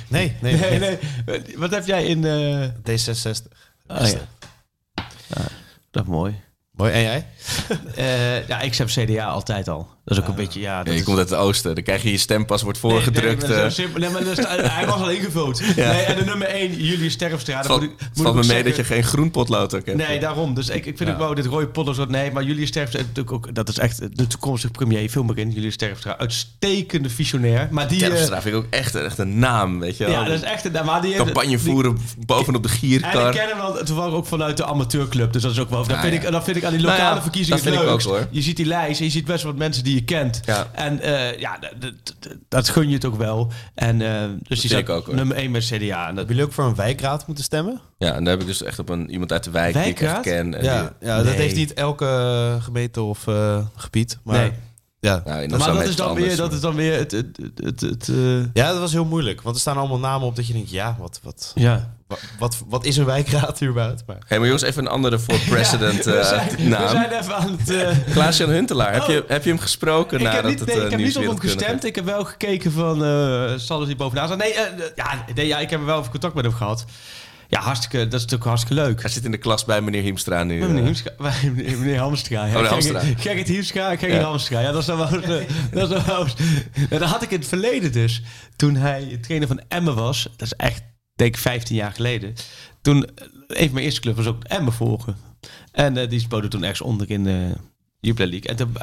[0.09, 0.79] Nee, nee, nee.
[1.25, 1.43] nee.
[1.57, 2.25] Wat heb jij in...
[2.25, 3.47] eh, D66.
[3.87, 4.19] Oh, ja.
[5.91, 6.41] Dat is mooi.
[6.71, 6.91] Mooi.
[6.91, 7.27] En jij?
[7.95, 9.89] Eh, ja, ik heb CDA altijd al.
[10.05, 10.77] Dat is ook een beetje, ja...
[10.77, 11.75] Dat Ja, je is- komt uit het oosten.
[11.75, 13.47] Dan krijg je je stempas wordt voorgedrukt.
[13.47, 13.63] Nee, eh.
[13.63, 13.99] zo simpel.
[13.99, 14.37] Nee, maar is-
[14.71, 15.61] hij was al ingevuld.
[15.75, 17.57] Nee, en de nummer 1, Julius Sterfstra.
[17.57, 19.75] Het dan valt, moet ik- het moet valt me mee dat je geen groen potlood
[19.75, 19.97] ook hebt.
[20.07, 20.53] Nee, daarom.
[20.53, 22.09] Dus ik, ik vind ook wel dit rode potlood soort.
[22.09, 23.55] Nee, maar Julius Sterfstra is natuurlijk ook.
[23.55, 25.09] Dat is echt de toekomstige premier.
[25.09, 25.51] Veel meer in.
[25.51, 26.17] Julius Sterfstra.
[26.17, 27.67] Uitstekende visionair.
[27.71, 28.01] Maar die.
[28.03, 30.13] eh, Terpstra vind ik ook echt, echt een naam, weet je wel.
[30.13, 30.65] ja, dat is echt.
[30.65, 33.31] een- Maar die heeft- Campagne die- voeren bovenop de En ik gierkar.
[33.31, 35.33] ken hem wel toevallig ook vanuit de amateurclub.
[35.33, 35.79] Dus dat is ook wel.
[35.79, 36.27] Dat, Nou vind, ja.
[36.27, 38.03] ik, dat vind ik aan die Nou lokale ja, verkiezingen dat vind het ik ook,
[38.05, 38.19] leukst.
[38.21, 38.27] hoor.
[38.31, 40.39] Je ziet die lijst en je ziet best wel wat mensen die je kent.
[40.45, 40.67] Ja.
[40.71, 41.59] En eh, ja,
[42.49, 43.51] dat, gun je het ook wel.
[43.75, 45.15] En eh, dus die ik ook, hoor.
[45.15, 45.75] nummer 1 met CDA.
[45.77, 47.81] En dat, Hebben jullie ook voor een wijkraad moeten stemmen?
[47.97, 49.87] Ja, en daar heb ik dus echt op een, iemand uit de wijk die ik
[49.87, 50.23] echt Wijkraad?
[50.23, 50.53] ken.
[50.53, 54.17] En Ja, die- ja dat heeft niet elke gemeente of eh, gebied.
[54.23, 54.51] Maar Nee.
[55.01, 55.21] Ja.
[55.25, 57.11] nou, maar dat is, dan weer, dat is dan weer het...
[57.11, 59.41] het, het, het, het, eh, ja, dat was heel moeilijk.
[59.41, 61.93] Want er staan allemaal namen op dat je denkt, ja, wat, wat, ja.
[62.07, 64.03] wat, wat, wat is een wijkraad überhaupt?
[64.07, 66.89] Maar Hé, maar jongens, even een andere voor president we, eh, zijn, we naam.
[66.89, 67.69] zijn even aan het...
[67.69, 68.93] eh, Klaas-Jan Huntelaar.
[68.93, 69.07] Heb, Oh.
[69.07, 71.23] je, heb je hem gesproken ik heb nadat niet, het nee, ik heb niet op
[71.23, 71.83] hem gestemd.
[71.83, 73.03] Ik heb wel gekeken van...
[73.03, 74.37] eh zal er niet bovenaan staan?
[74.37, 74.53] Nee,
[74.95, 76.85] ja, nee, ja, ik heb wel even contact met hem gehad.
[77.51, 79.01] Ja, hartstikke, dat is natuurlijk hartstikke leuk.
[79.01, 80.53] Hij zit in de klas bij meneer Hiemstra nu.
[80.53, 80.67] Met eh.
[80.67, 82.45] meneer, Hiemstra, bij meneer meneer Hamstra.
[82.45, 82.59] Ja.
[82.59, 82.99] Oh, Hamstra.
[82.99, 84.21] Hiemstra, Gerrit Ja.
[84.21, 84.59] Hamstra.
[84.59, 85.13] Ja, dat is dan wel...
[85.13, 86.35] eens, eh, dat is dan wel eens-
[86.89, 88.21] ja, dat had ik in het verleden dus.
[88.55, 90.23] Toen hij trainer van Emmen was.
[90.23, 90.83] Dat is echt,
[91.15, 92.33] denk ik, 15 jaar geleden.
[92.81, 95.15] Toen, eh, een van mijn eerste club was ook Emmen volgen.
[95.71, 97.53] En die speelde toen ergens onder in de
[97.99, 98.49] Jupiler League.
[98.49, 98.73] En toen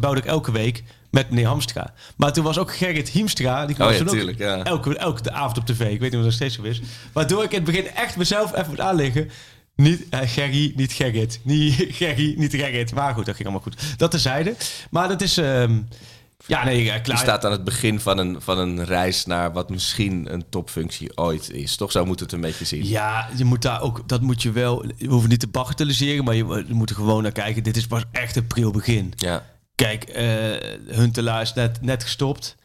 [0.00, 1.94] bouwde ik elke week met meneer Hamstra.
[2.16, 3.66] Maar toen was ook Gerrit Hiemstra.
[3.66, 4.62] Die kwam Oh ja, toen ook ja.
[4.62, 5.80] elke, elke avond op tv.
[5.80, 6.80] Ik weet niet of dat steeds zo is.
[7.12, 9.30] Waardoor ik in het begin echt mezelf even moet aanleggen.
[9.76, 11.40] Niet eh, Gerry, niet Gerrit.
[11.42, 12.94] Niet Gerry, niet Gerrit.
[12.94, 13.98] Maar goed, dat ging allemaal goed.
[13.98, 14.54] Dat terzijde.
[14.90, 15.36] Maar dat is...
[15.36, 15.78] ehm,
[16.46, 17.18] ja, nee, ja, klaar.
[17.18, 21.50] staat aan het begin van een, van een reis naar wat misschien een topfunctie ooit
[21.50, 21.76] is.
[21.76, 22.86] Toch zo moet het een beetje zien.
[22.86, 26.34] Ja, je moet daar ook, dat moet je wel, je hoeft niet te bagatelliseren, maar
[26.34, 27.62] je, je moet er gewoon naar kijken.
[27.62, 29.12] Dit is pas echt een pril begin.
[29.16, 29.44] Ja.
[29.78, 32.56] Kijk, eh Huntelaar is net, net gestopt.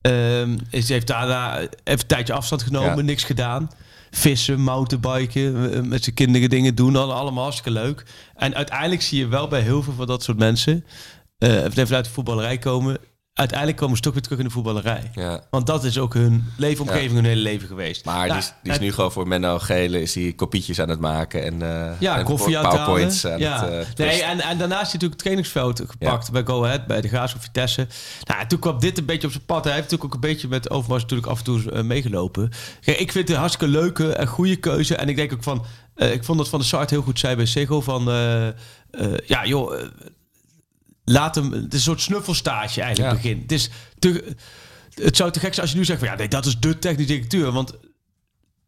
[0.00, 3.02] Ehm is, heeft daarna even een tijdje afstand genomen, Ja.
[3.02, 3.70] niks gedaan.
[4.10, 8.04] Vissen, mountainbiken, eh, met zijn kinderen dingen doen, al- allemaal hartstikke leuk.
[8.34, 10.84] En uiteindelijk zie je wel bij heel veel van dat soort mensen,
[11.38, 12.98] eh vanuit de voetballerij komen,
[13.34, 15.10] uiteindelijk komen ze toch weer terug in de voetballerij.
[15.14, 15.40] ja.
[15.50, 18.04] Want dat is ook hun leefomgeving, hun hele leven geweest.
[18.04, 20.88] Maar Nou, die is, die is nu gewoon voor Menno Gele is hij kopietjes aan
[20.88, 23.68] het maken en, eh Ja, en koffie powerpoints aan ja.
[23.68, 26.86] het eh, nee, en, en daarnaast is hij natuurlijk het trainingsveld gepakt bij Go Ahead,
[26.86, 27.86] bij de Graafschap Vitesse.
[28.24, 29.64] Nou, en toen kwam dit een beetje op zijn pad.
[29.64, 32.50] Hij heeft natuurlijk ook een beetje met Overmars natuurlijk af en toe eh, meegelopen.
[32.80, 34.96] Kijk, ik vind het een hartstikke leuke en goede keuze.
[34.96, 35.64] En ik denk ook van,
[35.94, 38.04] eh, ik vond dat Van der Sart heel goed zei bij Sego van,
[39.26, 39.74] ja joh,
[41.04, 43.22] laat hem, het is een soort snuffelstage eigenlijk Ja.
[43.22, 43.40] begin.
[43.42, 44.34] Het is te,
[44.94, 46.78] het zou te gek zijn als je nu zegt van, ja nee, dat is de
[46.78, 47.72] technisch directeur, want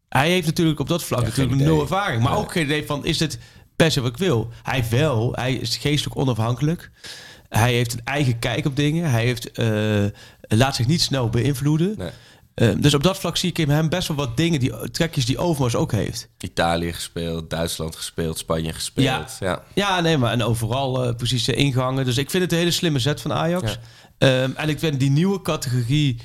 [0.09, 2.23] hij heeft natuurlijk op dat vlak Ja, natuurlijk nul ervaring.
[2.23, 3.39] Maar ook geen idee van, is dit
[3.77, 4.49] se wat ik wil?
[4.63, 6.91] Hij wel, hij is geestelijk onafhankelijk.
[7.49, 9.09] Hij heeft een eigen kijk op dingen.
[9.11, 10.05] Hij heeft, eh,
[10.41, 11.93] laat zich niet snel beïnvloeden.
[11.97, 12.09] Nee.
[12.55, 15.25] Eh, dus op dat vlak zie ik in hem best wel wat dingen, die trekjes
[15.25, 16.29] die Overmars ook heeft.
[16.39, 19.05] Italië gespeeld, Duitsland gespeeld, Spanje gespeeld.
[19.05, 19.27] Ja.
[19.39, 19.63] Ja.
[19.73, 22.05] Ja, nee, maar en overal eh, precies de ingangen.
[22.05, 23.71] Dus ik vind het een hele slimme zet van Ajax.
[23.71, 23.79] Ja.
[24.17, 26.21] Ehm, en ik vind die nieuwe categorie...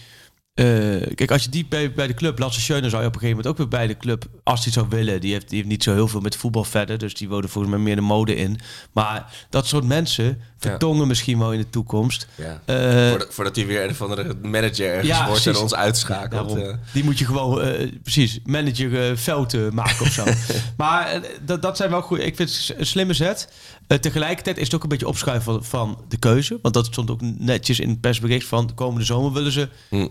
[0.61, 2.39] eh, kijk, als je die bij, bij de club...
[2.39, 4.25] Lasse Schöne zou je op een gegeven moment ook weer bij de club...
[4.43, 5.21] als hij zou willen.
[5.21, 6.99] Die heeft, die heeft niet zo heel veel met voetbal verder.
[6.99, 8.59] Dus die wonen volgens mij meer de mode in.
[8.93, 12.27] Maar dat soort mensen vertongen misschien wel in de toekomst.
[12.35, 12.63] Ja.
[12.65, 16.57] Eh, voordat, voordat hij weer een of andere manager ergens Ja, wordt en ons uitschakelt.
[16.57, 16.75] Eh.
[16.93, 17.63] Die moet je gewoon,
[18.03, 20.25] precies, manager fouten maken of zo.
[20.77, 22.19] maar dat, dat zijn wel goed.
[22.19, 23.53] Ik vind het een slimme zet.
[24.01, 26.59] Tegelijkertijd is het ook een beetje opschuiven van, van de keuze.
[26.63, 30.07] Want dat stond ook netjes in het persbericht van de komende zomer willen ze Hm.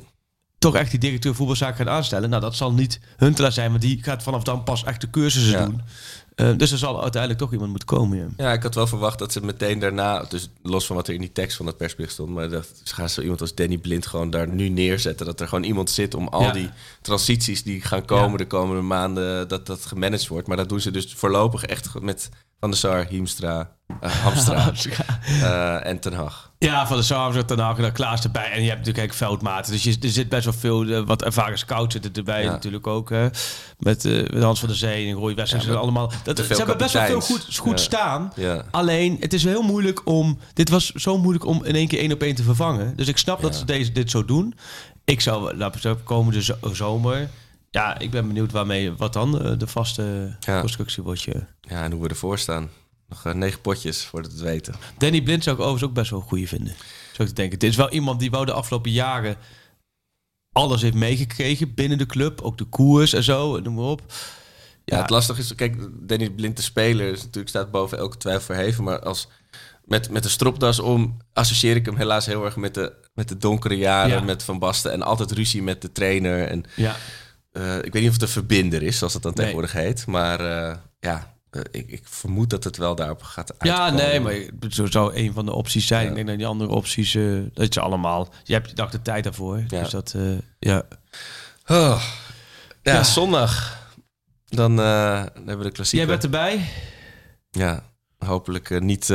[0.60, 2.30] Toch echt die directeur voetbalzaak gaan aanstellen.
[2.30, 5.60] Nou, dat zal niet Huntelaar zijn, maar die gaat vanaf dan pas echt de cursussen
[5.60, 5.66] Ja.
[5.66, 5.82] doen.
[6.36, 8.18] Eh, dus er zal uiteindelijk toch iemand moeten komen.
[8.18, 8.26] Ja.
[8.38, 11.20] Ja, ik had wel verwacht dat ze meteen daarna, dus los van wat er in
[11.20, 14.07] die tekst van het persbericht stond, maar dat ze gaan zo iemand als Danny Blind
[14.07, 15.26] gewoon daar nu neerzetten.
[15.26, 16.51] Dat er gewoon iemand zit om al Ja.
[16.51, 16.70] die
[17.01, 20.47] transities die gaan komen de komende maanden, dat dat gemanaged wordt.
[20.47, 22.30] Maar dat doen ze dus voorlopig echt met
[22.60, 24.72] Van der Sar, Hiemstra, eh, Hamstra
[25.26, 26.49] eh, en Ten Hag.
[26.66, 28.51] Ja, van de Sarms ten Hag en dan Klaas erbij.
[28.51, 29.72] En je hebt natuurlijk ook veldmaten.
[29.72, 32.51] Dus je, er zit best wel veel, eh, wat ervaren scouts zitten erbij Ja.
[32.51, 33.10] natuurlijk ook.
[33.10, 33.28] Hè.
[33.78, 34.03] Met,
[34.34, 35.62] met Hans van der Zee en Roy Wessels.
[35.62, 36.12] Ja, en maar allemaal.
[36.24, 37.78] Dat, ze hebben best wel veel goed, goed Ja.
[37.78, 38.34] staan.
[38.72, 40.39] Alleen, het is heel moeilijk om...
[40.53, 42.95] Dit was zo moeilijk om in één keer één op één te vervangen.
[42.95, 44.53] Dus ik snap dat ze deze, dit zo doen.
[45.05, 47.30] Ik zou, laten we komende zo- zomer...
[47.72, 51.22] Ja, ik ben benieuwd waarmee, wat dan eh, de vaste constructie wordt.
[51.22, 51.43] Je.
[51.62, 52.70] ja, en hoe we ervoor staan.
[53.10, 54.76] Nog eh, negen potjes voordat we het weten.
[54.97, 56.76] Danny Blind zou ik overigens ook best wel een goede vinden.
[57.14, 57.60] Zou ik denken.
[57.60, 59.36] Dit is wel iemand die wel de afgelopen jaren
[60.51, 62.41] alles heeft meegekregen binnen de club.
[62.41, 64.01] Ook de koers en zo, noem maar op.
[64.86, 65.76] Ja, het lastige is, kijk,
[66.07, 68.84] Danny Blind, de speler, is natuurlijk staat boven elke twijfel verheven.
[68.84, 69.28] Maar als,
[69.86, 73.38] met, met de stropdas om associeer ik hem helaas heel erg met de, met de
[73.38, 74.22] donkere jaren, Ja.
[74.24, 74.91] met Van Basten.
[74.91, 76.47] En altijd ruzie met de trainer.
[76.47, 76.95] En Ja.
[77.51, 79.45] eh, ik weet niet of het een verbinder is, zoals dat dan Nee.
[79.45, 80.05] tegenwoordig heet.
[80.05, 80.39] Maar
[80.70, 84.06] eh, ja, eh, ik, ik vermoed dat het wel daarop gaat Ja, uitkomen.
[84.24, 86.08] nee, maar zo zou een van de opties zijn.
[86.08, 87.24] Ik denk dat die andere opties, eh,
[87.54, 88.34] dat je allemaal...
[88.43, 89.64] Je hebt je dag de tijd daarvoor.
[89.68, 89.80] Ja.
[89.82, 90.22] Dus dat, eh,
[90.60, 90.84] ja.
[91.68, 92.04] Oh.
[92.82, 93.04] Ja, Ja.
[93.04, 93.78] zondag.
[94.45, 94.86] Dan, dan
[95.36, 96.06] hebben we de klassieke.
[96.06, 96.66] Jij bent erbij?
[97.52, 97.84] Ja,
[98.18, 99.08] hopelijk niet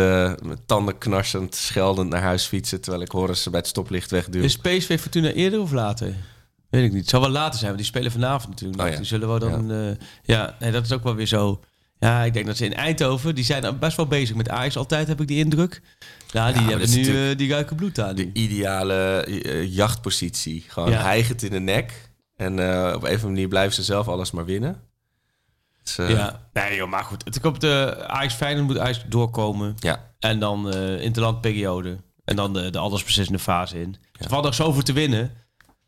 [0.42, 2.80] met tanden knarsend, scheldend naar huis fietsen...
[2.80, 4.42] terwijl ik Horus bij het stoplicht wegduw.
[4.42, 6.14] Is PSV Fortuna eerder of later?
[6.70, 7.00] Weet ik niet.
[7.00, 8.82] Het zal wel later zijn, want die spelen vanavond natuurlijk.
[8.82, 8.96] Oh ja.
[8.96, 9.68] Die zullen wel dan...
[9.68, 11.60] Ja, ja nee, dat is ook wel weer zo...
[12.04, 15.08] Ja, ik denk dat ze in Eindhoven, die zijn best wel bezig met Ajax altijd,
[15.08, 15.82] heb ik die indruk.
[16.30, 18.14] Ja, die hebben nu eh, die ruiken bloed aan.
[18.14, 18.94] de ideale
[19.24, 20.64] eh, jachtpositie.
[20.68, 21.00] Gewoon Ja.
[21.02, 22.10] hijgend in de nek.
[22.36, 24.80] En eh, op een of andere manier blijven ze zelf alles maar winnen.
[25.82, 27.24] Dus, ja, nee joh, maar goed.
[27.24, 29.74] Het komt de Ajax Feyenoord moet Ajax doorkomen.
[29.78, 30.12] ja.
[30.18, 31.96] En dan interlandperiode.
[32.24, 33.96] En dan de, de allesbeslissende fase in.
[34.18, 35.30] Er valt nog zoveel te winnen.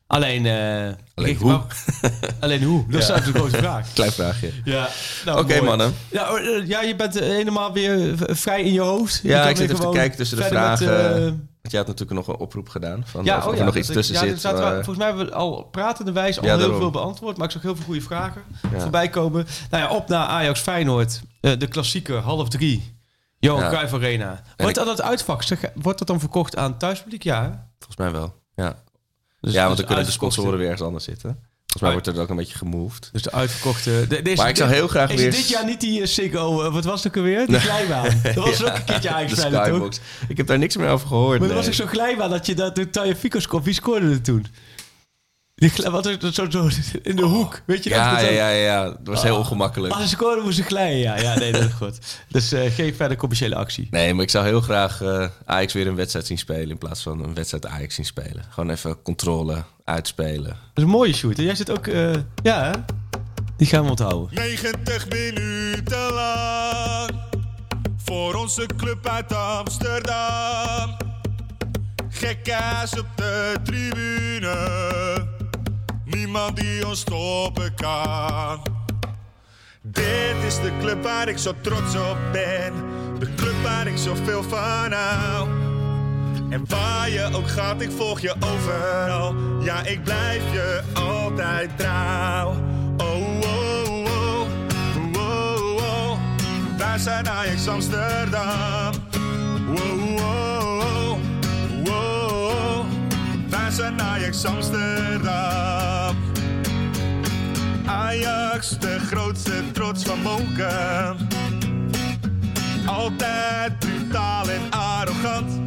[0.07, 1.61] Alleen, eh, Alleen hoe?
[2.41, 2.85] alleen hoe?
[2.91, 3.15] Dat is Ja.
[3.15, 3.93] de grote vraag.
[3.93, 4.51] Klein vraagje.
[4.65, 4.89] Ja,
[5.25, 5.63] nou, Oké, mooi.
[5.67, 5.95] mannen.
[6.11, 9.21] Ja, eh, ja, je bent eh, helemaal weer vrij in je hoofd.
[9.23, 11.15] Je Ja, ik zit even te kijken tussen de verder met, vragen.
[11.17, 13.03] eh, Want jij had natuurlijk nog een oproep gedaan.
[13.07, 14.41] Van ja, of, oh er nog iets ik- tussen zit.
[14.41, 16.77] volgens mij hebben we al pratende wijs al heel daarom.
[16.79, 17.37] veel beantwoord.
[17.37, 18.43] Maar ik zag heel veel goede vragen
[18.77, 19.47] voorbij komen.
[19.71, 21.21] Nou ja, op naar Ajax Feyenoord.
[21.41, 22.95] De klassieke half drie.
[23.39, 23.69] Johan.
[23.69, 24.43] Cruijff Arena.
[24.57, 25.43] Wordt dat het uitvak?
[25.43, 27.23] Zeg, wordt dat dan verkocht aan thuispubliek?
[27.23, 27.69] Ja.
[27.79, 28.35] Volgens mij wel.
[28.55, 28.75] Ja,
[29.41, 31.39] Dus, ja want dus dan kunnen de sponsoren weer ergens anders zitten.
[31.67, 33.09] Volgens mij wordt er ook een beetje gemoved.
[33.13, 34.07] Dus de uitverkochte...
[34.09, 35.31] De, deze, Maar ik zou heel graag is weer...
[35.31, 36.63] dit jaar niet die uh, Siggo...
[36.63, 37.47] eh, wat was het ook alweer?
[37.47, 38.21] Die glijbaan.
[38.23, 39.91] Dat was ook een keertje de toch?
[40.29, 41.41] Ik heb daar niks meer over gehoord.
[41.41, 43.65] Maar er was ook zo'n glijbaan dat je dat de Taya Fico scoorde.
[43.65, 44.47] Wie scoorde er toen?
[45.91, 46.69] Wat is dat zo, zo
[47.03, 47.61] in de hoek?
[47.65, 47.99] Weet je dat?
[47.99, 49.95] Ja, Dat ja, ja, ja, dat was heel ongemakkelijk.
[49.95, 50.99] Als ze scoren moesten ze glijden.
[50.99, 51.99] Ja, ja nee, dat is goed.
[52.29, 53.89] Dus eh, geen verder commerciële actie.
[53.91, 56.71] Nee, maar ik zou heel graag eh, Ajax weer een wedstrijd zien spelen...
[56.71, 58.45] in plaats van een wedstrijd Ajax zien spelen.
[58.51, 60.45] Gewoon even controle, uitspelen.
[60.49, 61.39] Dat is een mooie shoot.
[61.39, 61.87] En jij zit ook...
[61.87, 62.73] eh, ja, hè?
[63.57, 64.35] Die gaan we onthouden.
[64.35, 67.11] 90 minuten lang
[68.05, 70.97] voor onze club uit Amsterdam.
[72.09, 74.55] Gekkaas op de tribune,
[76.07, 78.63] niemand die ons stoppen kan.
[79.83, 82.73] Dit is de club waar ik zo trots op ben,
[83.19, 85.49] de club waar ik zoveel van hou.
[86.51, 89.35] En waar je ook gaat, ik volg je overal.
[89.61, 92.55] Ja, ik blijf je altijd trouw.
[92.97, 94.47] Oh, oh, oh,
[95.17, 96.19] oh, oh.
[96.79, 98.93] Wij zijn Ajax Amsterdam.
[99.67, 100.56] Wow, wow,
[103.73, 106.17] zijn Ajax Amsterdam.
[107.87, 111.17] Ajax, de grootste trots van Moken.
[112.87, 115.61] Altijd brutaal en arrogant.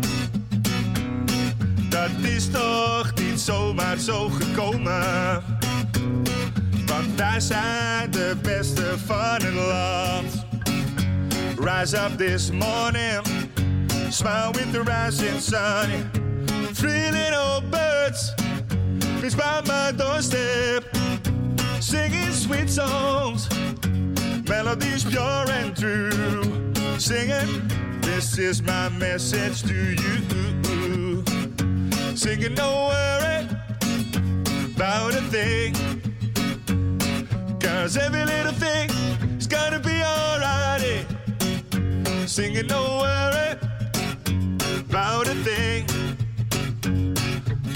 [1.89, 5.43] Dat is toch niet zomaar zo gekomen.
[6.85, 10.45] Want wij zijn de beste van het land.
[11.59, 13.21] Rise up this morning,
[14.09, 16.17] smile with the rising sun.
[16.81, 17.59] Little
[18.10, 18.34] birds,
[19.22, 20.84] fits by my doorstep,
[21.80, 23.49] singing sweet songs,
[24.47, 26.12] melodies pure and true.
[26.97, 27.68] Singing,
[28.01, 31.24] this is my message to you.
[32.16, 33.47] Singing, don't worry
[34.76, 35.74] about a thing.
[37.60, 38.89] Cause every little thing
[39.38, 41.05] is gonna be alright.
[42.28, 43.57] Singing, don't worry
[44.89, 45.98] about a thing.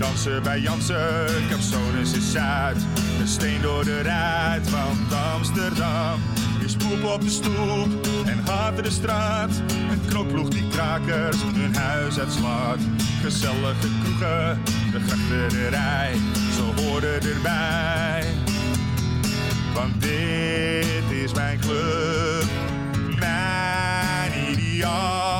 [0.00, 2.76] Dansen bij Jansen, Capsones is Zuid.
[3.20, 6.20] Een steen door de ruit, want Amsterdam
[6.64, 9.50] is poep op de stoep en haat de straat.
[9.90, 12.78] Een knokploeg die krakers hun huis uitslaat.
[13.22, 16.14] Gezellige kroegen, de grachterij,
[16.54, 18.24] ze horen erbij.
[19.74, 22.44] Want dit is mijn club,
[23.18, 25.39] mijn ideaal.